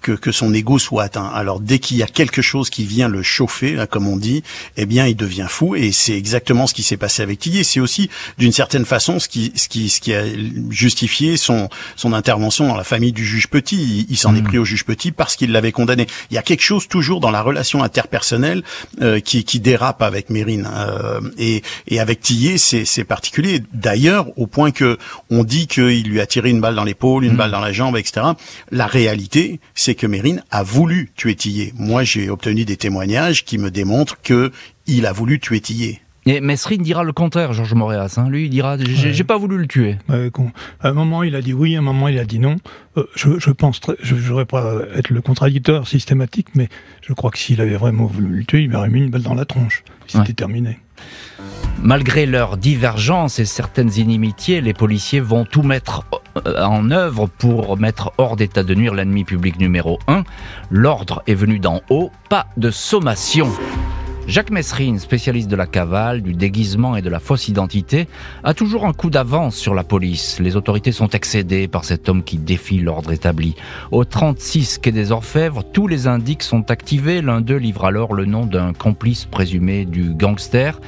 que, 0.02 0.12
que 0.13 0.32
son 0.32 0.54
ego 0.54 0.80
soit 0.80 1.04
atteint. 1.04 1.28
Alors 1.28 1.60
dès 1.60 1.80
qu'il 1.80 1.98
y 1.98 2.04
a 2.04 2.08
quelque 2.08 2.41
chose 2.41 2.69
qui 2.69 2.86
vient 2.86 3.08
le 3.08 3.22
chauffer, 3.22 3.74
là, 3.74 3.88
comme 3.88 4.08
on 4.08 4.17
dit, 4.17 4.43
eh 4.78 4.86
bien 4.86 5.08
il 5.08 5.15
devient 5.15 5.48
fou 5.50 5.76
et 5.76 5.91
c'est 5.91 6.17
exactement 6.17 6.67
ce 6.67 6.74
qui 6.74 6.84
s'est 6.84 6.98
passé 6.98 7.22
avec 7.22 7.39
Tillier. 7.39 7.63
C'est 7.63 7.80
aussi 7.80 8.10
d'une 8.38 8.52
certaine 8.52 8.86
façon 8.86 9.19
ce 9.19 9.28
qui 9.28 9.52
ce 9.56 9.67
qui 9.67 9.89
ce 9.89 10.00
qui 10.02 10.13
a 10.13 10.24
justifié 10.69 11.38
son 11.38 11.69
son 11.95 12.13
intervention 12.13 12.67
dans 12.67 12.78
la 12.78 12.84
famille 12.84 13.12
du 13.12 13.26
juge 13.26 13.48
Petit. 13.48 14.06
Il, 14.10 14.17
s'en 14.17 14.36
est 14.36 14.41
mmh. 14.41 14.43
pris 14.43 14.58
au 14.58 14.65
juge 14.65 14.86
Petit 14.86 15.12
parce 15.12 15.36
qu'il 15.36 15.52
l'avait 15.52 15.72
condamné. 15.72 16.08
Il 16.32 16.36
y 16.36 16.38
a 16.38 16.41
quelque 16.41 16.62
chose 16.62 16.88
toujours 16.88 17.19
dans 17.19 17.32
la 17.32 17.41
relation 17.41 17.84
interpersonnelle 17.84 18.63
euh, 19.02 19.19
qui 19.19 19.43
qui 19.43 19.60
dérape 19.60 20.02
avec 20.02 20.30
Mérine 20.30 20.69
euh, 20.72 21.22
et 21.38 21.63
et 21.88 22.00
avec 22.00 22.22
Tillier 22.22 22.58
c'est 22.58 22.86
c'est 22.86 23.04
particulier. 23.04 23.62
D'ailleurs 23.74 24.28
au 24.38 24.48
point 24.49 24.71
que 24.71 24.97
on 25.29 25.43
dit 25.43 25.67
qu'il 25.67 26.09
lui 26.09 26.19
a 26.19 26.25
tiré 26.25 26.49
une 26.49 26.62
balle 26.62 26.75
dans 26.75 26.83
l'épaule, 26.83 27.23
une 27.23 27.33
mmh. 27.33 27.38
balle 27.38 27.51
dans 27.51 27.59
la 27.59 27.71
jambe, 27.71 27.97
etc. 27.97 28.27
La 28.71 28.88
réalité 28.88 29.59
c'est 29.75 29.95
que 29.95 30.07
Mérine 30.07 30.43
a 30.51 30.63
voulu 30.63 31.12
tuer 31.15 31.35
Tillet. 31.35 31.73
Moi, 31.77 32.03
j'ai 32.03 32.29
obtenu 32.29 32.65
des 32.65 32.77
témoignages 32.77 33.45
qui 33.45 33.57
me 33.57 33.71
démontrent 33.71 34.17
que 34.21 34.51
il 34.88 35.05
a 35.05 35.13
voulu 35.13 35.39
tuer 35.39 35.62
Tillet. 35.62 36.01
Et 36.25 36.41
Mesrine 36.41 36.83
dira 36.83 37.03
le 37.03 37.13
contraire, 37.13 37.53
Georges 37.53 37.73
Moréas. 37.73 38.15
Hein. 38.17 38.29
Lui, 38.29 38.45
il 38.45 38.49
dira 38.49 38.77
J'ai 38.77 39.23
pas 39.23 39.38
voulu 39.38 39.57
le 39.57 39.67
tuer. 39.67 39.97
à 40.09 40.88
un 40.88 40.93
moment, 40.93 41.23
il 41.23 41.35
a 41.35 41.41
dit 41.41 41.53
oui, 41.53 41.75
à 41.75 41.79
un 41.79 41.81
moment, 41.81 42.07
il 42.07 42.19
a 42.19 42.25
dit 42.25 42.39
non. 42.39 42.57
Euh, 42.97 43.05
je, 43.15 43.39
je, 43.39 43.51
pense, 43.51 43.79
je 44.01 44.15
ne 44.15 44.19
voudrais 44.19 44.45
pas 44.45 44.79
être 44.95 45.09
le 45.09 45.21
contradicteur 45.21 45.88
systématique, 45.88 46.49
mais 46.55 46.69
je 47.01 47.13
crois 47.13 47.31
que 47.31 47.38
s'il 47.38 47.62
avait 47.62 47.77
vraiment 47.77 48.05
voulu 48.05 48.39
le 48.39 48.43
tuer, 48.43 48.63
il 48.63 48.75
aurait 48.75 48.89
mis 48.89 48.99
une 48.99 49.09
balle 49.09 49.23
dans 49.23 49.33
la 49.33 49.45
tronche. 49.45 49.83
C'était 50.07 50.33
terminé. 50.33 50.77
Malgré 51.82 52.25
leurs 52.25 52.58
divergences 52.58 53.39
et 53.39 53.45
certaines 53.45 53.97
inimitiés, 53.97 54.62
les 54.62 54.73
policiers 54.73 55.21
vont 55.21 55.45
tout 55.45 55.63
mettre 55.63 56.03
euh, 56.45 56.62
en 56.62 56.91
œuvre 56.91 57.27
pour 57.27 57.77
mettre 57.77 58.12
hors 58.17 58.36
d'état 58.36 58.63
de 58.63 58.75
nuire 58.75 58.93
l'ennemi 58.93 59.23
public 59.23 59.60
numéro 59.60 59.99
1. 60.08 60.23
L'ordre 60.69 61.23
est 61.27 61.36
venu 61.36 61.60
d'en 61.60 61.82
haut, 61.89 62.12
pas 62.29 62.47
de 62.58 62.69
sommation. 62.71 63.49
Jacques 64.29 64.51
Messrine, 64.51 64.99
spécialiste 64.99 65.49
de 65.49 65.55
la 65.55 65.65
cavale, 65.65 66.21
du 66.21 66.34
déguisement 66.34 66.95
et 66.95 67.01
de 67.01 67.10
la 67.10 67.19
fausse 67.19 67.47
identité, 67.47 68.08
a 68.43 68.53
toujours 68.53 68.86
un 68.86 68.93
coup 68.93 69.10
d'avance 69.10 69.55
sur 69.55 69.73
la 69.73 69.84
police. 69.84 70.39
Les 70.39 70.55
autorités 70.55 70.91
sont 70.91 71.10
excédées 71.10 71.67
par 71.67 71.84
cet 71.84 72.10
homme 72.10 72.21
qui 72.21 72.38
défie 72.38 72.77
l'ordre 72.77 73.12
établi. 73.12 73.55
Au 73.89 74.05
36 74.05 74.77
quai 74.77 74.91
des 74.91 75.12
Orfèvres, 75.12 75.63
tous 75.63 75.88
les 75.88 76.05
indices 76.05 76.43
sont 76.43 76.69
activés. 76.69 77.23
L'un 77.23 77.41
d'eux 77.41 77.55
livre 77.55 77.86
alors 77.86 78.13
le 78.13 78.25
nom 78.25 78.45
d'un 78.45 78.73
complice 78.73 79.25
présumé 79.25 79.86
du 79.86 80.13
gangster. 80.13 80.79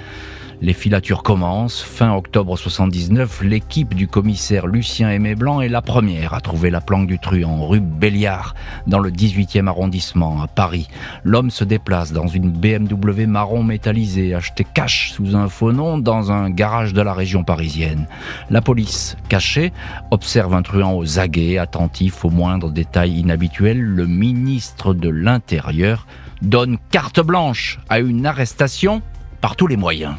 Les 0.63 0.73
filatures 0.73 1.23
commencent. 1.23 1.81
Fin 1.81 2.13
octobre 2.13 2.55
79, 2.55 3.41
l'équipe 3.41 3.95
du 3.95 4.07
commissaire 4.07 4.67
Lucien 4.67 5.09
Aimé 5.09 5.33
Blanc 5.33 5.59
est 5.61 5.69
la 5.69 5.81
première 5.81 6.35
à 6.35 6.39
trouver 6.39 6.69
la 6.69 6.81
planque 6.81 7.07
du 7.07 7.17
truand, 7.17 7.67
rue 7.67 7.79
Béliard, 7.79 8.53
dans 8.85 8.99
le 8.99 9.09
18e 9.09 9.65
arrondissement, 9.65 10.39
à 10.39 10.45
Paris. 10.45 10.87
L'homme 11.23 11.49
se 11.49 11.63
déplace 11.63 12.13
dans 12.13 12.27
une 12.27 12.51
BMW 12.51 13.25
marron 13.25 13.63
métallisée, 13.63 14.35
achetée 14.35 14.67
cash 14.71 15.13
sous 15.13 15.35
un 15.35 15.49
faux 15.49 15.71
nom 15.71 15.97
dans 15.97 16.31
un 16.31 16.51
garage 16.51 16.93
de 16.93 17.01
la 17.01 17.15
région 17.15 17.43
parisienne. 17.43 18.05
La 18.51 18.61
police, 18.61 19.17
cachée, 19.29 19.73
observe 20.11 20.53
un 20.53 20.61
truand 20.61 20.93
aux 20.93 21.17
aguets, 21.17 21.57
attentif 21.57 22.23
aux 22.23 22.29
moindres 22.29 22.69
détails 22.69 23.17
inhabituels. 23.17 23.81
Le 23.81 24.05
ministre 24.05 24.93
de 24.93 25.09
l'Intérieur 25.09 26.05
donne 26.43 26.77
carte 26.91 27.19
blanche 27.19 27.79
à 27.89 27.97
une 27.97 28.27
arrestation 28.27 29.01
par 29.41 29.55
tous 29.55 29.67
les 29.67 29.77
moyens. 29.77 30.13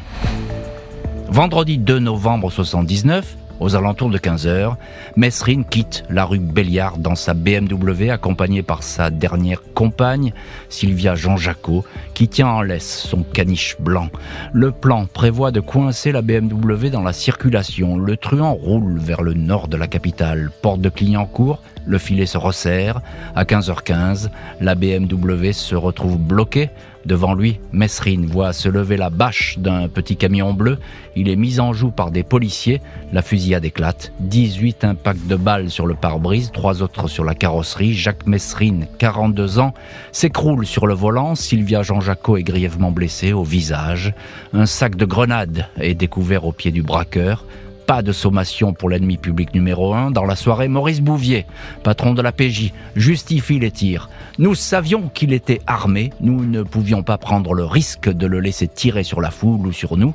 Vendredi 1.29 1.77
2 1.77 1.99
novembre 1.99 2.51
79, 2.51 3.37
aux 3.59 3.75
alentours 3.75 4.09
de 4.09 4.17
15h, 4.17 4.75
Mesrine 5.15 5.63
quitte 5.63 6.03
la 6.09 6.25
rue 6.25 6.39
Béliard 6.39 6.97
dans 6.97 7.15
sa 7.15 7.33
BMW 7.33 8.09
accompagnée 8.09 8.61
par 8.61 8.83
sa 8.83 9.09
dernière 9.09 9.61
compagne, 9.73 10.33
Sylvia 10.69 11.15
Jean 11.15 11.37
Jacot, 11.37 11.85
qui 12.13 12.27
tient 12.27 12.49
en 12.49 12.61
laisse 12.61 12.99
son 12.99 13.23
caniche 13.23 13.77
blanc. 13.79 14.09
Le 14.51 14.71
plan 14.71 15.05
prévoit 15.05 15.51
de 15.51 15.61
coincer 15.61 16.11
la 16.11 16.21
BMW 16.21 16.89
dans 16.91 17.03
la 17.03 17.13
circulation. 17.13 17.97
Le 17.97 18.17
truand 18.17 18.53
roule 18.53 18.99
vers 18.99 19.21
le 19.21 19.33
nord 19.33 19.69
de 19.69 19.77
la 19.77 19.87
capitale, 19.87 20.51
porte 20.61 20.81
de 20.81 20.89
Clignancourt, 20.89 21.61
le 21.85 21.97
filet 21.97 22.25
se 22.25 22.37
resserre. 22.37 23.01
À 23.35 23.43
15h15, 23.43 24.29
la 24.61 24.75
BMW 24.75 25.51
se 25.51 25.75
retrouve 25.75 26.17
bloquée. 26.17 26.69
Devant 27.05 27.33
lui, 27.33 27.59
Mesrine 27.73 28.25
voit 28.25 28.53
se 28.53 28.69
lever 28.69 28.95
la 28.95 29.09
bâche 29.09 29.57
d'un 29.59 29.89
petit 29.89 30.15
camion 30.15 30.53
bleu. 30.53 30.77
Il 31.17 31.29
est 31.29 31.35
mis 31.35 31.59
en 31.59 31.73
joue 31.73 31.91
par 31.91 32.11
des 32.11 32.23
policiers. 32.23 32.81
La 33.11 33.21
fusillade 33.21 33.65
éclate. 33.65 34.13
18 34.21 34.85
impacts 34.85 35.27
de 35.27 35.35
balles 35.35 35.69
sur 35.69 35.85
le 35.85 35.95
pare-brise, 35.95 36.51
trois 36.53 36.81
autres 36.81 37.09
sur 37.09 37.25
la 37.25 37.35
carrosserie. 37.35 37.93
Jacques 37.93 38.25
Mesrine, 38.25 38.87
42 38.99 39.59
ans, 39.59 39.73
s'écroule 40.13 40.65
sur 40.65 40.87
le 40.87 40.93
volant. 40.93 41.35
Sylvia 41.35 41.81
Jean-Jacot 41.81 42.37
est 42.37 42.43
grièvement 42.43 42.91
blessée 42.91 43.33
au 43.33 43.43
visage. 43.43 44.13
Un 44.53 44.65
sac 44.65 44.95
de 44.95 45.05
grenades 45.05 45.67
est 45.77 45.95
découvert 45.95 46.45
au 46.45 46.53
pied 46.53 46.71
du 46.71 46.83
braqueur. 46.83 47.45
Pas 47.85 48.01
de 48.01 48.11
sommation 48.11 48.73
pour 48.73 48.89
l'ennemi 48.89 49.17
public 49.17 49.53
numéro 49.53 49.93
1. 49.93 50.11
Dans 50.11 50.25
la 50.25 50.35
soirée, 50.35 50.67
Maurice 50.67 51.01
Bouvier, 51.01 51.45
patron 51.83 52.13
de 52.13 52.21
la 52.21 52.31
PJ, 52.31 52.71
justifie 52.95 53.59
les 53.59 53.71
tirs. 53.71 54.09
Nous 54.39 54.55
savions 54.55 55.09
qu'il 55.13 55.33
était 55.33 55.59
armé. 55.67 56.11
Nous 56.21 56.45
ne 56.45 56.63
pouvions 56.63 57.03
pas 57.03 57.17
prendre 57.17 57.53
le 57.53 57.65
risque 57.65 58.09
de 58.09 58.25
le 58.25 58.39
laisser 58.39 58.67
tirer 58.67 59.03
sur 59.03 59.19
la 59.19 59.31
foule 59.31 59.67
ou 59.67 59.73
sur 59.73 59.97
nous. 59.97 60.13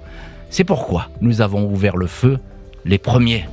C'est 0.51 0.65
pourquoi 0.65 1.09
nous 1.21 1.43
avons 1.43 1.71
ouvert 1.71 1.97
le 1.97 2.07
feu 2.07 2.39
les 2.85 2.99
premiers. 2.99 3.47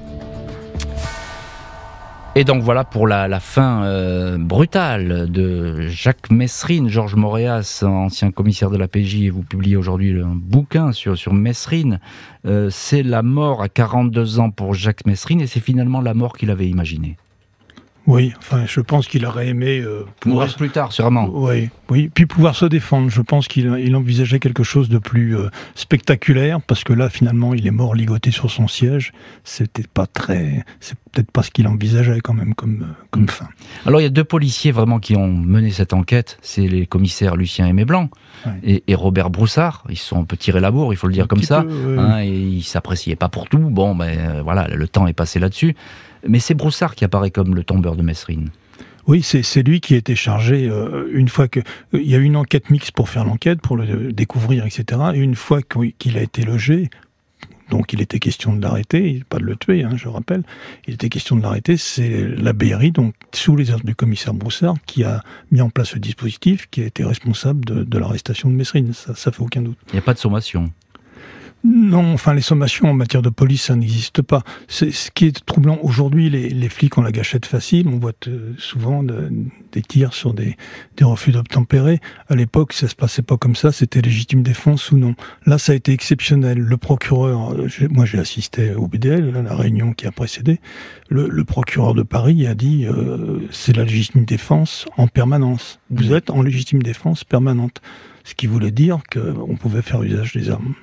Et 2.38 2.44
donc 2.44 2.64
voilà 2.64 2.84
pour 2.84 3.08
la, 3.08 3.40
fin 3.40 3.86
euh, 3.86 4.38
brutale 4.38 5.32
de 5.32 5.88
Jacques 5.88 6.30
Messrine, 6.30 6.90
Georges 6.90 7.16
Moréas, 7.16 7.82
ancien 7.88 8.30
commissaire 8.32 8.70
de 8.70 8.76
la 8.76 8.90
PJ, 8.90 9.22
et 9.22 9.30
vous 9.30 9.42
publiez 9.42 9.78
aujourd'hui 9.78 10.20
un 10.22 10.36
bouquin 10.36 10.92
sur, 10.92 11.18
sur 11.18 11.34
Messrine. 11.34 12.02
Euh, 12.46 12.70
c'est 12.70 13.04
la 13.04 13.24
mort 13.24 13.62
à 13.62 13.70
42 13.70 14.40
ans 14.40 14.52
pour 14.52 14.74
Jacques 14.74 15.06
Messrine 15.06 15.40
et 15.40 15.48
c'est 15.48 15.62
finalement 15.62 16.02
la 16.02 16.14
mort 16.14 16.38
qu'il 16.38 16.52
avait 16.52 16.68
imaginée. 16.68 17.16
Oui, 18.08 18.34
enfin, 18.38 18.66
je 18.68 18.82
pense 18.82 19.08
qu'il 19.08 19.26
aurait 19.26 19.48
aimé 19.48 19.80
euh, 19.80 20.06
pouvoir 20.20 20.54
plus 20.56 20.70
tard, 20.70 20.92
sûrement. 20.92 21.28
Oui, 21.32 21.70
oui, 21.90 22.12
puis 22.14 22.28
pouvoir 22.28 22.56
se 22.56 22.66
défendre. 22.66 23.10
Je 23.10 23.22
pense 23.22 23.48
qu'il 23.48 23.96
envisageait 23.96 24.40
quelque 24.40 24.64
chose 24.64 24.90
de 24.90 25.00
plus 25.00 25.36
euh, 25.36 25.50
spectaculaire, 25.74 26.62
parce 26.62 26.84
que 26.84 26.94
là, 26.94 27.10
finalement, 27.10 27.56
il 27.56 27.66
est 27.66 27.72
mort 27.72 27.96
ligoté 27.96 28.30
sur 28.30 28.52
son 28.52 28.68
siège. 28.68 29.12
C'était 29.44 29.88
pas 29.92 30.06
très, 30.06 30.64
c'est 30.80 30.98
peut-être 31.12 31.32
pas 31.32 31.42
ce 31.42 31.50
qu'il 31.50 31.68
envisageait 31.68 32.20
quand 32.22 32.36
même 32.36 32.54
comme 32.54 32.84
euh, 32.84 33.04
comme 33.10 33.24
mm. 33.24 33.30
fin. 33.30 33.48
Alors, 33.88 34.02
il 34.02 34.04
y 34.04 34.08
a 34.08 34.12
deux 34.12 34.24
policiers 34.24 34.72
vraiment 34.72 35.00
qui 35.00 35.16
ont 35.16 35.28
mené 35.28 35.72
cette 35.72 35.94
enquête. 35.94 36.38
C'est 36.44 36.68
les 36.68 36.86
commissaires 36.86 37.36
Lucien 37.36 37.66
Aimé 37.66 37.86
Blanc 37.86 38.10
et, 38.64 38.84
Robert 38.94 39.32
Broussard. 39.32 39.84
Ils 39.90 39.98
sont 39.98 40.20
un 40.20 40.26
peu 40.26 40.38
tirés 40.38 40.60
la 40.60 40.70
bourre, 40.70 40.94
il 40.94 40.98
faut 40.98 41.08
le 41.08 41.14
dire 41.14 41.28
comme 41.28 41.42
ça. 41.42 41.66
Hein, 41.98 42.22
et 42.22 42.30
ils 42.30 42.64
s'appréciaient 42.64 43.16
pas 43.16 43.30
pour 43.30 43.50
tout. 43.50 43.58
Bon, 43.58 43.96
ben 43.96 44.42
voilà, 44.44 44.68
le 44.68 44.88
temps 44.88 45.08
est 45.08 45.14
passé 45.14 45.40
là-dessus. 45.40 45.76
Mais 46.28 46.40
c'est 46.40 46.54
Broussard 46.54 46.96
qui 46.96 47.06
apparaît 47.06 47.32
comme 47.32 47.56
le 47.56 47.64
tombeur 47.64 47.96
de 47.96 48.02
Messrine. 48.04 48.50
Oui, 49.08 49.22
c'est 49.22 49.62
lui 49.62 49.82
qui 49.82 49.94
a 49.94 49.98
été 49.98 50.16
chargé, 50.16 50.68
euh, 50.68 51.08
une 51.14 51.28
fois 51.28 51.48
que... 51.48 51.60
Il 51.94 52.10
y 52.10 52.16
a 52.16 52.18
eu 52.18 52.24
une 52.24 52.36
enquête 52.36 52.72
mixte 52.72 52.92
pour 52.92 53.10
faire 53.10 53.24
l'enquête, 53.24 53.62
pour 53.62 53.78
le 53.78 54.12
découvrir, 54.12 54.66
etc. 54.66 55.00
Et 55.14 55.20
une 55.20 55.36
fois 55.36 55.62
qu'il 55.62 56.18
a 56.18 56.22
été 56.22 56.42
logé, 56.42 56.90
donc 57.70 57.94
il 57.94 58.02
était 58.02 58.18
question 58.20 58.54
de 58.56 58.62
l'arrêter, 58.62 59.24
pas 59.30 59.38
de 59.38 59.44
le 59.44 59.56
tuer, 59.56 59.84
hein, 59.84 59.92
je 59.96 60.08
rappelle, 60.08 60.44
il 60.88 60.96
était 60.96 61.10
question 61.10 61.36
de 61.36 61.44
l'arrêter, 61.44 61.78
c'est 61.78 62.28
la 62.36 62.54
BRI, 62.54 62.92
donc 62.92 63.14
sous 63.32 63.56
les 63.56 63.70
ordres 63.72 63.86
du 63.86 63.96
commissaire 63.96 64.34
Broussard, 64.34 64.76
qui 64.88 65.04
a 65.04 65.22
mis 65.52 65.62
en 65.62 65.70
place 65.70 65.90
ce 65.90 66.00
dispositif, 66.00 66.68
qui 66.72 66.82
a 66.82 66.86
été 66.86 67.04
responsable 67.04 67.64
de, 67.66 67.98
l'arrestation 67.98 68.50
de 68.50 68.56
Messrine, 68.56 68.94
ça, 68.94 69.14
ça 69.14 69.32
fait 69.32 69.42
aucun 69.42 69.62
doute. 69.62 69.78
Il 69.90 69.94
n'y 69.94 70.00
a 70.00 70.04
pas 70.04 70.16
de 70.16 70.20
sommation 70.20 70.72
Non, 71.68 72.14
enfin 72.14 72.36
les 72.36 72.42
sommations 72.42 72.92
en 72.92 72.94
matière 72.94 73.24
de 73.24 73.30
police, 73.30 73.64
ça 73.64 73.76
n'existe 73.76 74.22
pas. 74.22 74.44
C'est 74.68 74.92
ce 74.92 75.10
qui 75.10 75.26
est 75.26 75.44
troublant 75.44 75.80
aujourd'hui. 75.82 76.30
Les, 76.30 76.50
les, 76.50 76.70
flics 76.70 76.96
ont 77.00 77.02
la 77.02 77.12
gâchette 77.12 77.48
facile. 77.48 77.88
On 77.88 77.98
voit 77.98 78.12
euh, 78.28 78.54
souvent 78.60 79.02
des 79.02 79.82
tirs 79.82 80.14
sur 80.14 80.36
des, 80.36 80.58
des 80.96 81.04
refus 81.04 81.32
d'obtempérer. 81.32 82.02
À 82.30 82.36
l'époque, 82.36 82.72
ça 82.72 82.88
se 82.88 82.94
passait 82.94 83.24
pas 83.24 83.38
comme 83.38 83.56
ça. 83.56 83.72
C'était 83.72 84.02
légitime 84.02 84.44
défense 84.44 84.92
ou 84.92 84.98
non. 85.00 85.16
Là, 85.48 85.58
ça 85.58 85.72
a 85.72 85.76
été 85.76 85.92
exceptionnel. 85.92 86.60
Le 86.60 86.78
procureur, 86.78 87.54
euh, 87.54 87.68
moi 87.90 88.06
j'ai 88.06 88.20
assisté 88.20 88.76
au 88.76 88.88
BDL, 88.88 89.36
à 89.36 89.42
la 89.42 89.56
réunion 89.56 89.94
qui 89.94 90.06
a 90.06 90.12
précédé. 90.12 90.60
Le, 91.10 91.28
le 91.28 91.44
procureur 91.46 91.96
de 91.96 92.04
Paris 92.04 92.46
a 92.46 92.54
dit 92.54 92.86
euh, 92.86 93.40
c'est 93.50 93.76
la 93.76 93.86
légitime 93.86 94.24
défense 94.24 94.86
en 94.98 95.08
permanence. 95.08 95.80
Vous 95.90 96.12
mmh. 96.12 96.16
êtes 96.16 96.30
en 96.30 96.44
légitime 96.44 96.84
défense 96.84 97.24
permanente. 97.24 97.82
Ce 98.24 98.36
qui 98.36 98.46
voulait 98.46 98.72
dire 98.72 99.00
qu'on 99.12 99.56
pouvait 99.56 99.82
faire 99.82 100.04
usage 100.04 100.34
des 100.34 100.52
armes. 100.52 100.76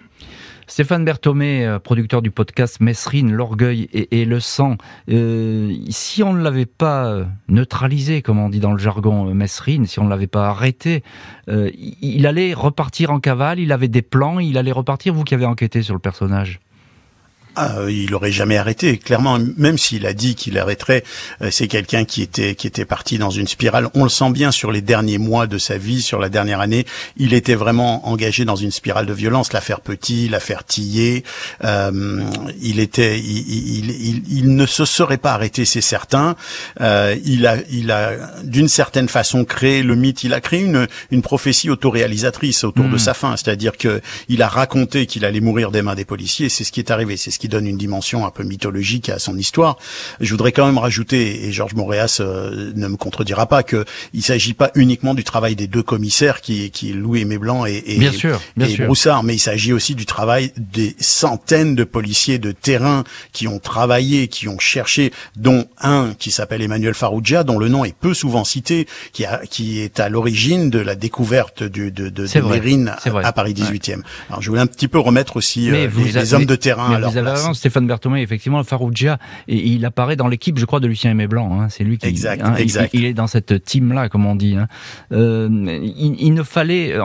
Stéphane 0.73 1.05
Berthomé, 1.05 1.67
euh, 1.67 1.79
producteur 1.79 2.23
du 2.23 2.31
podcast 2.31 2.81
Messrine, 2.81 3.31
l'orgueil 3.31 3.91
et, 3.93 4.25
le 4.25 4.41
sang. 4.41 4.79
Euh, 5.11 5.71
si 5.91 6.23
on 6.23 6.33
ne 6.33 6.43
l'avait 6.43 6.65
pas 6.65 7.09
euh, 7.09 7.27
neutralisé, 7.49 8.23
comme 8.23 8.39
on 8.39 8.49
dit 8.49 8.59
dans 8.59 8.73
le 8.73 8.79
jargon 8.79 9.35
Messrine, 9.35 9.85
si 9.85 9.99
on 9.99 10.05
ne 10.05 10.09
l'avait 10.09 10.27
pas 10.27 10.49
arrêté, 10.49 11.03
il 11.47 12.27
allait 12.27 12.55
repartir 12.55 13.11
en 13.11 13.21
cavale, 13.21 13.61
il 13.61 13.71
avait 13.71 13.89
des 13.89 14.01
plans, 14.01 14.39
il 14.39 14.57
allait 14.57 14.73
repartir, 14.73 15.13
vous 15.13 15.25
qui 15.25 15.35
avez 15.35 15.45
enquêté 15.45 15.83
sur 15.83 15.93
le 15.93 16.01
personnage 16.01 16.59
ah, 17.55 17.75
il 17.89 18.15
aurait 18.15 18.33
jamais 18.33 18.57
arrêté. 18.57 18.97
Clairement, 18.97 19.39
même 19.57 19.77
s'il 19.77 20.07
a 20.07 20.15
dit 20.15 20.35
qu'il 20.35 20.59
arrêterait, 20.59 21.05
euh, 21.43 21.51
c'est 21.51 21.69
quelqu'un 21.69 22.05
qui 22.05 22.23
était 22.23 22.55
qui 22.55 22.67
était 22.67 22.87
parti 22.87 23.19
dans 23.19 23.31
une 23.31 23.47
spirale. 23.47 23.89
On 23.95 24.05
le 24.05 24.09
sent 24.09 24.31
bien 24.31 24.51
sur 24.51 24.73
les 24.73 24.81
derniers 24.81 25.19
mois 25.19 25.47
de 25.47 25.59
sa 25.59 25.77
vie, 25.77 26.01
sur 26.01 26.19
la 26.19 26.29
dernière 26.29 26.61
année, 26.61 26.87
il 27.17 27.35
était 27.35 27.55
vraiment 27.55 28.09
engagé 28.09 28.45
dans 28.45 28.57
une 28.57 28.71
spirale 28.71 29.07
de 29.07 29.13
violence. 29.13 29.53
L'affaire 29.53 29.81
Petit, 29.81 30.29
l'affaire 30.29 30.65
Tillet, 30.65 31.25
euh, 31.65 32.23
il 32.63 32.81
était, 32.81 33.19
il, 33.19 33.91
il, 33.91 34.23
il, 34.31 34.55
ne 34.55 34.65
se 34.65 34.85
serait 34.85 35.19
pas 35.19 35.33
arrêté, 35.33 35.65
c'est 35.65 35.81
certain. 35.81 36.37
Euh, 36.81 37.17
il 37.25 37.47
a, 37.47 37.57
il 37.71 37.91
a 37.91 38.13
d'une 38.45 38.69
certaine 38.69 39.09
façon 39.09 39.45
créé 39.45 39.83
le 39.83 39.95
mythe. 39.95 40.25
Il 40.25 40.33
a 40.33 40.41
créé 40.41 40.63
une 40.63 40.87
une 41.11 41.23
prophétie 41.23 41.69
autoréalisatrice 41.69 42.65
autour 42.65 42.87
de 42.87 42.95
hmm. 42.95 42.99
sa 42.99 43.15
fin, 43.15 43.37
c'est-à-dire 43.37 43.77
que 43.77 44.01
il 44.29 44.41
a 44.43 44.49
raconté 44.49 45.07
qu'il 45.07 45.25
allait 45.25 45.41
mourir 45.41 45.71
des 45.71 45.83
mains 45.83 45.95
des 45.95 46.05
policiers. 46.05 46.49
C'est 46.49 46.65
ce 46.65 46.73
qui 46.73 46.81
est 46.81 46.91
arrivé. 46.91 47.17
C'est 47.17 47.31
ce 47.31 47.42
qui 47.43 47.49
donne 47.49 47.67
une 47.67 47.77
dimension 47.77 48.25
un 48.25 48.31
peu 48.31 48.45
mythologique 48.45 49.09
à 49.09 49.19
son 49.19 49.37
histoire. 49.37 49.77
Je 50.21 50.31
voudrais 50.31 50.53
quand 50.53 50.65
même 50.65 50.79
rajouter, 50.79 51.45
et 51.45 51.51
Georges 51.51 51.75
Moréas 51.75 52.19
euh, 52.21 52.71
ne 52.77 52.87
me 52.87 52.97
contredira 52.97 53.47
pas, 53.47 53.65
que 53.65 53.85
il 54.15 54.23
s'agit 54.23 54.55
pas 54.55 54.71
uniquement 54.77 55.13
du 55.13 55.25
travail 55.25 55.57
des 55.57 55.67
deux 55.67 55.83
commissaires 55.83 56.41
qui, 56.41 56.71
qui 56.71 56.93
Louis 56.93 57.23
Aimé 57.23 57.39
Blanc 57.39 57.67
et, 57.67 57.83
et, 57.85 57.99
bien 57.99 58.13
sûr, 58.13 58.41
bien 58.57 58.69
et 58.69 58.77
Broussard, 58.77 59.25
mais 59.25 59.35
il 59.35 59.41
s'agit 59.41 59.73
aussi 59.73 59.97
du 59.97 60.07
travail 60.07 60.53
des 60.57 60.95
centaines 61.01 61.75
de 61.75 61.83
policiers 61.83 62.39
de 62.39 62.53
terrain 62.53 63.03
qui 63.33 63.49
ont 63.49 63.59
travaillé, 63.59 64.29
qui 64.29 64.47
ont 64.47 64.61
cherché, 64.61 65.13
dont 65.35 65.67
un 65.81 66.15
qui 66.17 66.31
s'appelle 66.31 66.63
Emmanuel 66.63 66.95
Farouja, 66.95 67.43
dont 67.43 67.59
le 67.59 67.69
nom 67.69 67.85
est 67.85 67.97
peu 67.97 68.15
souvent 68.15 68.45
cité, 68.45 68.87
qui, 69.13 69.25
a, 69.25 69.39
qui 69.51 69.81
est 69.81 69.99
à 69.99 70.09
l'origine 70.09 70.71
de 70.71 70.79
la 70.79 70.95
découverte 70.95 71.65
du, 71.65 71.91
de, 71.91 72.09
de, 72.09 72.25
de 72.25 72.41
Mérine 72.41 72.95
à, 73.05 73.33
Paris 73.33 73.55
18e. 73.55 74.03
Alors 74.29 74.43
je 74.43 74.49
voulais 74.49 74.61
un 74.61 74.69
petit 74.69 74.87
peu 74.87 75.01
remettre 75.01 75.37
aussi 75.37 75.73
euh, 75.73 75.89
les, 75.89 76.35
hommes 76.35 76.47
de 76.47 76.55
terrain 76.55 76.95
à 76.95 76.99
leur 77.01 77.32
Stéphane 77.55 77.87
Berthomé, 77.87 78.23
effectivement, 78.23 78.63
Farougia, 78.65 79.19
et 79.49 79.57
il 79.57 79.85
apparaît 79.85 80.17
dans 80.17 80.29
l'équipe, 80.29 80.59
je 80.59 80.65
crois, 80.65 80.81
de 80.81 80.87
Lucien 80.87 81.11
Aimé 81.11 81.27
Blanc. 81.27 81.61
Hein. 81.61 81.69
c'est 81.69 81.85
lui 81.85 81.99
qui. 81.99 82.07
Exact, 82.07 82.43
hein, 82.45 82.55
Il, 82.93 83.05
est 83.05 83.15
dans 83.15 83.27
cette 83.27 83.65
team-là, 83.65 84.09
comme 84.09 84.27
on 84.27 84.35
dit. 84.35 84.57
Hein. 84.57 84.69
Euh, 85.13 85.49
il, 85.83 86.35
ne 86.35 86.43
fallait 86.43 86.97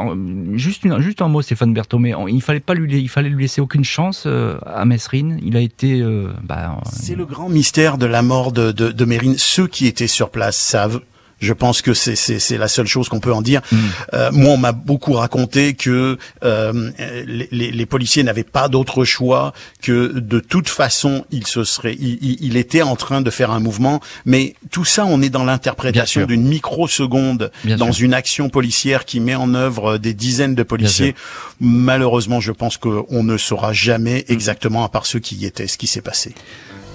juste 0.54 0.84
juste 1.00 1.22
un 1.22 1.28
mot, 1.28 1.42
Stéphane 1.42 1.74
Berthomé. 1.74 2.14
Il 2.28 2.42
fallait 2.42 2.60
pas 2.60 2.74
lui, 2.74 3.02
il 3.02 3.10
fallait 3.10 3.30
lui 3.30 3.44
laisser 3.44 3.62
aucune 3.62 3.84
chance 3.84 4.24
euh, 4.26 4.58
à 4.66 4.86
Messrine. 4.86 5.40
Il 5.44 5.58
a 5.58 5.62
été. 5.62 6.02
Euh, 6.02 6.32
bah, 6.44 6.78
c'est 6.92 7.16
le 7.16 7.26
grand 7.26 7.50
mystère 7.50 7.98
de 7.98 8.06
la 8.06 8.22
mort 8.22 8.52
de, 8.52 8.72
de, 8.72 8.92
de 8.92 9.06
Mérine. 9.06 9.36
Ceux 9.38 9.68
qui 9.68 9.88
étaient 9.88 10.08
sur 10.08 10.30
place 10.30 10.58
savent 10.58 11.02
je 11.40 11.54
pense 11.54 11.82
que 11.82 11.94
c'est 11.94 12.16
c'est 12.16 12.58
la 12.58 12.68
seule 12.68 12.88
chose 12.88 13.10
qu'on 13.10 13.20
peut 13.20 13.34
en 13.34 13.42
dire. 13.42 13.62
Mm. 13.72 13.78
Euh, 14.14 14.32
moi, 14.32 14.54
on 14.54 14.58
m'a 14.58 14.72
beaucoup 14.72 15.14
raconté 15.14 15.74
que 15.74 16.18
euh, 16.44 16.92
les, 17.26 17.72
les, 17.72 17.86
policiers 17.86 18.24
n'avaient 18.24 18.44
pas 18.44 18.70
d'autre 18.70 19.06
choix 19.06 19.54
que 19.82 20.20
de 20.20 20.40
toute 20.40 20.70
façon, 20.70 21.26
il 21.32 21.46
se 21.46 21.64
serait, 21.64 21.96
il, 22.00 22.38
il, 22.42 22.58
était 22.58 22.82
en 22.82 22.96
train 22.96 23.22
de 23.22 23.30
faire 23.30 23.52
un 23.52 23.60
mouvement. 23.60 24.02
Mais 24.26 24.56
tout 24.72 24.86
ça, 24.86 25.06
on 25.06 25.22
est 25.22 25.30
dans 25.30 25.44
l'interprétation 25.44 26.26
d'une 26.26 26.48
microseconde 26.48 27.52
dans 27.78 27.92
une 27.92 28.14
action 28.14 28.50
policière 28.50 29.06
qui 29.06 29.20
met 29.20 29.36
en 29.36 29.54
œuvre 29.54 29.98
des 29.98 30.14
dizaines 30.14 30.56
de 30.56 30.64
policiers. 30.64 31.16
Malheureusement, 31.60 32.40
je 32.40 32.52
pense 32.52 32.78
qu'on 32.78 33.24
ne 33.24 33.38
saura 33.38 33.74
jamais 33.74 34.26
exactement, 34.28 34.84
à 34.84 34.90
part 34.90 35.06
ceux 35.06 35.20
qui 35.20 35.36
y 35.36 35.46
étaient, 35.46 35.68
ce 35.68 35.78
qui 35.78 35.88
s'est 35.88 36.02
passé. 36.02 36.34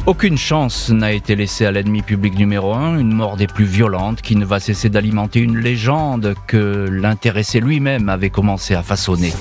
Aucune 0.04 0.36
chance 0.36 0.90
n'a 0.90 1.12
été 1.12 1.36
laissée 1.36 1.64
à 1.64 1.70
l'ennemi 1.70 2.02
public 2.02 2.36
numéro 2.36 2.74
un, 2.74 2.98
une 2.98 3.12
mort 3.12 3.36
des 3.36 3.46
plus 3.46 3.64
violentes 3.64 4.20
qui 4.20 4.34
ne 4.34 4.44
va 4.44 4.58
cesser 4.58 4.88
d'alimenter 4.88 5.38
une 5.38 5.58
légende 5.58 6.34
que 6.48 6.88
l'intéressé 6.90 7.60
lui-même 7.60 8.08
avait 8.08 8.28
commencé 8.28 8.74
à 8.74 8.82
façonner. 8.82 9.32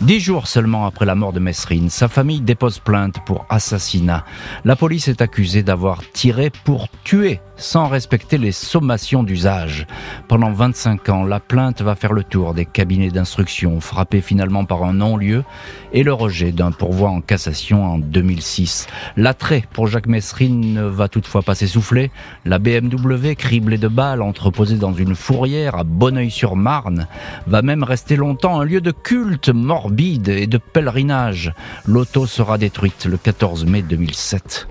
Dix 0.00 0.20
jours 0.20 0.46
seulement 0.46 0.86
après 0.86 1.04
la 1.04 1.16
mort 1.16 1.32
de 1.32 1.40
Messrine, 1.40 1.90
sa 1.90 2.06
famille 2.06 2.42
dépose 2.42 2.78
plainte 2.78 3.16
pour 3.26 3.44
assassinat. 3.48 4.24
La 4.64 4.76
police 4.76 5.08
est 5.08 5.20
accusée 5.20 5.64
d'avoir 5.64 6.00
tiré 6.12 6.50
pour 6.64 6.88
tuer 7.02 7.40
sans 7.56 7.88
respecter 7.88 8.38
les 8.38 8.52
sommations 8.52 9.22
d'usage. 9.22 9.86
Pendant 10.28 10.52
25 10.52 11.08
ans, 11.08 11.24
la 11.24 11.40
plainte 11.40 11.82
va 11.82 11.94
faire 11.94 12.12
le 12.12 12.24
tour 12.24 12.54
des 12.54 12.64
cabinets 12.64 13.10
d'instruction, 13.10 13.80
frappée 13.80 14.20
finalement 14.20 14.64
par 14.64 14.84
un 14.84 14.94
non-lieu 14.94 15.44
et 15.92 16.02
le 16.02 16.12
rejet 16.12 16.52
d'un 16.52 16.72
pourvoi 16.72 17.10
en 17.10 17.20
cassation 17.20 17.84
en 17.84 17.98
2006. 17.98 18.86
L'attrait 19.16 19.64
pour 19.72 19.86
Jacques 19.86 20.06
Messrine 20.06 20.74
ne 20.74 20.82
va 20.82 21.08
toutefois 21.08 21.42
pas 21.42 21.54
s'essouffler. 21.54 22.10
La 22.44 22.58
BMW, 22.58 23.34
criblée 23.34 23.78
de 23.78 23.88
balles, 23.88 24.22
entreposée 24.22 24.76
dans 24.76 24.92
une 24.92 25.14
fourrière 25.14 25.76
à 25.76 25.84
Bonneuil-sur-Marne, 25.84 27.06
va 27.46 27.62
même 27.62 27.82
rester 27.82 28.16
longtemps 28.16 28.60
un 28.60 28.64
lieu 28.64 28.80
de 28.80 28.90
culte 28.90 29.48
morbide 29.48 30.28
et 30.28 30.46
de 30.46 30.58
pèlerinage. 30.58 31.52
L'auto 31.86 32.26
sera 32.26 32.58
détruite 32.58 33.06
le 33.06 33.16
14 33.16 33.64
mai 33.64 33.82
2007. 33.82 34.68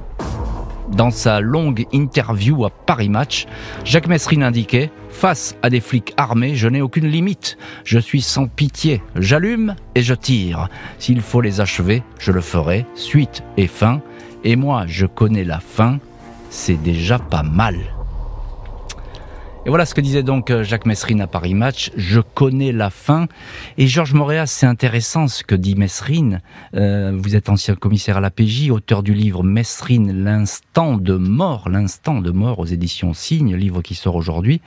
Dans 0.92 1.10
sa 1.10 1.40
longue 1.40 1.86
interview 1.92 2.66
à 2.66 2.70
Paris 2.70 3.10
Match, 3.10 3.48
Jacques 3.84 4.08
Messrine 4.08 4.44
indiquait 4.44 4.92
Face 5.10 5.56
à 5.62 5.70
des 5.70 5.80
flics 5.80 6.14
armés, 6.18 6.56
je 6.56 6.68
n'ai 6.68 6.82
aucune 6.82 7.08
limite. 7.08 7.58
Je 7.86 7.98
suis 8.00 8.22
sans 8.22 8.48
pitié. 8.48 9.02
J'allume 9.16 9.76
et 9.96 10.04
je 10.04 10.14
tire. 10.14 10.68
S'il 11.00 11.22
faut 11.22 11.40
les 11.40 11.62
achever, 11.62 12.04
je 12.20 12.34
le 12.34 12.42
ferai. 12.42 12.86
Suite 12.96 13.42
et 13.56 13.68
fin. 13.68 14.02
Et 14.44 14.58
moi, 14.58 14.84
je 14.88 15.06
connais 15.06 15.46
la 15.46 15.60
fin. 15.60 16.00
C'est 16.50 16.82
déjà 16.82 17.18
pas 17.18 17.44
mal. 17.44 17.95
Et 19.66 19.70
voilà 19.70 19.88
ce 19.88 19.96
que 19.96 20.02
disait 20.02 20.22
donc 20.22 20.52
euh, 20.52 20.64
Jacques 20.64 20.86
Messrine 20.86 21.22
à 21.22 21.28
Paris 21.28 21.56
Match. 21.56 21.90
Je 21.98 22.20
connais 22.20 22.72
la 22.72 22.92
fin. 22.92 23.28
Et 23.80 23.88
Georges 23.88 24.14
Moréas, 24.14 24.46
c'est 24.46 24.68
intéressant 24.68 25.28
ce 25.28 25.44
que 25.44 25.56
dit 25.56 25.74
Messrine. 25.74 26.44
Euh, 26.76 27.18
vous 27.18 27.36
êtes 27.36 27.50
ancien 27.50 27.74
commissaire 27.74 28.18
à 28.18 28.22
la 28.22 28.30
PJ, 28.30 28.70
auteur 28.70 29.02
du 29.02 29.16
livre 29.16 29.42
Messrine, 29.42 30.24
l'instant 30.24 30.98
de 30.98 31.16
mort, 31.16 31.68
l'instant 31.68 32.22
de 32.22 32.30
mort 32.30 32.60
aux 32.60 32.66
éditions 32.66 33.16
Signe, 33.16 33.56
livre 33.56 33.82
qui 33.82 33.96
sort 33.96 34.14
aujourd'hui. 34.14 34.62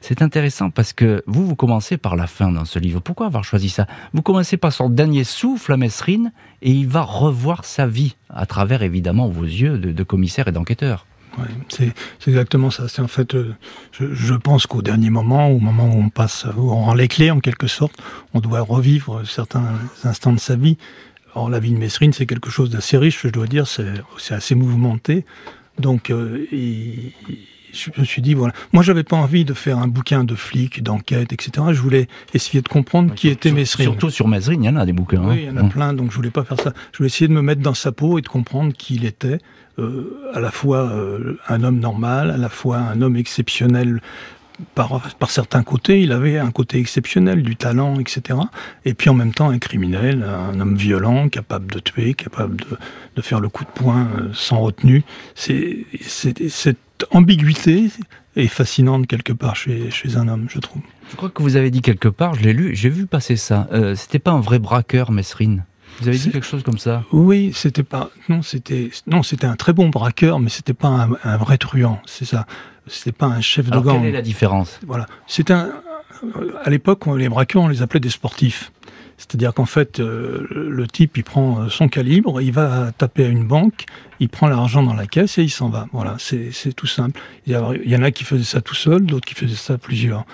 C'est 0.00 0.22
intéressant 0.22 0.70
parce 0.70 0.92
que 0.92 1.24
vous, 1.26 1.44
vous 1.44 1.56
commencez 1.56 1.96
par 1.96 2.14
la 2.14 2.28
fin 2.28 2.52
dans 2.52 2.64
ce 2.64 2.78
livre. 2.78 3.00
Pourquoi 3.00 3.26
avoir 3.26 3.42
choisi 3.42 3.68
ça? 3.68 3.88
Vous 4.12 4.22
commencez 4.22 4.56
par 4.56 4.72
son 4.72 4.88
dernier 4.88 5.24
souffle 5.24 5.72
à 5.72 5.76
Messrine 5.76 6.30
et 6.62 6.70
il 6.70 6.86
va 6.86 7.02
revoir 7.02 7.64
sa 7.64 7.88
vie 7.88 8.14
à 8.30 8.46
travers 8.46 8.84
évidemment 8.84 9.26
vos 9.26 9.42
yeux 9.42 9.78
de, 9.78 9.90
de 9.90 10.02
commissaire 10.04 10.46
et 10.46 10.52
d'enquêteur. 10.52 11.06
Ouais, 11.38 11.44
c'est 11.68 11.92
exactement 12.26 12.70
ça. 12.70 12.88
C'est 12.88 13.02
en 13.02 13.08
fait, 13.08 13.34
euh, 13.34 13.54
je, 13.92 14.14
je, 14.14 14.34
pense 14.34 14.66
qu'au 14.66 14.82
dernier 14.82 15.10
moment, 15.10 15.48
au 15.48 15.58
moment 15.58 15.86
où 15.86 15.98
on 15.98 16.08
passe, 16.08 16.46
où 16.56 16.70
on 16.70 16.82
rend 16.82 16.94
les 16.94 17.08
clés 17.08 17.30
en 17.30 17.40
quelque 17.40 17.66
sorte, 17.66 17.94
on 18.34 18.40
doit 18.40 18.60
revivre 18.60 19.26
certains 19.26 19.64
instants 20.04 20.32
de 20.32 20.40
sa 20.40 20.56
vie. 20.56 20.76
Or, 21.34 21.50
la 21.50 21.58
vie 21.58 21.72
de 21.72 21.78
Messrine, 21.78 22.12
c'est 22.12 22.26
quelque 22.26 22.50
chose 22.50 22.70
d'assez 22.70 22.96
riche, 22.96 23.22
je 23.22 23.28
dois 23.28 23.46
dire, 23.46 23.66
c'est 23.66 24.34
assez 24.34 24.54
mouvementé. 24.54 25.24
Donc, 25.78 26.10
euh, 26.10 26.46
je 27.74 27.90
me 27.98 28.04
suis 28.04 28.22
dit, 28.22 28.34
voilà. 28.34 28.52
Moi, 28.72 28.82
j'avais 28.82 29.02
pas 29.02 29.16
envie 29.16 29.44
de 29.44 29.52
faire 29.52 29.78
un 29.78 29.88
bouquin 29.88 30.24
de 30.24 30.34
flics, 30.34 30.82
d'enquête, 30.82 31.32
etc. 31.32 31.66
Je 31.72 31.80
voulais 31.80 32.06
essayer 32.32 32.62
de 32.62 32.68
comprendre 32.68 33.14
qui 33.14 33.28
était 33.28 33.50
Mesrine. 33.50 33.86
Surtout 33.86 34.10
sur 34.10 34.28
Mesrine, 34.28 34.62
il 34.62 34.66
y 34.66 34.70
en 34.70 34.76
a 34.76 34.86
des 34.86 34.92
bouquins. 34.92 35.22
Hein. 35.22 35.30
Oui, 35.30 35.40
il 35.42 35.44
y 35.46 35.50
en 35.50 35.56
a 35.56 35.64
mmh. 35.64 35.70
plein, 35.70 35.92
donc 35.92 36.10
je 36.10 36.16
voulais 36.16 36.30
pas 36.30 36.44
faire 36.44 36.60
ça. 36.60 36.72
Je 36.92 36.98
voulais 36.98 37.08
essayer 37.08 37.26
de 37.26 37.32
me 37.32 37.42
mettre 37.42 37.62
dans 37.62 37.74
sa 37.74 37.92
peau 37.92 38.18
et 38.18 38.22
de 38.22 38.28
comprendre 38.28 38.72
qui 38.72 38.94
il 38.94 39.04
était. 39.04 39.38
Euh, 39.78 40.30
à 40.32 40.40
la 40.40 40.52
fois 40.52 40.88
euh, 40.90 41.36
un 41.48 41.64
homme 41.64 41.80
normal, 41.80 42.30
à 42.30 42.36
la 42.36 42.48
fois 42.48 42.78
un 42.78 43.02
homme 43.02 43.16
exceptionnel 43.16 44.00
par, 44.76 45.00
certains 45.28 45.64
côtés, 45.64 46.00
il 46.00 46.12
avait 46.12 46.38
un 46.38 46.52
côté 46.52 46.78
exceptionnel, 46.78 47.42
du 47.42 47.56
talent, 47.56 47.98
etc. 47.98 48.38
Et 48.84 48.94
puis 48.94 49.10
en 49.10 49.14
même 49.14 49.34
temps 49.34 49.50
un 49.50 49.58
criminel, 49.58 50.22
un 50.22 50.60
homme 50.60 50.76
violent, 50.76 51.28
capable 51.28 51.72
de 51.72 51.80
tuer, 51.80 52.14
capable 52.14 52.58
de, 53.16 53.22
faire 53.22 53.40
le 53.40 53.48
coup 53.48 53.64
de 53.64 53.70
poing 53.70 54.06
euh, 54.16 54.28
sans 54.32 54.60
retenue. 54.60 55.02
C'est 55.34 55.86
cette 56.48 56.78
ambiguïté 57.10 57.90
est 58.36 58.46
fascinante 58.46 59.08
quelque 59.08 59.32
part 59.32 59.56
chez, 59.56 59.90
un 60.14 60.28
homme, 60.28 60.46
je 60.48 60.60
trouve. 60.60 60.82
Je 61.10 61.16
crois 61.16 61.30
que 61.30 61.42
vous 61.42 61.56
avez 61.56 61.72
dit 61.72 61.82
quelque 61.82 62.08
part, 62.08 62.34
je 62.34 62.42
l'ai 62.42 62.52
lu, 62.52 62.76
j'ai 62.76 62.90
vu 62.90 63.06
passer 63.06 63.36
ça. 63.36 63.68
C'était 63.96 64.20
pas 64.20 64.30
un 64.30 64.40
vrai 64.40 64.60
braqueur, 64.60 65.10
Mesrine? 65.10 65.64
Vous 66.00 66.08
avez 66.08 66.18
dit 66.18 66.30
quelque 66.30 66.46
chose 66.46 66.62
comme 66.62 66.78
ça 66.78 67.04
Oui, 67.12 67.52
c'était 67.54 67.82
pas 67.82 68.10
non, 68.28 68.42
c'était 68.42 68.90
non, 69.06 69.22
c'était 69.22 69.46
un 69.46 69.56
très 69.56 69.72
bon 69.72 69.88
braqueur, 69.88 70.40
mais 70.40 70.50
c'était 70.50 70.74
pas 70.74 70.88
un, 70.88 71.10
un, 71.24 71.36
vrai 71.36 71.58
truand, 71.58 72.00
c'est 72.06 72.24
ça. 72.24 72.46
C'était 72.86 73.12
pas 73.12 73.26
un 73.26 73.40
chef 73.40 73.70
Alors 73.70 73.82
de 73.82 73.88
gang. 73.88 74.00
Quelle 74.00 74.08
est 74.08 74.12
la 74.12 74.22
différence 74.22 74.80
Voilà, 74.86 75.06
c'est 75.26 75.50
un. 75.50 75.70
À 76.64 76.70
l'époque, 76.70 77.06
les 77.16 77.28
braqueurs, 77.28 77.62
on 77.62 77.68
les 77.68 77.82
appelait 77.82 78.00
des 78.00 78.10
sportifs. 78.10 78.72
C'est-à-dire 79.16 79.54
qu'en 79.54 79.66
fait, 79.66 80.00
euh, 80.00 80.46
le 80.50 80.86
type, 80.86 81.16
il 81.16 81.24
prend 81.24 81.68
son 81.68 81.88
calibre, 81.88 82.40
il 82.40 82.52
va 82.52 82.90
taper 82.96 83.26
à 83.26 83.28
une 83.28 83.46
banque, 83.46 83.84
il 84.20 84.28
prend 84.28 84.48
l'argent 84.48 84.82
dans 84.82 84.94
la 84.94 85.06
caisse 85.06 85.38
et 85.38 85.42
il 85.42 85.50
s'en 85.50 85.68
va. 85.68 85.86
Voilà, 85.92 86.16
c'est 86.18 86.72
tout 86.74 86.86
simple. 86.86 87.20
Il 87.46 87.52
y, 87.52 87.56
a, 87.56 87.62
il 87.84 87.90
y 87.90 87.96
en 87.96 88.02
a 88.02 88.10
qui 88.10 88.24
faisaient 88.24 88.42
ça 88.42 88.60
tout 88.60 88.74
seul, 88.74 89.06
d'autres 89.06 89.26
qui 89.26 89.34
faisaient 89.34 89.54
ça 89.54 89.78
plusieurs. 89.78 90.24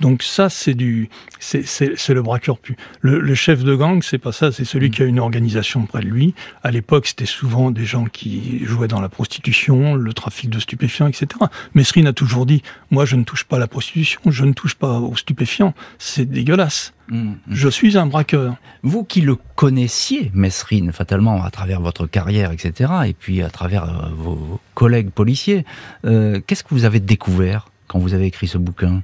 Donc 0.00 0.22
ça, 0.22 0.48
c'est 0.48 0.74
du, 0.74 1.10
c'est 1.38 2.08
le 2.08 2.22
braqueur 2.22 2.58
pu. 2.58 2.76
Le, 3.00 3.20
le, 3.20 3.34
chef 3.34 3.64
de 3.64 3.74
gang, 3.74 4.02
c'est 4.02 4.18
pas 4.18 4.32
ça, 4.32 4.50
c'est 4.50 4.64
celui 4.64 4.88
mmh. 4.88 4.92
qui 4.92 5.02
a 5.02 5.04
une 5.04 5.18
organisation 5.18 5.84
près 5.86 6.00
de 6.00 6.06
lui. 6.06 6.34
À 6.62 6.70
l'époque, 6.70 7.06
c'était 7.06 7.26
souvent 7.26 7.70
des 7.70 7.84
gens 7.84 8.04
qui 8.04 8.64
jouaient 8.64 8.88
dans 8.88 9.00
la 9.00 9.08
prostitution, 9.08 9.94
le 9.94 10.12
trafic 10.12 10.48
de 10.48 10.58
stupéfiants, 10.58 11.06
etc. 11.06 11.26
Mesrine 11.74 12.06
a 12.06 12.12
toujours 12.12 12.46
dit, 12.46 12.62
moi, 12.90 13.04
je 13.04 13.16
ne 13.16 13.24
touche 13.24 13.44
pas 13.44 13.56
à 13.56 13.58
la 13.58 13.68
prostitution, 13.68 14.20
je 14.26 14.44
ne 14.44 14.52
touche 14.52 14.74
pas 14.74 14.98
aux 14.98 15.16
stupéfiants. 15.16 15.74
C'est 15.98 16.24
dégueulasse. 16.24 16.94
Mmh. 17.08 17.32
Je 17.50 17.68
suis 17.68 17.98
un 17.98 18.06
braqueur. 18.06 18.56
Vous 18.82 19.04
qui 19.04 19.20
le 19.20 19.36
connaissiez, 19.56 20.30
Mesrine, 20.32 20.92
fatalement, 20.92 21.42
à 21.42 21.50
travers 21.50 21.80
votre 21.80 22.06
carrière, 22.06 22.52
etc., 22.52 22.90
et 23.06 23.14
puis 23.14 23.42
à 23.42 23.50
travers 23.50 23.84
euh, 23.84 24.08
vos 24.16 24.60
collègues 24.74 25.10
policiers, 25.10 25.64
euh, 26.04 26.40
qu'est-ce 26.46 26.64
que 26.64 26.70
vous 26.70 26.84
avez 26.84 27.00
découvert 27.00 27.68
quand 27.88 27.98
vous 27.98 28.14
avez 28.14 28.26
écrit 28.26 28.46
ce 28.46 28.58
bouquin? 28.58 29.02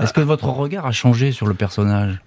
Est-ce 0.00 0.12
que 0.12 0.20
votre 0.20 0.48
regard 0.48 0.86
a 0.86 0.92
changé 0.92 1.32
sur 1.32 1.46
le 1.46 1.54
personnage? 1.54 2.20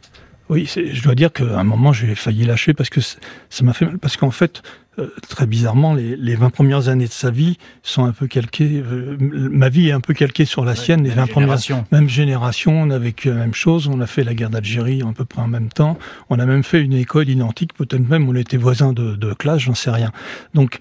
Oui, 0.50 0.68
je 0.68 1.04
dois 1.04 1.14
dire 1.14 1.32
qu'à 1.32 1.60
un 1.60 1.64
moment, 1.64 1.94
j'ai 1.94 2.16
failli 2.16 2.44
lâcher 2.44 2.74
parce 2.74 2.90
que 2.90 3.02
ça 3.02 3.18
m'a 3.64 3.74
fait 3.74 3.86
mal. 3.86 4.00
Parce 4.00 4.18
qu'en 4.18 4.32
fait, 4.32 4.64
euh, 4.98 5.14
très 5.30 5.46
bizarrement, 5.46 5.94
les, 5.94 6.16
les 6.16 6.36
20 6.36 6.50
premières 6.50 6.90
années 6.90 7.06
de 7.06 7.12
sa 7.12 7.30
vie 7.30 7.58
sont 7.84 8.06
un 8.06 8.12
peu 8.12 8.26
calquées. 8.26 8.84
Euh, 8.84 9.16
ma 9.20 9.70
vie 9.70 9.90
est 9.90 9.92
un 9.92 10.00
peu 10.00 10.16
calquée 10.16 10.46
sur 10.46 10.66
la 10.66 10.72
ouais, 10.72 10.78
sienne. 10.78 11.04
Les 11.04 11.12
20 11.12 11.28
génération. 11.28 11.84
premières, 11.84 12.02
même 12.02 12.10
génération, 12.10 12.82
on 12.82 12.90
a 12.90 12.98
vécu 12.98 13.30
la 13.30 13.36
même 13.36 13.54
chose. 13.54 13.88
On 13.88 14.02
a 14.02 14.08
fait 14.08 14.24
la 14.24 14.34
guerre 14.34 14.50
d'Algérie 14.50 15.04
à 15.08 15.14
peu 15.14 15.24
près 15.26 15.42
en 15.42 15.48
même 15.48 15.70
temps. 15.70 16.00
On 16.30 16.40
a 16.40 16.46
même 16.48 16.64
fait 16.64 16.82
une 16.82 16.94
école 16.94 17.30
identique. 17.30 17.74
Peut-être 17.74 18.08
même 18.10 18.28
on 18.28 18.36
était 18.36 18.58
voisins 18.58 18.92
de, 18.92 19.16
de 19.16 19.34
classe, 19.34 19.60
j'en 19.60 19.76
sais 19.76 19.92
rien. 19.92 20.12
Donc 20.56 20.80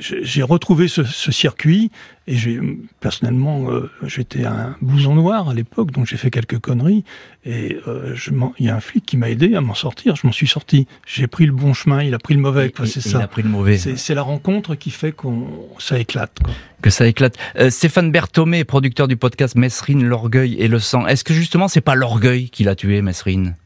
j'ai 0.00 0.42
retrouvé 0.42 0.86
ce, 0.88 1.02
ce, 1.02 1.32
circuit 1.32 1.90
et 2.28 2.36
j'ai 2.36 2.60
personnellement, 3.00 3.70
euh, 3.70 3.90
j'étais 4.04 4.44
un 4.44 4.76
blouson 4.82 5.14
noir 5.14 5.48
à 5.48 5.54
l'époque, 5.54 5.92
donc 5.92 6.06
j'ai 6.06 6.18
fait 6.18 6.30
quelques 6.30 6.58
conneries. 6.58 7.02
Et 7.46 7.78
euh, 7.88 8.14
il 8.58 8.66
y 8.66 8.68
a 8.68 8.76
un 8.76 8.80
flic 8.80 9.06
qui 9.06 9.16
m'a 9.16 9.30
aidé 9.30 9.54
à 9.54 9.62
m'en 9.62 9.72
sortir. 9.72 10.14
Je 10.14 10.26
m'en 10.26 10.32
suis 10.32 10.46
sorti. 10.46 10.86
J'ai 11.06 11.26
pris 11.26 11.46
le 11.46 11.52
bon 11.52 11.72
chemin. 11.72 12.02
Il 12.02 12.12
a 12.12 12.18
pris 12.18 12.34
le 12.34 12.40
mauvais. 12.40 12.70
C'est 12.84 13.00
ça. 13.00 13.18
Il 13.20 13.22
a 13.22 13.28
pris 13.28 13.42
le 13.42 13.48
mauvais. 13.48 13.78
C'est 13.78 14.14
la 14.14 14.20
rencontre 14.20 14.74
qui 14.74 14.90
fait 14.90 15.12
qu'on 15.12 15.46
ça 15.78 15.98
éclate. 15.98 16.38
Quoi. 16.44 16.52
Que 16.82 16.90
ça 16.90 17.06
éclate. 17.06 17.36
Euh, 17.58 17.70
Stéphane 17.70 18.12
Berthomé, 18.12 18.64
producteur 18.64 19.08
du 19.08 19.16
podcast 19.16 19.54
Messrine, 19.54 20.04
l'orgueil 20.04 20.56
et 20.58 20.68
le 20.68 20.80
sang. 20.80 21.06
Est-ce 21.06 21.24
que 21.24 21.32
justement 21.32 21.66
c'est 21.66 21.80
pas 21.80 21.94
l'orgueil 21.94 22.50
qui 22.50 22.62
l'a 22.62 22.74
tué, 22.74 23.00
Messrine 23.00 23.56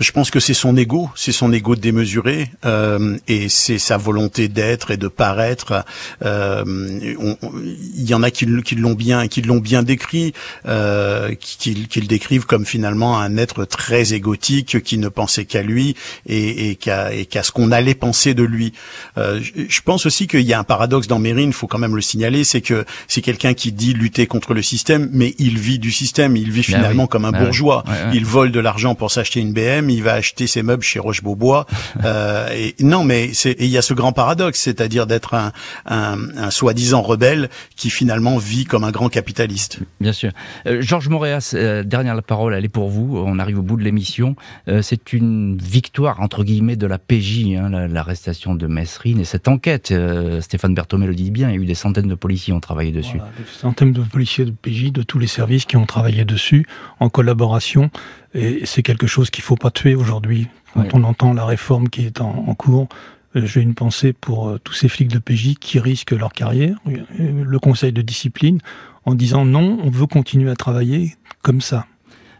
je 0.00 0.10
pense 0.10 0.30
que 0.30 0.40
c'est 0.40 0.54
son 0.54 0.76
ego, 0.76 1.08
c'est 1.14 1.32
son 1.32 1.52
ego 1.52 1.76
démesuré 1.76 2.50
euh, 2.64 3.16
et 3.28 3.48
c'est 3.48 3.78
sa 3.78 3.96
volonté 3.96 4.48
d'être 4.48 4.90
et 4.90 4.96
de 4.96 5.06
paraître. 5.06 5.84
Euh, 6.24 6.64
il 6.66 8.04
y 8.04 8.12
en 8.12 8.22
a 8.22 8.30
qui, 8.30 8.46
qui 8.62 8.74
l'ont 8.74 8.94
bien, 8.94 9.28
qui 9.28 9.42
l'ont 9.42 9.58
bien 9.58 9.84
décrit, 9.84 10.32
euh, 10.66 11.34
qui, 11.38 11.86
qui, 11.86 12.00
le 12.00 12.06
décrivent 12.06 12.46
comme 12.46 12.66
finalement 12.66 13.18
un 13.18 13.36
être 13.36 13.64
très 13.64 14.12
égotique 14.12 14.82
qui 14.82 14.98
ne 14.98 15.08
pensait 15.08 15.44
qu'à 15.44 15.62
lui 15.62 15.94
et, 16.26 16.70
et 16.70 16.76
qu'à 16.76 17.10
qu 17.10 17.38
ce 17.42 17.52
qu'on 17.52 17.70
allait 17.70 17.94
penser 17.94 18.34
de 18.34 18.42
lui. 18.42 18.72
Euh, 19.18 19.40
je 19.68 19.80
pense 19.82 20.04
aussi 20.04 20.26
qu'il 20.26 20.42
y 20.42 20.52
a 20.52 20.58
un 20.58 20.64
paradoxe 20.64 21.06
dans 21.06 21.20
Mérine, 21.20 21.50
il 21.50 21.54
faut 21.54 21.68
quand 21.68 21.78
même 21.78 21.94
le 21.94 22.02
signaler, 22.02 22.42
c'est 22.42 22.60
que 22.60 22.84
c'est 23.06 23.22
quelqu'un 23.22 23.54
qui 23.54 23.70
dit 23.70 23.92
lutter 23.92 24.26
contre 24.26 24.52
le 24.52 24.62
système, 24.62 25.08
mais 25.12 25.36
il 25.38 25.58
vit 25.58 25.78
du 25.78 25.92
système, 25.92 26.36
il 26.36 26.50
vit 26.50 26.64
finalement 26.64 27.04
oui. 27.04 27.08
comme 27.08 27.24
un 27.24 27.32
ah 27.32 27.44
bourgeois. 27.44 27.84
Oui. 27.86 27.94
Il 28.14 28.24
vole 28.24 28.50
de 28.50 28.58
l'argent 28.60 28.96
pour 28.96 29.12
s'acheter 29.12 29.40
une 29.40 29.52
BM 29.52 29.75
il 29.90 30.02
va 30.02 30.14
acheter 30.14 30.46
ses 30.46 30.62
meubles 30.62 30.82
chez 30.82 30.98
Roche-Beaubois. 30.98 31.66
euh, 32.04 32.48
et 32.52 32.74
non, 32.80 33.04
mais 33.04 33.30
il 33.30 33.66
y 33.66 33.78
a 33.78 33.82
ce 33.82 33.94
grand 33.94 34.12
paradoxe, 34.12 34.60
c'est-à-dire 34.60 35.06
d'être 35.06 35.34
un, 35.34 35.52
un, 35.86 36.16
un 36.36 36.50
soi-disant 36.50 37.02
rebelle 37.02 37.48
qui 37.76 37.90
finalement 37.90 38.38
vit 38.38 38.64
comme 38.64 38.84
un 38.84 38.90
grand 38.90 39.08
capitaliste. 39.08 39.80
Bien 40.00 40.12
sûr. 40.12 40.32
Euh, 40.66 40.82
Georges 40.82 41.08
Moréas, 41.08 41.52
euh, 41.54 41.82
dernière 41.82 42.14
la 42.14 42.22
parole, 42.22 42.54
elle 42.54 42.64
est 42.64 42.68
pour 42.68 42.88
vous. 42.88 43.18
On 43.18 43.38
arrive 43.38 43.58
au 43.58 43.62
bout 43.62 43.76
de 43.76 43.82
l'émission. 43.82 44.36
Euh, 44.68 44.82
c'est 44.82 45.12
une 45.12 45.56
victoire 45.58 46.20
entre 46.20 46.44
guillemets 46.44 46.76
de 46.76 46.86
la 46.86 46.98
PJ, 46.98 47.56
hein, 47.56 47.88
l'arrestation 47.88 48.54
de 48.54 48.66
Messrine 48.66 49.20
et 49.20 49.24
cette 49.24 49.48
enquête. 49.48 49.90
Euh, 49.92 50.40
Stéphane 50.40 50.74
Berthomé 50.74 51.06
le 51.06 51.14
dit 51.14 51.30
bien. 51.30 51.48
Il 51.50 51.54
y 51.54 51.58
a 51.58 51.62
eu 51.62 51.66
des 51.66 51.74
centaines 51.74 52.08
de 52.08 52.14
policiers 52.14 52.46
qui 52.46 52.52
ont 52.52 52.60
travaillé 52.60 52.92
dessus. 52.92 53.18
Voilà, 53.18 53.32
des 53.38 53.44
centaines 53.46 53.92
de 53.92 54.02
policiers 54.02 54.44
de 54.44 54.50
PJ 54.50 54.92
de 54.92 55.02
tous 55.02 55.18
les 55.18 55.26
services 55.26 55.64
qui 55.64 55.76
ont 55.76 55.86
travaillé 55.86 56.24
dessus 56.24 56.66
en 57.00 57.08
collaboration. 57.08 57.90
Et 58.34 58.66
c'est 58.66 58.82
quelque 58.82 59.06
chose 59.06 59.30
qu'il 59.30 59.44
faut 59.44 59.56
pas 59.56 59.70
tuer 59.70 59.94
aujourd'hui. 59.94 60.48
Quand 60.74 60.82
oui. 60.82 60.88
on 60.92 61.04
entend 61.04 61.32
la 61.32 61.44
réforme 61.44 61.88
qui 61.88 62.04
est 62.06 62.20
en, 62.20 62.44
en 62.48 62.54
cours, 62.54 62.88
euh, 63.34 63.46
j'ai 63.46 63.60
une 63.60 63.74
pensée 63.74 64.12
pour 64.12 64.48
euh, 64.48 64.58
tous 64.62 64.72
ces 64.72 64.88
flics 64.88 65.08
de 65.08 65.18
PJ 65.18 65.54
qui 65.58 65.78
risquent 65.78 66.12
leur 66.12 66.32
carrière, 66.32 66.76
le 67.18 67.58
conseil 67.58 67.92
de 67.92 68.02
discipline, 68.02 68.60
en 69.04 69.14
disant 69.14 69.44
non, 69.44 69.78
on 69.82 69.90
veut 69.90 70.06
continuer 70.06 70.50
à 70.50 70.56
travailler 70.56 71.16
comme 71.42 71.60
ça. 71.60 71.86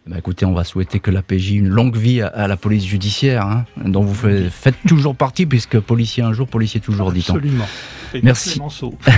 Bah 0.09 0.19
écoutez, 0.19 0.47
on 0.47 0.53
va 0.53 0.63
souhaiter 0.63 1.01
que 1.01 1.11
la 1.11 1.21
PJ 1.21 1.51
une 1.51 1.69
longue 1.69 1.97
vie 1.97 2.23
à, 2.23 2.29
à 2.29 2.47
la 2.47 2.57
police 2.57 2.85
judiciaire, 2.85 3.45
hein, 3.45 3.65
dont 3.85 4.03
vous 4.03 4.15
faites, 4.15 4.53
faites 4.53 4.77
toujours 4.87 5.17
partie, 5.17 5.47
puisque 5.47 5.81
policier 5.81 6.23
un 6.23 6.33
jour, 6.33 6.47
policier 6.47 6.79
toujours, 6.79 7.11
dit-on. 7.11 7.35
Absolument. 7.35 7.67
Merci. 8.23 8.61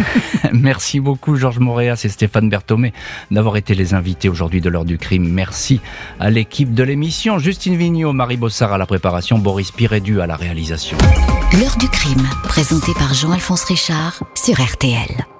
Merci 0.55 1.01
beaucoup, 1.01 1.37
Georges 1.37 1.59
Moréas 1.59 2.01
et 2.05 2.09
Stéphane 2.09 2.49
Berthomé, 2.49 2.95
d'avoir 3.31 3.59
été 3.59 3.75
les 3.75 3.93
invités 3.93 4.31
aujourd'hui 4.31 4.63
de 4.63 4.71
l'heure 4.71 4.87
du 4.87 4.97
crime. 4.97 5.29
Merci 5.29 5.81
à 6.21 6.31
l'équipe 6.31 6.73
de 6.73 6.83
l'émission. 6.83 7.39
Justine 7.39 7.77
Vignot, 7.77 8.15
Marie 8.15 8.39
Bossard 8.39 8.73
à 8.73 8.79
la 8.79 8.87
préparation, 8.87 9.39
Boris 9.39 9.71
Pirédu 9.71 10.23
à 10.23 10.27
la 10.27 10.37
réalisation. 10.37 10.97
L'heure 11.61 11.77
du 11.77 11.89
crime, 11.89 12.27
présenté 12.45 12.93
par 12.95 13.13
Jean-Alphonse 13.13 13.65
Richard 13.65 14.23
sur 14.35 14.59
RTL. 14.59 15.38